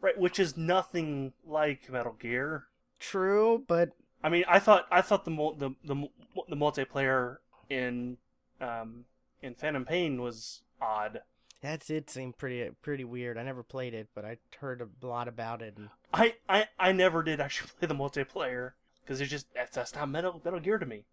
right, 0.00 0.16
which 0.18 0.38
is 0.38 0.56
nothing 0.56 1.32
like 1.44 1.90
Metal 1.90 2.12
Gear. 2.18 2.67
True, 2.98 3.64
but 3.66 3.90
I 4.22 4.28
mean, 4.28 4.44
I 4.48 4.58
thought 4.58 4.86
I 4.90 5.00
thought 5.02 5.24
the 5.24 5.30
the 5.30 5.70
the, 5.84 6.08
the 6.48 6.56
multiplayer 6.56 7.38
in 7.70 8.16
um 8.60 9.04
in 9.42 9.54
Phantom 9.54 9.84
Pain 9.84 10.20
was 10.20 10.62
odd. 10.80 11.20
that 11.62 11.86
did 11.86 12.10
seem 12.10 12.32
pretty 12.32 12.70
pretty 12.82 13.04
weird. 13.04 13.38
I 13.38 13.42
never 13.44 13.62
played 13.62 13.94
it, 13.94 14.08
but 14.14 14.24
I 14.24 14.38
heard 14.60 14.80
a 14.82 15.06
lot 15.06 15.28
about 15.28 15.62
it. 15.62 15.76
And 15.76 15.90
I 16.12 16.34
I, 16.48 16.66
I 16.78 16.92
never 16.92 17.22
did 17.22 17.40
actually 17.40 17.70
play 17.78 17.86
the 17.88 17.94
multiplayer 17.94 18.72
because 19.02 19.20
it's 19.20 19.30
just 19.30 19.46
that's, 19.54 19.76
that's 19.76 19.94
not 19.94 20.08
Metal 20.08 20.40
Metal 20.44 20.60
Gear 20.60 20.78
to 20.78 20.86
me. 20.86 21.04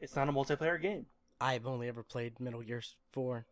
It's 0.00 0.14
not 0.14 0.28
a 0.28 0.32
multiplayer 0.32 0.80
game. 0.80 1.06
I've 1.40 1.66
only 1.66 1.88
ever 1.88 2.02
played 2.02 2.38
Metal 2.40 2.62
Gear 2.62 2.82
Four, 3.12 3.46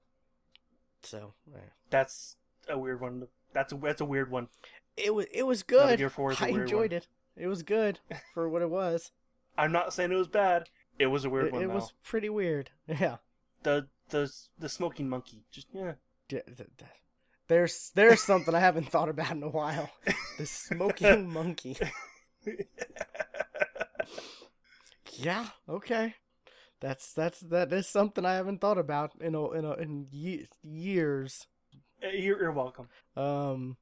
so 1.03 1.35
eh. 1.55 1.59
That's 1.91 2.37
a 2.69 2.79
weird 2.79 3.01
one. 3.01 3.27
That's 3.53 3.73
a 3.73 3.77
that's 3.77 4.01
a 4.01 4.05
weird 4.05 4.31
one. 4.31 4.49
it 4.97 5.15
was 5.15 5.27
it 5.33 5.43
was 5.45 5.65
Metal 5.69 5.89
good. 5.89 5.99
Gear 5.99 6.11
4 6.11 6.33
is 6.33 6.41
a 6.41 6.45
I 6.45 6.51
weird 6.51 6.63
enjoyed 6.63 6.93
one. 6.93 6.99
it. 6.99 7.09
It 7.37 7.47
was 7.49 7.63
good 7.63 7.99
for 8.33 8.49
what 8.49 8.63
it 8.63 8.71
was. 8.71 9.11
I'm 9.59 9.73
not 9.73 9.93
saying 9.93 10.13
it 10.13 10.17
was 10.17 10.29
bad. 10.29 10.69
It 10.99 11.07
was 11.07 11.25
a 11.25 11.31
weird 11.31 11.47
It, 11.47 11.53
one 11.53 11.63
it 11.63 11.67
though. 11.69 11.75
was 11.75 11.93
pretty 12.05 12.29
weird. 12.29 12.71
Yeah. 12.89 13.17
The 13.63 13.89
the 14.11 14.31
the 14.59 14.69
smoking 14.69 15.09
monkey. 15.09 15.45
Just 15.51 15.69
yeah. 15.73 15.93
D- 16.29 16.41
th- 16.47 16.57
th- 16.57 16.91
There's 17.49 17.91
there's 17.95 18.21
something 18.23 18.55
I 18.55 18.61
haven't 18.61 18.91
thought 18.91 19.09
about 19.09 19.31
in 19.33 19.43
a 19.43 19.49
while. 19.49 19.91
The 20.39 20.47
smoking 20.47 21.33
monkey. 21.33 21.77
Yeah. 25.13 25.47
Okay. 25.69 26.15
That's 26.81 27.13
that's 27.13 27.41
that 27.41 27.73
is 27.73 27.89
something 27.89 28.25
I 28.27 28.35
haven't 28.35 28.61
thought 28.61 28.79
about 28.79 29.13
in 29.21 29.35
a 29.35 29.51
in 29.53 29.65
a 29.65 29.73
in 29.75 30.07
ye- 30.11 30.49
years. 30.63 31.47
Uh, 32.03 32.09
You're, 32.09 32.41
you're 32.43 32.53
welcome. 32.53 32.89
Um, 33.17 33.77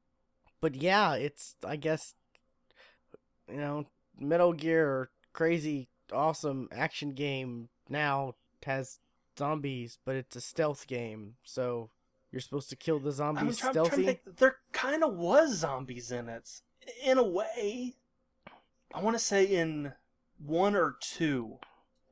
but 0.61 0.75
yeah, 0.77 1.15
it's 1.15 1.57
I 1.67 1.77
guess 1.77 2.15
you 3.49 3.57
know 3.57 3.87
Metal 4.19 4.53
Gear, 4.53 5.11
crazy, 5.33 5.89
awesome 6.13 6.69
action 6.73 7.13
game 7.13 7.69
now 7.89 8.35
has 8.65 8.99
zombies, 9.39 9.99
but 10.05 10.17
it's 10.17 10.37
a 10.37 10.41
stealth 10.41 10.87
game, 10.87 11.35
so 11.43 11.91
you're 12.31 12.41
supposed 12.41 12.71
to 12.71 12.77
kill 12.77 12.99
the 12.99 13.13
zombies 13.13 13.59
try- 13.59 13.69
I'm 13.69 13.75
trying 13.75 13.87
stealthy. 13.87 14.21
There 14.27 14.57
kind 14.73 15.03
of 15.05 15.15
was 15.15 15.57
zombies 15.57 16.11
in 16.11 16.29
it, 16.29 16.49
in 17.05 17.19
a 17.19 17.23
way. 17.23 17.95
I 18.95 19.01
want 19.03 19.17
to 19.17 19.23
say 19.25 19.45
in 19.45 19.93
one 20.39 20.75
or 20.75 20.97
two, 21.01 21.59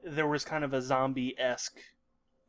there 0.04 0.26
was 0.26 0.44
kind 0.44 0.64
of 0.64 0.72
a 0.72 0.82
zombie 0.82 1.34
esque 1.38 1.80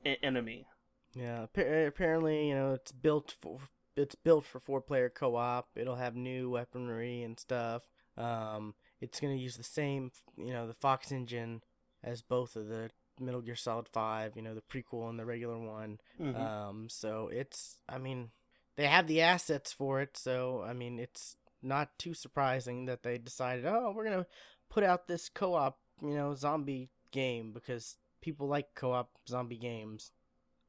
enemy. 0.05 0.67
Yeah, 1.13 1.43
apparently 1.43 2.47
you 2.47 2.55
know 2.55 2.73
it's 2.73 2.91
built 2.91 3.35
for 3.41 3.59
it's 3.95 4.15
built 4.15 4.45
for 4.45 4.59
four 4.59 4.81
player 4.81 5.09
co 5.09 5.35
op. 5.35 5.69
It'll 5.75 5.95
have 5.95 6.15
new 6.15 6.49
weaponry 6.49 7.23
and 7.23 7.39
stuff. 7.39 7.83
Um, 8.21 8.75
it's 8.99 9.19
gonna 9.19 9.35
use 9.35 9.57
the 9.57 9.63
same 9.63 10.11
you 10.37 10.53
know 10.53 10.67
the 10.67 10.73
Fox 10.75 11.11
engine 11.11 11.61
as 12.03 12.21
both 12.21 12.55
of 12.55 12.67
the 12.67 12.89
Metal 13.19 13.41
Gear 13.41 13.55
Solid 13.55 13.87
Five. 13.89 14.35
You 14.35 14.41
know 14.41 14.55
the 14.55 14.61
prequel 14.61 15.09
and 15.09 15.19
the 15.19 15.25
regular 15.25 15.57
one. 15.57 15.99
Mhm. 16.19 16.35
Um, 16.39 16.89
so 16.89 17.27
it's, 17.31 17.77
I 17.89 17.97
mean, 17.97 18.31
they 18.75 18.87
have 18.87 19.07
the 19.07 19.21
assets 19.21 19.71
for 19.73 20.01
it. 20.01 20.17
So 20.17 20.61
I 20.61 20.73
mean, 20.73 20.99
it's 20.99 21.35
not 21.61 21.97
too 21.99 22.13
surprising 22.13 22.85
that 22.85 23.03
they 23.03 23.17
decided, 23.17 23.65
oh, 23.65 23.93
we're 23.95 24.03
gonna 24.05 24.27
put 24.69 24.83
out 24.83 25.07
this 25.07 25.29
co-op, 25.29 25.79
you 26.01 26.15
know, 26.15 26.33
zombie 26.35 26.89
game 27.11 27.51
because 27.51 27.97
people 28.21 28.47
like 28.47 28.73
co-op 28.75 29.09
zombie 29.27 29.57
games, 29.57 30.11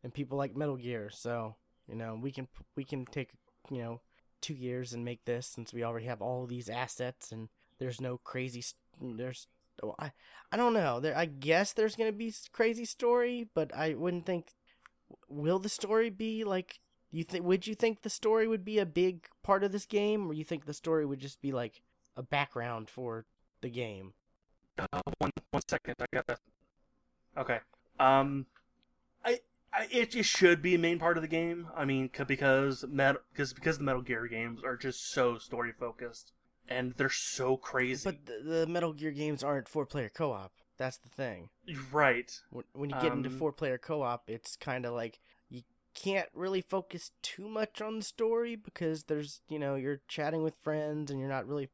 and 0.03 0.13
people 0.13 0.37
like 0.39 0.57
Metal 0.57 0.77
Gear. 0.77 1.09
So 1.11 1.57
you 1.89 1.95
know, 1.97 2.19
we 2.21 2.33
can 2.33 2.49
we 2.77 2.85
can 2.85 3.05
take 3.07 3.31
you 3.71 3.79
know 3.83 4.01
two 4.43 4.55
years 4.55 4.93
and 4.93 5.05
make 5.05 5.25
this 5.25 5.47
since 5.47 5.73
we 5.73 5.85
already 5.85 6.07
have 6.07 6.23
all 6.23 6.47
these 6.47 6.69
assets 6.69 7.33
and 7.33 7.49
there's 7.79 8.01
no 8.01 8.19
crazy 8.19 8.63
st- 8.63 9.19
there's 9.19 9.49
oh, 9.83 9.95
I 9.99 10.13
I 10.53 10.59
don't 10.59 10.75
know 10.75 11.01
there 11.01 11.17
I 11.17 11.27
guess 11.27 11.73
there's 11.73 11.97
gonna 11.97 12.13
be 12.13 12.35
crazy 12.53 12.85
story 12.85 13.49
but 13.55 13.75
I 13.75 13.95
wouldn't 13.95 14.27
think 14.27 14.55
will 15.29 15.59
the 15.59 15.69
story 15.69 16.11
be 16.11 16.45
like 16.45 16.81
you 17.11 17.25
think 17.25 17.45
would 17.45 17.67
you 17.67 17.75
think 17.75 18.03
the 18.03 18.11
story 18.11 18.49
would 18.49 18.65
be 18.65 18.79
a 18.79 18.87
big 18.87 19.27
part 19.43 19.65
of 19.65 19.73
this 19.73 19.87
game 19.87 20.29
or 20.31 20.35
you 20.35 20.45
think 20.45 20.67
the 20.67 20.75
story 20.75 21.07
would 21.07 21.21
just 21.21 21.41
be 21.43 21.53
like 21.53 21.83
a 22.17 22.23
background 22.23 22.91
for 22.91 23.27
the 23.63 23.71
game 23.71 24.15
Uh, 24.79 25.01
one 25.19 25.31
one 25.51 25.63
second, 25.69 25.95
I 26.01 26.07
got 26.13 26.27
that. 26.27 26.41
Okay. 27.37 27.59
Um, 27.99 28.47
it, 29.91 30.15
it 30.15 30.25
should 30.25 30.63
be 30.63 30.75
a 30.75 30.79
main 30.79 30.99
part 30.99 31.17
of 31.17 31.23
the 31.23 31.29
game. 31.29 31.69
I 31.77 31.85
mean, 31.85 32.11
c- 32.17 32.25
because 32.25 32.85
metal 32.89 33.23
because 33.33 33.53
because 33.53 33.79
the 33.79 33.85
Metal 33.85 34.03
Gear 34.03 34.27
games 34.27 34.63
are 34.65 34.77
just 34.77 35.11
so 35.13 35.39
story 35.39 35.73
focused 35.73 36.33
and 36.69 36.95
they're 36.97 37.11
so 37.11 37.57
crazy. 37.57 38.03
but 38.09 38.27
the, 38.27 38.51
the 38.61 38.67
Metal 38.67 38.93
Gear 38.93 39.11
games 39.11 39.43
aren't 39.43 39.69
four 39.69 39.85
player 39.87 40.11
co-op 40.15 40.53
that's 40.79 40.97
the 40.99 41.09
thing 41.09 41.49
right. 41.93 42.41
when, 42.51 42.65
when 42.73 42.91
you 42.91 42.97
get 43.01 43.13
into 43.13 43.29
Um, 43.29 43.37
four 43.37 43.53
player 43.53 43.79
co-op 43.79 44.29
it's 44.31 44.57
kind 44.57 44.87
of 44.87 44.95
like 44.95 45.21
you 45.49 45.63
can't 45.95 46.29
really 46.35 46.61
focus 46.63 47.11
too 47.21 47.49
much 47.49 47.81
on 47.83 47.99
the 47.99 48.05
story 48.05 48.57
because 48.57 49.05
there's 49.05 49.41
you 49.49 49.59
know 49.59 49.75
you're 49.75 50.01
chatting 50.09 50.43
with 50.43 50.57
friends 50.57 51.11
and 51.11 51.21
you're 51.21 51.29
not 51.29 51.47
really 51.47 51.69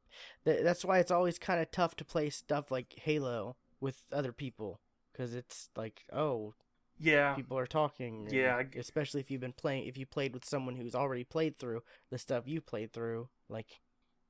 th- 0.45 0.63
that's 0.63 0.85
why 0.85 0.99
it's 0.99 1.11
always 1.13 1.39
kind 1.39 1.61
of 1.61 1.71
tough 1.71 1.95
to 1.97 2.05
play 2.05 2.29
stuff 2.31 2.71
like 2.71 2.95
halo 3.03 3.57
with 3.81 4.03
other 4.13 4.33
people 4.33 4.81
because 5.13 5.35
it's 5.35 5.69
like 5.77 6.05
oh 6.13 6.55
yeah. 7.01 7.35
people 7.35 7.59
are 7.59 7.67
talking 7.67 8.29
yeah 8.31 8.63
especially 8.77 9.21
if 9.21 9.31
you've 9.31 9.41
been 9.41 9.53
playing 9.53 9.87
if 9.87 9.97
you 9.97 10.07
played 10.07 10.35
with 10.35 10.45
someone 10.45 10.77
who's 10.77 10.95
already 10.95 11.25
played 11.25 11.59
through 11.59 11.83
the 12.11 12.19
stuff 12.19 12.45
you 12.47 12.61
played 12.61 12.93
through 12.93 13.29
like 13.49 13.81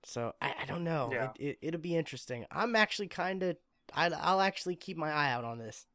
so 0.05 0.33
i, 0.41 0.55
I 0.63 0.65
don't 0.65 0.85
know. 0.85 1.11
Yeah. 1.13 1.31
it, 1.39 1.59
it, 1.61 1.73
will 1.73 1.81
be 1.81 1.97
interesting. 1.97 2.47
I'm 2.51 2.77
actually 2.77 3.09
kind 3.09 3.43
of 3.43 3.57
i'll 3.95 4.41
actually 4.41 4.77
keep 4.77 4.97
my 4.97 5.11
eye 5.11 5.33
out 5.33 5.45
on 5.45 5.59
this. 5.59 5.87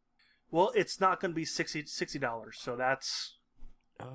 Well 0.51 0.71
it's 0.75 0.99
not 0.99 1.19
going 1.19 1.31
to 1.31 1.35
be 1.35 1.45
60 1.45 1.85
dollars 2.19 2.57
so 2.59 2.75
that's 2.75 3.37
uh, 3.99 4.05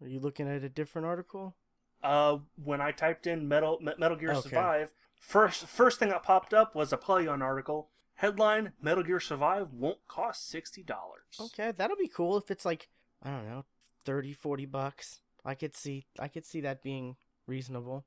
are 0.00 0.08
you 0.08 0.20
looking 0.20 0.48
at 0.48 0.62
a 0.62 0.68
different 0.68 1.06
article? 1.06 1.56
Uh 2.02 2.38
when 2.62 2.80
i 2.80 2.90
typed 2.92 3.26
in 3.26 3.48
metal 3.48 3.78
metal 3.80 4.16
gear 4.16 4.32
okay. 4.32 4.48
survive 4.48 4.92
first 5.18 5.66
first 5.66 5.98
thing 5.98 6.10
that 6.10 6.22
popped 6.22 6.54
up 6.54 6.74
was 6.74 6.92
a 6.92 6.96
play 6.96 7.26
on 7.26 7.42
article 7.42 7.90
headline 8.16 8.72
metal 8.80 9.02
gear 9.02 9.20
survive 9.20 9.72
won't 9.72 10.06
cost 10.06 10.52
$60 10.52 10.86
Okay, 11.40 11.72
that'll 11.76 11.96
be 11.96 12.08
cool 12.08 12.36
if 12.36 12.50
it's 12.50 12.64
like 12.64 12.88
I 13.22 13.30
don't 13.30 13.48
know, 13.48 13.64
30 14.04 14.32
40 14.32 14.66
bucks. 14.66 15.20
I 15.44 15.54
could 15.54 15.76
see 15.76 16.06
I 16.18 16.28
could 16.28 16.44
see 16.46 16.60
that 16.62 16.82
being 16.82 17.16
reasonable. 17.46 18.04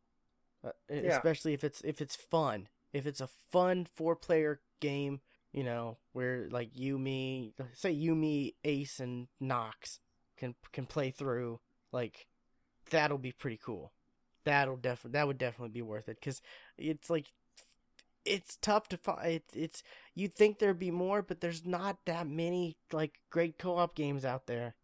Uh, 0.63 0.71
yeah. 0.89 1.15
especially 1.15 1.53
if 1.53 1.63
it's 1.63 1.81
if 1.81 2.01
it's 2.01 2.15
fun. 2.15 2.67
If 2.91 3.05
it's 3.05 3.21
a 3.21 3.29
fun 3.51 3.85
four-player 3.85 4.61
game, 4.79 5.21
you 5.53 5.63
know, 5.63 5.97
where 6.13 6.47
like 6.49 6.71
you 6.73 6.97
me, 6.97 7.53
say 7.73 7.91
you 7.91 8.15
me 8.15 8.55
Ace 8.63 8.99
and 8.99 9.27
Knox 9.39 9.99
can 10.37 10.55
can 10.71 10.85
play 10.85 11.11
through 11.11 11.59
like 11.91 12.27
that'll 12.89 13.17
be 13.17 13.31
pretty 13.31 13.59
cool. 13.63 13.93
That'll 14.43 14.77
definitely 14.77 15.17
that 15.17 15.27
would 15.27 15.37
definitely 15.37 15.69
be 15.73 15.81
worth 15.81 16.09
it 16.09 16.21
cuz 16.21 16.41
it's 16.77 17.09
like 17.09 17.31
it's 18.29 18.57
tough 18.61 18.87
to 18.89 18.97
find 18.97 19.25
it, 19.27 19.43
it's 19.53 19.83
you'd 20.15 20.33
think 20.33 20.59
there'd 20.59 20.79
be 20.79 20.91
more 20.91 21.21
but 21.21 21.41
there's 21.41 21.65
not 21.65 21.97
that 22.05 22.27
many 22.27 22.77
like 22.91 23.19
great 23.29 23.57
co-op 23.57 23.95
games 23.95 24.23
out 24.25 24.47
there. 24.47 24.75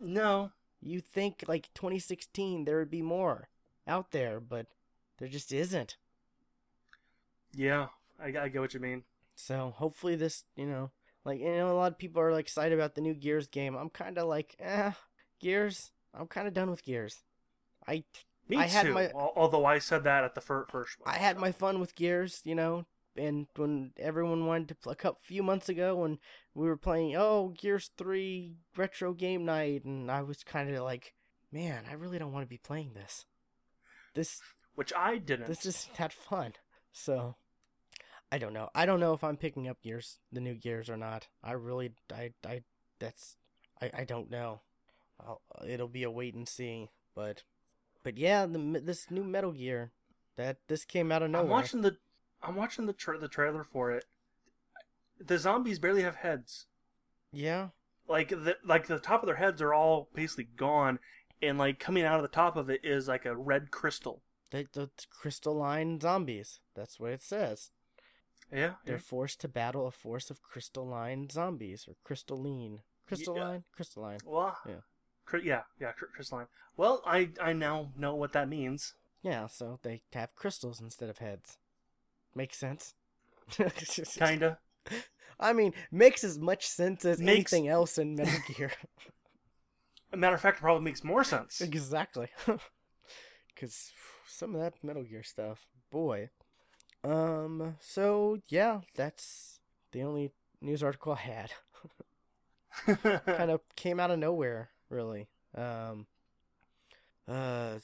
No, 0.00 0.52
you 0.80 1.00
think 1.00 1.44
like 1.46 1.68
2016 1.74 2.64
there 2.64 2.78
would 2.78 2.90
be 2.90 3.02
more 3.02 3.48
out 3.86 4.10
there 4.10 4.40
but 4.40 4.66
there 5.18 5.28
just 5.28 5.52
isn't. 5.52 5.96
Yeah, 7.54 7.86
I, 8.20 8.26
I 8.26 8.48
get 8.48 8.60
what 8.60 8.74
you 8.74 8.80
mean. 8.80 9.04
so 9.34 9.72
hopefully 9.76 10.16
this 10.16 10.44
you 10.56 10.66
know 10.66 10.90
like 11.24 11.40
you 11.40 11.50
know 11.56 11.70
a 11.72 11.76
lot 11.78 11.92
of 11.92 11.98
people 11.98 12.20
are 12.22 12.32
like 12.32 12.44
excited 12.46 12.78
about 12.78 12.94
the 12.94 13.00
new 13.00 13.14
gears 13.14 13.46
game. 13.46 13.76
I'm 13.76 13.90
kind 13.90 14.18
of 14.18 14.26
like 14.28 14.56
eh 14.60 14.92
gears 15.38 15.90
i'm 16.14 16.26
kind 16.26 16.48
of 16.48 16.54
done 16.54 16.70
with 16.70 16.82
gears. 16.84 17.22
I 17.86 18.04
Me 18.48 18.56
I 18.58 18.66
had 18.66 18.86
too. 18.86 18.94
my- 18.94 19.10
Although 19.12 19.64
I 19.64 19.78
said 19.78 20.04
that 20.04 20.24
at 20.24 20.34
the 20.34 20.40
fir- 20.40 20.66
first 20.70 21.00
one. 21.00 21.12
I 21.14 21.18
had 21.18 21.38
my 21.38 21.52
fun 21.52 21.80
with 21.80 21.94
Gears, 21.94 22.42
you 22.44 22.54
know, 22.54 22.86
and 23.16 23.46
when 23.56 23.92
everyone 23.96 24.46
wanted 24.46 24.68
to 24.68 24.74
play 24.74 24.94
a 25.02 25.14
few 25.14 25.42
months 25.42 25.68
ago 25.68 25.96
when 25.96 26.18
we 26.54 26.66
were 26.66 26.76
playing, 26.76 27.16
oh, 27.16 27.48
Gears 27.56 27.90
3 27.96 28.56
retro 28.76 29.12
game 29.14 29.44
night, 29.44 29.84
and 29.84 30.10
I 30.10 30.22
was 30.22 30.44
kind 30.44 30.72
of 30.74 30.82
like, 30.84 31.14
man, 31.50 31.84
I 31.90 31.94
really 31.94 32.18
don't 32.18 32.32
want 32.32 32.44
to 32.44 32.48
be 32.48 32.58
playing 32.58 32.92
this. 32.94 33.24
This 34.14 34.40
which 34.74 34.92
I 34.94 35.18
didn't. 35.18 35.48
this 35.48 35.64
isn't 35.66 35.96
that 35.96 36.12
fun. 36.12 36.52
So, 36.92 37.36
I 38.30 38.38
don't 38.38 38.52
know. 38.52 38.70
I 38.74 38.86
don't 38.86 39.00
know 39.00 39.12
if 39.14 39.24
I'm 39.24 39.36
picking 39.36 39.68
up 39.68 39.82
Gears, 39.82 40.18
the 40.32 40.40
new 40.40 40.54
Gears 40.54 40.88
or 40.88 40.96
not. 40.96 41.28
I 41.42 41.52
really, 41.52 41.92
I, 42.14 42.32
I, 42.46 42.62
that's, 42.98 43.36
I, 43.80 43.90
I 43.98 44.04
don't 44.04 44.30
know. 44.30 44.60
I'll, 45.20 45.40
it'll 45.66 45.88
be 45.88 46.02
a 46.02 46.10
wait 46.10 46.34
and 46.34 46.48
see, 46.48 46.90
but, 47.14 47.42
but 48.06 48.16
yeah, 48.16 48.46
the 48.46 48.80
this 48.84 49.10
new 49.10 49.24
Metal 49.24 49.50
Gear, 49.50 49.90
That 50.36 50.58
this 50.68 50.84
came 50.84 51.10
out 51.10 51.24
of 51.24 51.30
nowhere. 51.30 51.44
I'm 51.44 51.50
watching 51.50 51.80
the 51.80 51.96
I'm 52.40 52.54
watching 52.54 52.86
the 52.86 52.92
tra- 52.92 53.18
the 53.18 53.26
trailer 53.26 53.64
for 53.64 53.90
it. 53.90 54.04
The 55.18 55.38
zombies 55.38 55.80
barely 55.80 56.04
have 56.04 56.14
heads. 56.14 56.66
Yeah. 57.32 57.70
Like 58.08 58.28
the 58.28 58.58
like 58.64 58.86
the 58.86 59.00
top 59.00 59.24
of 59.24 59.26
their 59.26 59.34
heads 59.34 59.60
are 59.60 59.74
all 59.74 60.08
basically 60.14 60.44
gone, 60.56 61.00
and 61.42 61.58
like 61.58 61.80
coming 61.80 62.04
out 62.04 62.14
of 62.14 62.22
the 62.22 62.28
top 62.28 62.56
of 62.56 62.70
it 62.70 62.82
is 62.84 63.08
like 63.08 63.24
a 63.24 63.34
red 63.34 63.72
crystal. 63.72 64.22
They, 64.52 64.68
the 64.72 64.88
crystalline 65.10 65.98
zombies. 65.98 66.60
That's 66.76 67.00
what 67.00 67.10
it 67.10 67.24
says. 67.24 67.72
Yeah, 68.52 68.74
They're 68.84 68.94
yeah. 68.98 69.02
forced 69.02 69.40
to 69.40 69.48
battle 69.48 69.88
a 69.88 69.90
force 69.90 70.30
of 70.30 70.40
crystalline 70.42 71.28
zombies 71.28 71.86
or 71.88 71.96
crystalline. 72.04 72.82
Crystalline? 73.08 73.64
Crystalline. 73.74 74.18
Well, 74.24 74.56
Yeah. 74.64 74.82
Yeah, 75.42 75.62
yeah, 75.80 75.92
crystalline. 75.92 76.46
Well, 76.76 77.02
I 77.06 77.30
I 77.40 77.52
now 77.52 77.90
know 77.96 78.14
what 78.14 78.32
that 78.32 78.48
means. 78.48 78.94
Yeah, 79.22 79.46
so 79.48 79.78
they 79.82 80.02
have 80.12 80.34
crystals 80.36 80.80
instead 80.80 81.08
of 81.08 81.18
heads. 81.18 81.58
Makes 82.34 82.58
sense. 82.58 82.94
Kinda. 84.18 84.58
I 85.40 85.52
mean, 85.52 85.72
makes 85.90 86.22
as 86.24 86.38
much 86.38 86.66
sense 86.68 87.04
as 87.04 87.18
Makes- 87.20 87.52
anything 87.52 87.68
else 87.68 87.98
in 87.98 88.14
Metal 88.14 88.40
Gear. 88.54 88.72
A 90.12 90.16
matter 90.16 90.34
of 90.36 90.40
fact, 90.40 90.58
it 90.58 90.60
probably 90.60 90.84
makes 90.84 91.02
more 91.04 91.24
sense. 91.24 91.60
exactly. 91.60 92.28
Because 93.54 93.90
some 94.28 94.54
of 94.54 94.60
that 94.60 94.74
Metal 94.84 95.02
Gear 95.02 95.22
stuff, 95.22 95.66
boy. 95.90 96.28
Um. 97.02 97.76
So 97.80 98.38
yeah, 98.48 98.80
that's 98.94 99.60
the 99.92 100.02
only 100.02 100.32
news 100.60 100.82
article 100.82 101.12
I 101.14 101.16
had. 101.16 101.50
kind 103.24 103.50
of 103.50 103.60
came 103.76 103.98
out 103.98 104.10
of 104.10 104.18
nowhere, 104.18 104.68
really. 104.96 105.28
Um. 105.54 106.06
Uh, 107.28 107.78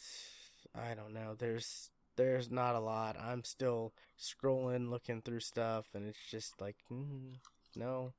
I 0.74 0.94
don't 0.94 1.12
know. 1.12 1.34
There's 1.36 1.90
there's 2.16 2.50
not 2.50 2.74
a 2.74 2.80
lot. 2.80 3.16
I'm 3.20 3.44
still 3.44 3.92
scrolling, 4.18 4.90
looking 4.90 5.22
through 5.22 5.40
stuff, 5.40 5.86
and 5.94 6.06
it's 6.06 6.30
just 6.30 6.60
like, 6.60 6.76
mm, 6.90 7.34
no. 7.76 8.12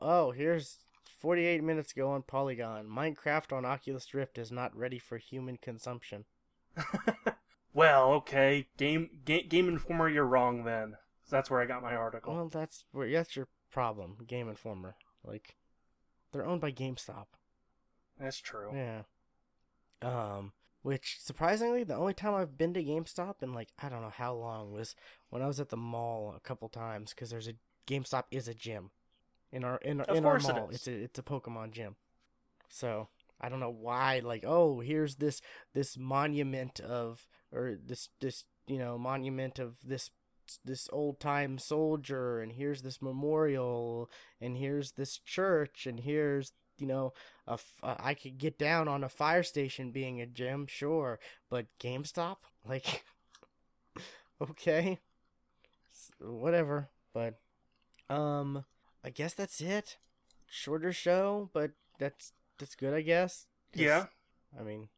Oh, 0.00 0.30
here's 0.30 0.78
48 1.20 1.62
minutes 1.62 1.92
ago 1.92 2.10
on 2.10 2.22
Polygon. 2.22 2.86
Minecraft 2.86 3.52
on 3.52 3.64
Oculus 3.64 4.12
Rift 4.14 4.38
is 4.38 4.52
not 4.52 4.76
ready 4.76 4.98
for 4.98 5.18
human 5.18 5.56
consumption. 5.56 6.24
well, 7.74 8.12
okay, 8.12 8.68
game, 8.76 9.10
game 9.24 9.48
Game 9.48 9.68
Informer, 9.68 10.08
you're 10.08 10.24
wrong 10.24 10.64
then. 10.64 10.96
That's 11.30 11.50
where 11.50 11.60
I 11.60 11.66
got 11.66 11.82
my 11.82 11.94
article. 11.94 12.34
Well, 12.34 12.48
that's 12.48 12.84
where 12.92 13.10
that's 13.10 13.36
your 13.36 13.48
problem, 13.70 14.16
Game 14.26 14.48
Informer. 14.48 14.96
Like, 15.24 15.56
they're 16.32 16.46
owned 16.46 16.60
by 16.60 16.72
GameStop. 16.72 17.26
That's 18.22 18.38
true. 18.38 18.70
Yeah. 18.72 19.02
Um, 20.00 20.52
which 20.82 21.18
surprisingly, 21.20 21.84
the 21.84 21.96
only 21.96 22.14
time 22.14 22.34
I've 22.34 22.56
been 22.56 22.74
to 22.74 22.84
GameStop 22.84 23.42
in 23.42 23.52
like 23.52 23.68
I 23.80 23.88
don't 23.88 24.02
know 24.02 24.12
how 24.14 24.34
long 24.34 24.72
was 24.72 24.94
when 25.30 25.42
I 25.42 25.46
was 25.46 25.60
at 25.60 25.68
the 25.68 25.76
mall 25.76 26.34
a 26.36 26.40
couple 26.40 26.68
times 26.68 27.12
because 27.12 27.30
there's 27.30 27.48
a 27.48 27.54
GameStop 27.86 28.24
is 28.30 28.48
a 28.48 28.54
gym 28.54 28.90
in 29.52 29.64
our 29.64 29.76
in, 29.78 30.00
Of 30.00 30.16
in 30.16 30.24
our 30.24 30.32
course 30.32 30.48
it 30.48 30.54
mall. 30.54 30.70
It's 30.72 30.86
a 30.86 30.92
it's 30.92 31.18
a 31.18 31.22
Pokemon 31.22 31.72
gym. 31.72 31.96
So 32.68 33.08
I 33.40 33.48
don't 33.48 33.60
know 33.60 33.70
why. 33.70 34.20
Like, 34.24 34.44
oh, 34.46 34.80
here's 34.80 35.16
this 35.16 35.40
this 35.74 35.96
monument 35.96 36.80
of 36.80 37.26
or 37.52 37.76
this 37.84 38.08
this 38.20 38.44
you 38.66 38.78
know 38.78 38.98
monument 38.98 39.58
of 39.58 39.76
this 39.84 40.10
this 40.64 40.88
old 40.92 41.20
time 41.20 41.58
soldier 41.58 42.40
and 42.40 42.52
here's 42.52 42.82
this 42.82 43.00
memorial 43.00 44.10
and 44.40 44.56
here's 44.56 44.92
this 44.92 45.18
church 45.18 45.86
and 45.86 46.00
here's 46.00 46.52
you 46.82 46.88
know 46.88 47.12
a 47.46 47.58
uh, 47.82 47.96
I 47.98 48.14
could 48.14 48.38
get 48.38 48.58
down 48.58 48.88
on 48.88 49.04
a 49.04 49.08
fire 49.08 49.42
station 49.44 49.92
being 49.92 50.20
a 50.20 50.26
gym, 50.26 50.66
sure, 50.66 51.18
but 51.50 51.66
GameStop, 51.80 52.38
like, 52.68 53.04
okay, 54.50 54.98
whatever. 56.20 56.88
But, 57.12 57.38
um, 58.08 58.64
I 59.04 59.10
guess 59.10 59.34
that's 59.34 59.60
it. 59.60 59.98
Shorter 60.50 60.92
show, 60.92 61.50
but 61.52 61.72
that's 61.98 62.32
that's 62.58 62.74
good, 62.74 62.94
I 62.94 63.02
guess. 63.02 63.46
Yeah. 63.74 64.06
I 64.58 64.62
mean, 64.62 64.88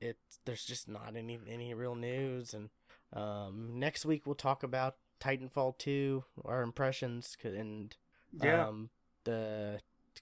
it 0.00 0.16
there's 0.44 0.64
just 0.64 0.88
not 0.88 1.16
any 1.16 1.38
any 1.48 1.74
real 1.74 1.94
news, 1.94 2.54
and 2.54 2.70
um, 3.12 3.78
next 3.78 4.06
week 4.06 4.22
we'll 4.26 4.34
talk 4.34 4.62
about 4.62 4.96
Titanfall 5.20 5.78
two, 5.78 6.24
our 6.44 6.62
impressions, 6.62 7.36
and 7.44 7.94
Yeah. 8.32 8.68
um, 8.68 8.90
the 9.24 9.80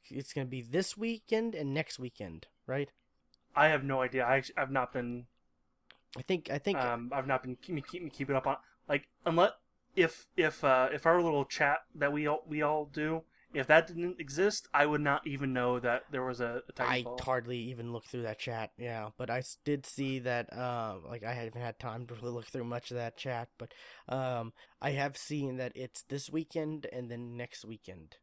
it's 0.09 0.32
gonna 0.32 0.47
be 0.47 0.62
this 0.62 0.97
weekend 0.97 1.55
and 1.55 1.74
next 1.74 1.99
weekend, 1.99 2.47
right? 2.66 2.91
I 3.55 3.68
have 3.68 3.84
no 3.84 4.01
idea. 4.03 4.24
I 4.24 4.43
I've 4.57 4.70
not 4.70 4.93
been 4.93 5.26
I 6.16 6.22
think 6.22 6.51
I 6.51 6.59
think 6.59 6.78
um 6.78 7.11
I've 7.14 7.26
not 7.26 7.43
been 7.43 7.57
keep 7.57 7.86
keep 7.86 8.12
keep 8.12 8.30
it 8.30 8.36
up 8.36 8.47
on 8.47 8.57
like 8.88 9.09
unless 9.24 9.53
if 9.97 10.26
if 10.36 10.64
uh 10.64 10.88
if 10.93 11.07
our 11.07 11.22
little 11.22 11.45
chat 11.45 11.84
that 11.95 12.12
we 12.12 12.26
all 12.26 12.43
we 12.49 12.62
all 12.62 12.86
do 12.86 13.22
if 13.53 13.66
that 13.66 13.86
didn't 13.86 14.20
exist 14.20 14.68
I 14.72 14.86
would 14.86 15.01
not 15.01 15.26
even 15.26 15.53
know 15.53 15.78
that 15.80 16.05
there 16.11 16.22
was 16.24 16.41
a, 16.41 16.62
a 16.68 16.72
I 16.78 17.03
Titanfall. 17.05 17.20
hardly 17.20 17.59
even 17.59 17.93
looked 17.93 18.09
through 18.09 18.22
that 18.22 18.38
chat. 18.38 18.72
Yeah, 18.78 19.11
but 19.16 19.30
I 19.30 19.43
did 19.64 19.86
see 19.86 20.18
that. 20.20 20.53
Um, 20.57 21.05
like 21.07 21.22
I 21.24 21.32
haven't 21.34 21.61
had 21.61 21.78
time 21.78 22.07
to 22.07 22.14
really 22.14 22.30
look 22.32 22.47
through 22.47 22.64
much 22.64 22.91
of 22.91 22.97
that 22.97 23.16
chat, 23.16 23.49
but 23.59 23.72
um, 24.09 24.53
I 24.80 24.91
have 24.93 25.16
seen 25.16 25.57
that 25.59 25.72
it's 25.74 26.03
this 26.03 26.30
weekend 26.30 26.86
and 26.93 27.11
then 27.11 27.36
next 27.36 27.64
weekend. 27.64 28.16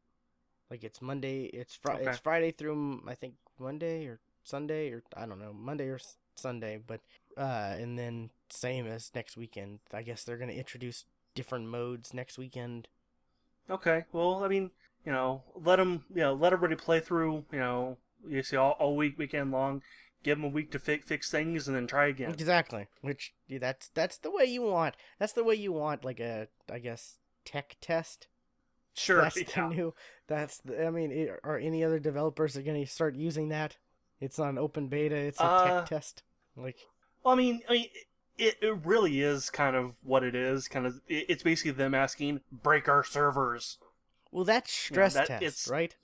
Like 0.70 0.84
it's 0.84 1.02
Monday. 1.02 1.46
It's 1.46 1.76
Fri- 1.76 1.96
Okay. 1.96 2.10
It's 2.10 2.20
Friday 2.20 2.52
through 2.52 3.04
I 3.08 3.16
think 3.16 3.36
Monday 3.60 4.06
or 4.06 4.20
Sunday 4.44 4.92
or 4.92 5.04
I 5.16 5.26
don't 5.26 5.40
know 5.40 5.54
Monday 5.54 5.88
or 5.88 5.96
S- 5.96 6.18
Sunday, 6.36 6.80
but 6.86 7.00
uh, 7.38 7.76
and 7.78 7.98
then 7.98 8.30
same 8.50 8.86
as 8.88 9.12
next 9.16 9.38
weekend. 9.38 9.80
I 9.94 10.02
guess 10.02 10.24
they're 10.24 10.38
gonna 10.38 10.54
introduce 10.54 11.06
different 11.36 11.68
modes 11.68 12.14
next 12.14 12.38
weekend. 12.38 12.88
Okay. 13.70 14.06
Well, 14.12 14.44
I 14.44 14.48
mean, 14.48 14.72
you 15.06 15.12
know, 15.12 15.44
let 15.56 15.76
them, 15.78 16.06
you 16.10 16.22
know, 16.22 16.34
let 16.34 16.54
everybody 16.54 16.80
play 16.80 17.00
through, 17.00 17.46
you 17.52 17.60
know, 17.60 17.98
you 18.28 18.42
see 18.44 18.56
all, 18.58 18.72
all 18.80 18.96
week, 18.96 19.18
weekend 19.18 19.52
long. 19.52 19.82
Give 20.24 20.38
them 20.38 20.46
a 20.46 20.50
week 20.50 20.72
to 20.72 20.80
fi- 20.80 20.98
fix 21.00 21.30
things 21.30 21.68
and 21.68 21.76
then 21.78 21.86
try 21.88 22.08
again. 22.08 22.32
Exactly. 22.32 22.88
Which 23.02 23.34
that's 23.50 23.90
that's 23.94 24.18
the 24.18 24.32
way 24.32 24.46
you 24.46 24.64
want. 24.64 24.96
That's 25.20 25.34
the 25.34 25.44
way 25.44 25.56
you 25.56 25.72
want 25.72 26.04
like 26.04 26.20
a 26.20 26.48
I 26.72 26.80
guess 26.80 27.20
tech 27.46 27.78
test. 27.80 28.28
Sure. 28.98 29.22
That's 29.22 29.36
the 29.44 29.68
new. 29.68 29.94
That's 30.28 30.58
the. 30.60 30.86
I 30.88 30.90
mean, 30.90 31.12
it, 31.12 31.40
are 31.44 31.58
any 31.58 31.84
other 31.84 32.00
developers 32.00 32.58
are 32.58 32.62
going 32.64 32.84
to 32.84 32.92
start 32.92 33.16
using 33.16 33.50
that? 33.50 33.78
It's 34.20 34.40
not 34.40 34.50
an 34.50 34.58
open 34.58 34.88
beta. 34.88 35.16
It's 35.16 35.40
a 35.40 35.44
Uh, 35.44 35.80
tech 35.82 35.90
test. 35.90 36.24
Like 36.56 36.78
Well, 37.24 37.34
I 37.34 37.38
mean, 37.38 37.62
I 37.70 37.74
mean, 37.74 37.86
it, 38.38 38.56
it 38.62 38.86
really 38.86 39.22
is 39.22 39.50
kind 39.52 39.76
of 39.76 39.94
what 40.04 40.24
it 40.24 40.34
is. 40.34 40.68
Kind 40.68 40.88
of, 40.88 40.96
it, 41.08 41.26
it's 41.30 41.44
basically 41.44 41.72
them 41.72 41.94
asking, 41.94 42.42
break 42.52 42.90
our 42.90 43.04
servers. 43.04 43.78
well, 44.32 44.44
that's 44.44 44.72
stress 44.72 45.14
that- 45.14 45.28
test, 45.28 45.44
it's- 45.44 45.68
right? 45.68 45.96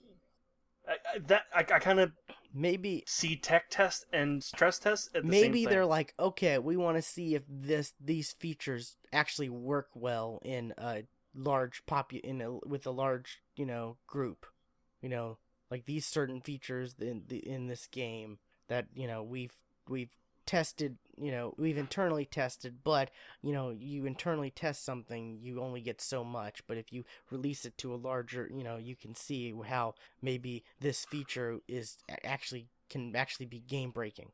I, 0.87 0.91
I, 1.15 1.19
that 1.27 1.43
I, 1.55 1.59
I 1.59 1.79
kind 1.79 1.99
of 1.99 2.11
Maybe 2.55 3.03
see 3.07 3.35
tech 3.35 3.71
test 3.71 4.05
and 4.13 4.43
stress 4.43 4.77
test 4.77 5.15
at 5.15 5.23
the 5.23 5.27
maybe 5.27 5.65
they're 5.65 5.87
like, 5.87 6.13
okay, 6.19 6.59
we 6.59 6.77
want 6.77 6.97
to 6.97 7.01
see 7.01 7.33
if 7.33 7.41
this 7.49 7.93
these 7.99 8.33
features 8.33 8.95
actually 9.11 9.49
work 9.49 9.87
well 9.95 10.39
in 10.45 10.71
a 10.77 11.01
large 11.35 11.85
popu 11.85 12.19
in 12.21 12.41
a 12.41 12.51
with 12.65 12.85
a 12.85 12.91
large 12.91 13.41
you 13.55 13.65
know 13.65 13.97
group, 14.07 14.45
you 15.01 15.09
know, 15.09 15.37
like 15.71 15.85
these 15.85 16.05
certain 16.05 16.41
features 16.41 16.95
in 16.99 17.23
the 17.27 17.37
in 17.37 17.67
this 17.67 17.87
game 17.87 18.39
that 18.67 18.87
you 18.95 19.07
know 19.07 19.23
we've 19.23 19.53
we've 19.87 20.15
tested, 20.45 20.97
you 21.17 21.31
know, 21.31 21.53
we've 21.57 21.77
internally 21.77 22.25
tested, 22.25 22.79
but 22.83 23.09
you 23.41 23.53
know, 23.53 23.69
you 23.69 24.05
internally 24.05 24.51
test 24.51 24.83
something, 24.83 25.39
you 25.41 25.61
only 25.61 25.81
get 25.81 26.01
so 26.01 26.23
much, 26.23 26.61
but 26.67 26.77
if 26.77 26.91
you 26.91 27.05
release 27.31 27.65
it 27.65 27.77
to 27.77 27.93
a 27.93 27.95
larger, 27.95 28.49
you 28.53 28.63
know, 28.63 28.77
you 28.77 28.95
can 28.95 29.15
see 29.15 29.53
how 29.65 29.95
maybe 30.21 30.63
this 30.79 31.05
feature 31.05 31.59
is 31.67 31.97
actually 32.23 32.67
can 32.89 33.15
actually 33.15 33.45
be 33.45 33.59
game 33.59 33.91
breaking. 33.91 34.31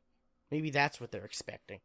Maybe 0.50 0.70
that's 0.70 1.00
what 1.00 1.12
they're 1.12 1.24
expecting 1.24 1.80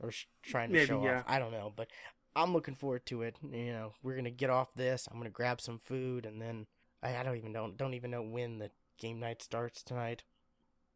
or 0.00 0.10
sh- 0.10 0.26
trying 0.42 0.68
to 0.68 0.74
Maybe, 0.74 0.86
show 0.86 1.02
yeah. 1.02 1.18
off. 1.20 1.24
I 1.26 1.38
don't 1.38 1.52
know, 1.52 1.72
but 1.74 1.88
I'm 2.34 2.52
looking 2.52 2.74
forward 2.74 3.06
to 3.06 3.22
it. 3.22 3.36
You 3.42 3.72
know, 3.72 3.94
we're 4.02 4.16
gonna 4.16 4.30
get 4.30 4.50
off 4.50 4.74
this. 4.74 5.08
I'm 5.10 5.18
gonna 5.18 5.30
grab 5.30 5.60
some 5.60 5.80
food, 5.84 6.26
and 6.26 6.40
then 6.40 6.66
I, 7.02 7.16
I 7.16 7.22
don't 7.22 7.36
even 7.36 7.52
don't 7.52 7.76
don't 7.76 7.94
even 7.94 8.10
know 8.10 8.22
when 8.22 8.58
the 8.58 8.70
game 8.98 9.20
night 9.20 9.42
starts 9.42 9.82
tonight. 9.82 10.22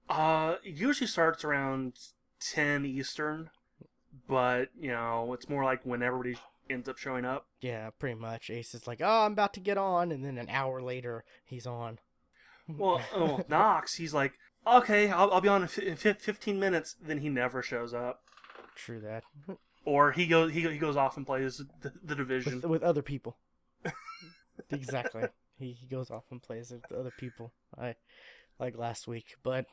Uh, 0.09 0.57
it 0.65 0.75
usually 0.77 1.09
starts 1.09 1.43
around 1.45 1.99
10 2.41 2.87
Eastern, 2.87 3.51
but, 4.29 4.69
you 4.79 4.89
know, 4.89 5.33
it's 5.33 5.49
more 5.49 5.65
like 5.65 5.81
when 5.83 6.01
everybody 6.01 6.37
ends 6.71 6.89
up 6.89 6.97
showing 6.97 7.25
up. 7.25 7.47
Yeah, 7.61 7.91
pretty 7.99 8.15
much. 8.15 8.49
Ace 8.51 8.73
is 8.75 8.87
like, 8.87 9.01
"Oh, 9.03 9.25
I'm 9.25 9.33
about 9.33 9.53
to 9.55 9.61
get 9.61 9.79
on," 9.79 10.13
and 10.13 10.25
then 10.25 10.39
an 10.39 10.49
hour 10.49 10.81
later, 10.81 11.25
he's 11.45 11.67
on. 11.67 11.99
Well, 12.69 13.01
oh, 13.15 13.45
Knox, 13.49 13.95
he's 13.95 14.13
like, 14.13 14.33
okay, 14.67 15.09
I'll, 15.09 15.31
I'll 15.31 15.41
be 15.41 15.49
on 15.49 15.63
in 15.63 15.69
fi- 15.69 15.87
in 15.87 15.95
fif- 15.95 16.21
15 16.21 16.59
minutes. 16.59 16.97
Then 17.01 17.19
he 17.19 17.29
never 17.29 17.63
shows 17.63 17.95
up. 17.95 18.23
true 18.75 19.01
that. 19.01 19.23
Or 19.87 20.11
he 20.11 20.27
goes 20.27 20.53
he, 20.53 20.63
he 20.63 20.79
goes 20.79 20.97
off 20.97 21.17
and 21.17 21.25
plays 21.25 21.63
the, 21.81 21.93
the 22.03 22.17
division. 22.17 22.57
with, 22.57 22.65
with 22.65 22.83
other 22.83 23.03
people. 23.03 23.37
exactly. 24.71 25.23
He 25.59 25.73
he 25.73 25.87
goes 25.87 26.11
off 26.11 26.25
and 26.31 26.43
plays 26.43 26.73
with 26.73 26.93
other 26.93 27.13
people. 27.17 27.53
I 27.79 27.95
like 28.59 28.77
last 28.77 29.07
week, 29.07 29.37
but 29.45 29.67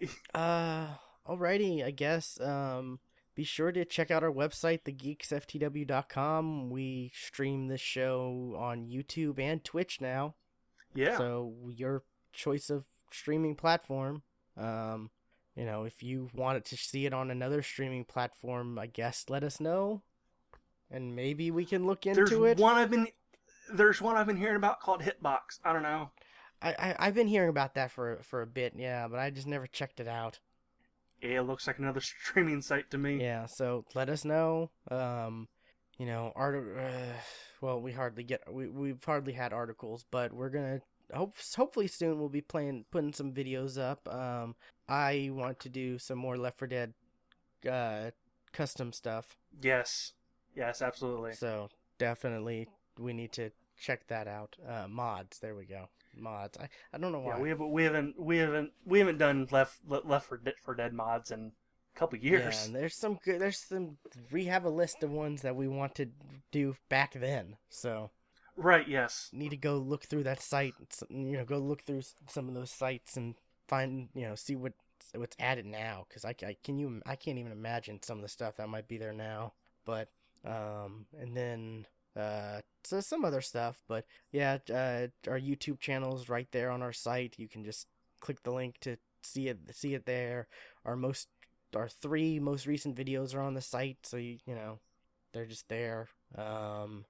uh, 0.34 0.88
alrighty. 1.26 1.82
I 1.82 1.90
guess 1.90 2.38
um, 2.38 3.00
be 3.34 3.44
sure 3.44 3.72
to 3.72 3.86
check 3.86 4.10
out 4.10 4.22
our 4.22 4.30
website, 4.30 4.82
thegeeksftw.com. 4.84 6.68
We 6.68 7.10
stream 7.14 7.68
this 7.68 7.80
show 7.80 8.54
on 8.58 8.88
YouTube 8.88 9.38
and 9.38 9.64
Twitch 9.64 10.02
now. 10.02 10.34
Yeah. 10.94 11.16
So 11.16 11.54
your 11.66 12.02
choice 12.34 12.68
of 12.68 12.84
streaming 13.10 13.54
platform. 13.54 14.22
Um, 14.56 15.08
you 15.60 15.66
know, 15.66 15.84
if 15.84 16.02
you 16.02 16.30
wanted 16.34 16.64
to 16.64 16.76
see 16.78 17.04
it 17.04 17.12
on 17.12 17.30
another 17.30 17.60
streaming 17.60 18.06
platform, 18.06 18.78
I 18.78 18.86
guess 18.86 19.26
let 19.28 19.44
us 19.44 19.60
know, 19.60 20.00
and 20.90 21.14
maybe 21.14 21.50
we 21.50 21.66
can 21.66 21.86
look 21.86 22.06
into 22.06 22.24
there's 22.24 22.32
it. 22.32 22.58
one 22.58 22.76
I've 22.76 22.90
been 22.90 23.08
there's 23.70 24.00
one 24.00 24.16
I've 24.16 24.26
been 24.26 24.38
hearing 24.38 24.56
about 24.56 24.80
called 24.80 25.02
Hitbox. 25.02 25.60
I 25.62 25.74
don't 25.74 25.82
know. 25.82 26.12
I, 26.62 26.70
I 26.78 26.96
I've 26.98 27.14
been 27.14 27.26
hearing 27.26 27.50
about 27.50 27.74
that 27.74 27.90
for 27.90 28.20
for 28.22 28.40
a 28.40 28.46
bit, 28.46 28.72
yeah, 28.74 29.06
but 29.06 29.18
I 29.18 29.28
just 29.28 29.46
never 29.46 29.66
checked 29.66 30.00
it 30.00 30.08
out. 30.08 30.38
Yeah, 31.20 31.40
it 31.40 31.42
looks 31.42 31.66
like 31.66 31.78
another 31.78 32.00
streaming 32.24 32.62
site 32.62 32.90
to 32.92 32.96
me. 32.96 33.20
Yeah, 33.20 33.44
so 33.44 33.84
let 33.94 34.08
us 34.08 34.24
know. 34.24 34.70
Um, 34.90 35.46
you 35.98 36.06
know, 36.06 36.32
art. 36.36 36.56
Uh, 36.56 37.18
well, 37.60 37.82
we 37.82 37.92
hardly 37.92 38.22
get 38.22 38.50
we 38.50 38.66
we've 38.66 39.04
hardly 39.04 39.34
had 39.34 39.52
articles, 39.52 40.06
but 40.10 40.32
we're 40.32 40.48
gonna 40.48 40.80
hope 41.12 41.36
hopefully 41.54 41.86
soon 41.86 42.18
we'll 42.18 42.30
be 42.30 42.40
playing 42.40 42.86
putting 42.90 43.12
some 43.12 43.32
videos 43.34 43.78
up. 43.78 44.08
Um, 44.08 44.54
I 44.90 45.30
want 45.32 45.60
to 45.60 45.68
do 45.68 45.98
some 45.98 46.18
more 46.18 46.36
Left 46.36 46.58
4 46.58 46.68
Dead, 46.68 46.94
uh, 47.70 48.10
custom 48.52 48.92
stuff. 48.92 49.36
Yes. 49.62 50.12
Yes, 50.54 50.82
absolutely. 50.82 51.32
So 51.32 51.68
definitely 51.98 52.68
we 52.98 53.12
need 53.12 53.32
to 53.32 53.50
check 53.78 54.06
that 54.08 54.26
out. 54.26 54.56
Uh, 54.66 54.88
mods. 54.88 55.38
There 55.38 55.54
we 55.54 55.64
go. 55.64 55.88
Mods. 56.16 56.58
I, 56.58 56.68
I 56.92 56.98
don't 56.98 57.12
know 57.12 57.20
why. 57.20 57.36
Yeah, 57.36 57.40
we 57.40 57.48
haven't 57.50 57.70
we 57.70 57.84
haven't 57.84 58.20
we 58.20 58.38
haven't 58.38 58.72
we 58.84 58.98
haven't 58.98 59.18
done 59.18 59.46
left 59.52 59.78
left 59.86 60.26
for 60.26 60.36
dead 60.36 60.54
for 60.60 60.74
dead 60.74 60.92
mods 60.92 61.30
in 61.30 61.52
a 61.94 61.98
couple 61.98 62.18
years. 62.18 62.56
Yeah, 62.58 62.66
and 62.66 62.74
there's 62.74 62.96
some 62.96 63.18
good. 63.24 63.40
There's 63.40 63.58
some. 63.58 63.96
We 64.32 64.46
have 64.46 64.64
a 64.64 64.70
list 64.70 65.04
of 65.04 65.12
ones 65.12 65.42
that 65.42 65.54
we 65.54 65.68
want 65.68 65.94
to 65.96 66.08
do 66.50 66.74
back 66.88 67.14
then. 67.14 67.56
So 67.68 68.10
Right. 68.56 68.88
Yes. 68.88 69.30
need 69.32 69.50
to 69.50 69.56
go 69.56 69.76
look 69.78 70.04
through 70.04 70.24
that 70.24 70.42
site. 70.42 70.74
You 71.08 71.38
know, 71.38 71.44
go 71.44 71.58
look 71.58 71.82
through 71.82 72.02
some 72.28 72.48
of 72.48 72.54
those 72.54 72.70
sites 72.72 73.16
and 73.16 73.36
find. 73.70 74.08
You 74.14 74.28
know, 74.28 74.34
see 74.34 74.56
what 74.56 74.72
what's 75.14 75.36
added 75.38 75.66
now. 75.66 76.04
Because 76.08 76.24
I, 76.24 76.32
ca- 76.32 76.56
can 76.62 76.78
you 76.78 77.00
I 77.06 77.16
can't 77.16 77.38
even 77.38 77.52
imagine 77.52 78.02
some 78.02 78.18
of 78.18 78.22
the 78.22 78.28
stuff 78.28 78.56
that 78.56 78.68
might 78.68 78.88
be 78.88 78.98
there 78.98 79.12
now. 79.12 79.54
But 79.84 80.08
um, 80.44 81.06
and 81.18 81.36
then 81.36 81.86
uh, 82.16 82.60
so 82.84 83.00
some 83.00 83.24
other 83.24 83.40
stuff. 83.40 83.80
But 83.88 84.04
yeah, 84.32 84.58
uh, 84.68 85.08
our 85.30 85.40
YouTube 85.40 85.80
channel 85.80 86.16
is 86.18 86.28
right 86.28 86.48
there 86.52 86.70
on 86.70 86.82
our 86.82 86.92
site. 86.92 87.34
You 87.38 87.48
can 87.48 87.64
just 87.64 87.86
click 88.20 88.42
the 88.42 88.52
link 88.52 88.78
to 88.80 88.96
see 89.22 89.48
it 89.48 89.58
see 89.72 89.94
it 89.94 90.06
there. 90.06 90.48
Our 90.84 90.96
most 90.96 91.28
our 91.74 91.88
three 91.88 92.38
most 92.40 92.66
recent 92.66 92.96
videos 92.96 93.34
are 93.34 93.40
on 93.40 93.54
the 93.54 93.60
site, 93.60 93.98
so 94.02 94.16
you 94.16 94.38
you 94.46 94.54
know 94.54 94.78
they're 95.32 95.46
just 95.46 95.68
there. 95.68 96.08
Um, 96.36 97.04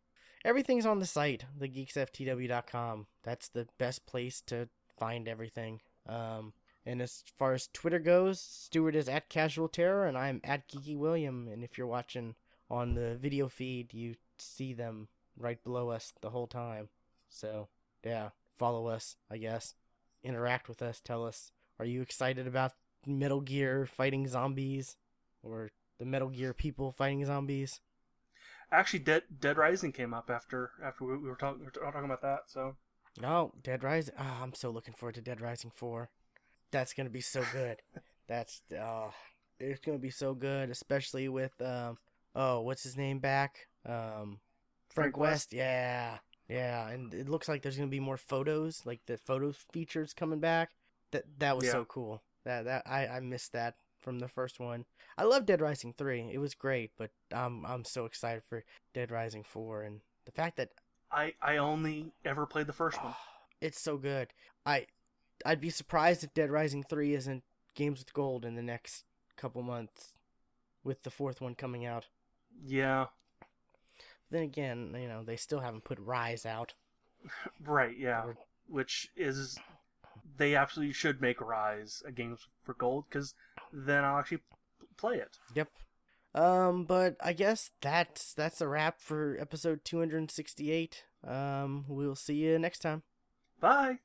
everything's 0.45 0.87
on 0.87 0.99
the 0.99 1.07
site, 1.07 1.45
thegeeksftw.com. 1.59 3.07
That's 3.23 3.49
the 3.49 3.67
best 3.79 4.07
place 4.07 4.43
to 4.47 4.69
find 4.99 5.29
everything. 5.29 5.81
Um, 6.09 6.53
and 6.87 7.03
as 7.03 7.23
far 7.39 7.53
as 7.53 7.69
Twitter 7.73 7.99
goes, 7.99 8.41
Stuart 8.41 8.97
is 8.97 9.09
at 9.09 9.29
Casual 9.29 9.69
Terror, 9.69 10.07
and 10.07 10.17
I'm 10.17 10.41
at 10.45 10.69
Geeky 10.69 10.97
William. 10.97 11.49
And 11.49 11.63
if 11.63 11.77
you're 11.77 11.87
watching 11.87 12.35
on 12.71 12.95
the 12.95 13.17
video 13.17 13.49
feed, 13.49 13.93
you 13.93 14.15
see 14.39 14.73
them 14.73 15.09
right 15.37 15.63
below 15.63 15.91
us 15.91 16.13
the 16.21 16.31
whole 16.31 16.47
time. 16.47 16.89
So 17.29 17.69
yeah, 18.05 18.31
follow 18.57 18.87
us, 18.87 19.17
I 19.31 19.37
guess. 19.37 19.75
Interact 20.23 20.69
with 20.69 20.83
us. 20.83 21.01
Tell 21.01 21.25
us, 21.25 21.53
are 21.79 21.85
you 21.85 22.03
excited 22.03 22.47
about 22.47 22.73
Metal 23.07 23.41
Gear 23.41 23.87
fighting 23.87 24.27
zombies, 24.27 24.97
or 25.43 25.71
the 25.99 26.05
Metal 26.05 26.29
Gear 26.29 26.53
people 26.53 26.93
fighting 26.93 27.25
zombies? 27.25 27.81
Actually, 28.73 29.01
Dead 29.01 29.23
Dead 29.41 29.57
Rising 29.57 29.93
came 29.93 30.15
up 30.15 30.31
after 30.31 30.73
after 30.83 31.05
we, 31.05 31.17
we 31.17 31.29
were 31.29 31.37
talking 31.37 31.61
we 31.61 31.65
were 31.65 31.71
talking 31.71 32.05
about 32.05 32.23
that. 32.23 32.41
So 32.47 32.77
No, 33.21 33.53
Dead 33.63 33.83
Rising. 33.83 34.15
Oh, 34.19 34.39
I'm 34.43 34.55
so 34.55 34.71
looking 34.71 34.95
forward 34.95 35.15
to 35.17 35.21
Dead 35.21 35.41
Rising 35.41 35.71
4. 35.75 36.09
That's 36.71 36.93
going 36.93 37.07
to 37.07 37.13
be 37.13 37.21
so 37.21 37.43
good. 37.53 37.83
That's 38.29 38.63
oh, 38.79 39.13
it's 39.59 39.81
going 39.81 39.99
to 39.99 40.03
be 40.03 40.11
so 40.11 40.35
good, 40.35 40.71
especially 40.71 41.29
with 41.29 41.61
um 41.61 41.99
oh, 42.35 42.61
what's 42.61 42.83
his 42.85 42.97
name 42.97 43.19
back? 43.19 43.67
Um 43.85 44.39
Frank, 44.89 45.15
Frank 45.15 45.17
West. 45.19 45.53
Yeah. 45.53 46.19
Yeah, 46.49 46.89
and 46.89 47.15
it 47.15 47.29
looks 47.29 47.49
like 47.49 47.63
there's 47.63 47.77
going 47.77 47.89
to 47.89 47.91
be 47.91 48.01
more 48.01 48.17
photos, 48.17 48.83
like 48.85 49.01
the 49.07 49.17
photo 49.17 49.53
features 49.73 50.13
coming 50.13 50.41
back. 50.41 50.71
That 51.13 51.25
that 51.39 51.57
was 51.57 51.67
Yeah. 51.67 51.73
so 51.73 51.85
cool. 51.85 52.23
That 52.45 52.65
that 52.65 52.83
I 52.87 53.07
I 53.07 53.21
missed 53.21 53.53
that 53.53 53.75
from 54.01 54.19
the 54.19 54.29
first 54.29 54.59
one. 54.61 54.85
I 55.19 55.25
love 55.25 55.45
Dead 55.47 55.61
Rising 55.61 55.93
3. 55.97 56.31
It 56.33 56.39
was 56.39 56.55
great, 56.55 56.93
but 56.97 57.11
I'm 57.33 57.65
I'm 57.67 57.85
so 57.85 58.05
excited 58.05 58.43
for 58.49 58.65
Dead 58.95 59.11
Rising 59.11 59.43
4 59.45 59.83
and 59.83 60.01
the 60.25 60.33
fact 60.33 60.57
that 60.57 60.71
I 61.13 61.35
I 61.43 61.57
only 61.59 62.13
ever 62.25 62.47
played 62.47 62.67
the 62.67 62.73
first 62.73 63.03
one. 63.03 63.15
it's 63.61 63.81
so 63.81 63.97
good. 63.97 64.29
I 64.65 64.87
I'd 65.45 65.61
be 65.61 65.71
surprised 65.71 66.23
if 66.25 66.35
Dead 66.35 66.51
Rising 66.51 66.83
3 66.83 67.15
isn't 67.15 67.43
games 67.75 68.01
with 68.01 68.13
gold 68.13 68.45
in 68.45 68.55
the 68.57 68.63
next 68.63 69.05
couple 69.37 69.63
months 69.63 70.17
with 70.85 71.03
the 71.03 71.11
fourth 71.11 71.41
one 71.41 71.55
coming 71.55 71.87
out. 71.87 72.07
Yeah. 72.65 73.07
Then 74.31 74.43
again, 74.43 74.95
you 75.01 75.09
know, 75.09 75.23
they 75.25 75.37
still 75.37 75.61
haven't 75.61 75.85
put 75.85 76.05
Ryse 76.05 76.47
out. 76.47 76.75
Right. 77.65 77.97
Yeah. 77.99 78.25
Or- 78.25 78.37
Which 78.69 79.09
is 79.17 79.59
they 80.37 80.55
absolutely 80.55 80.93
should 80.95 81.21
make 81.21 81.39
Ryse 81.39 82.05
a 82.07 82.13
game 82.13 82.37
for 82.63 82.75
gold 82.75 83.05
because 83.09 83.35
then 83.73 84.05
I'll 84.05 84.19
actually 84.19 84.41
play 84.97 85.17
it. 85.17 85.39
Yep. 85.55 85.69
Um 86.35 86.85
but 86.85 87.17
I 87.21 87.33
guess 87.33 87.71
that's 87.81 88.35
that's 88.35 88.61
a 88.61 88.69
wrap 88.69 89.01
for 89.01 89.37
episode 89.41 89.85
268. 89.85 91.05
Um 91.27 91.85
we'll 91.89 92.15
see 92.15 92.35
you 92.35 92.59
next 92.59 92.81
time. 92.81 93.03
Bye. 93.59 93.99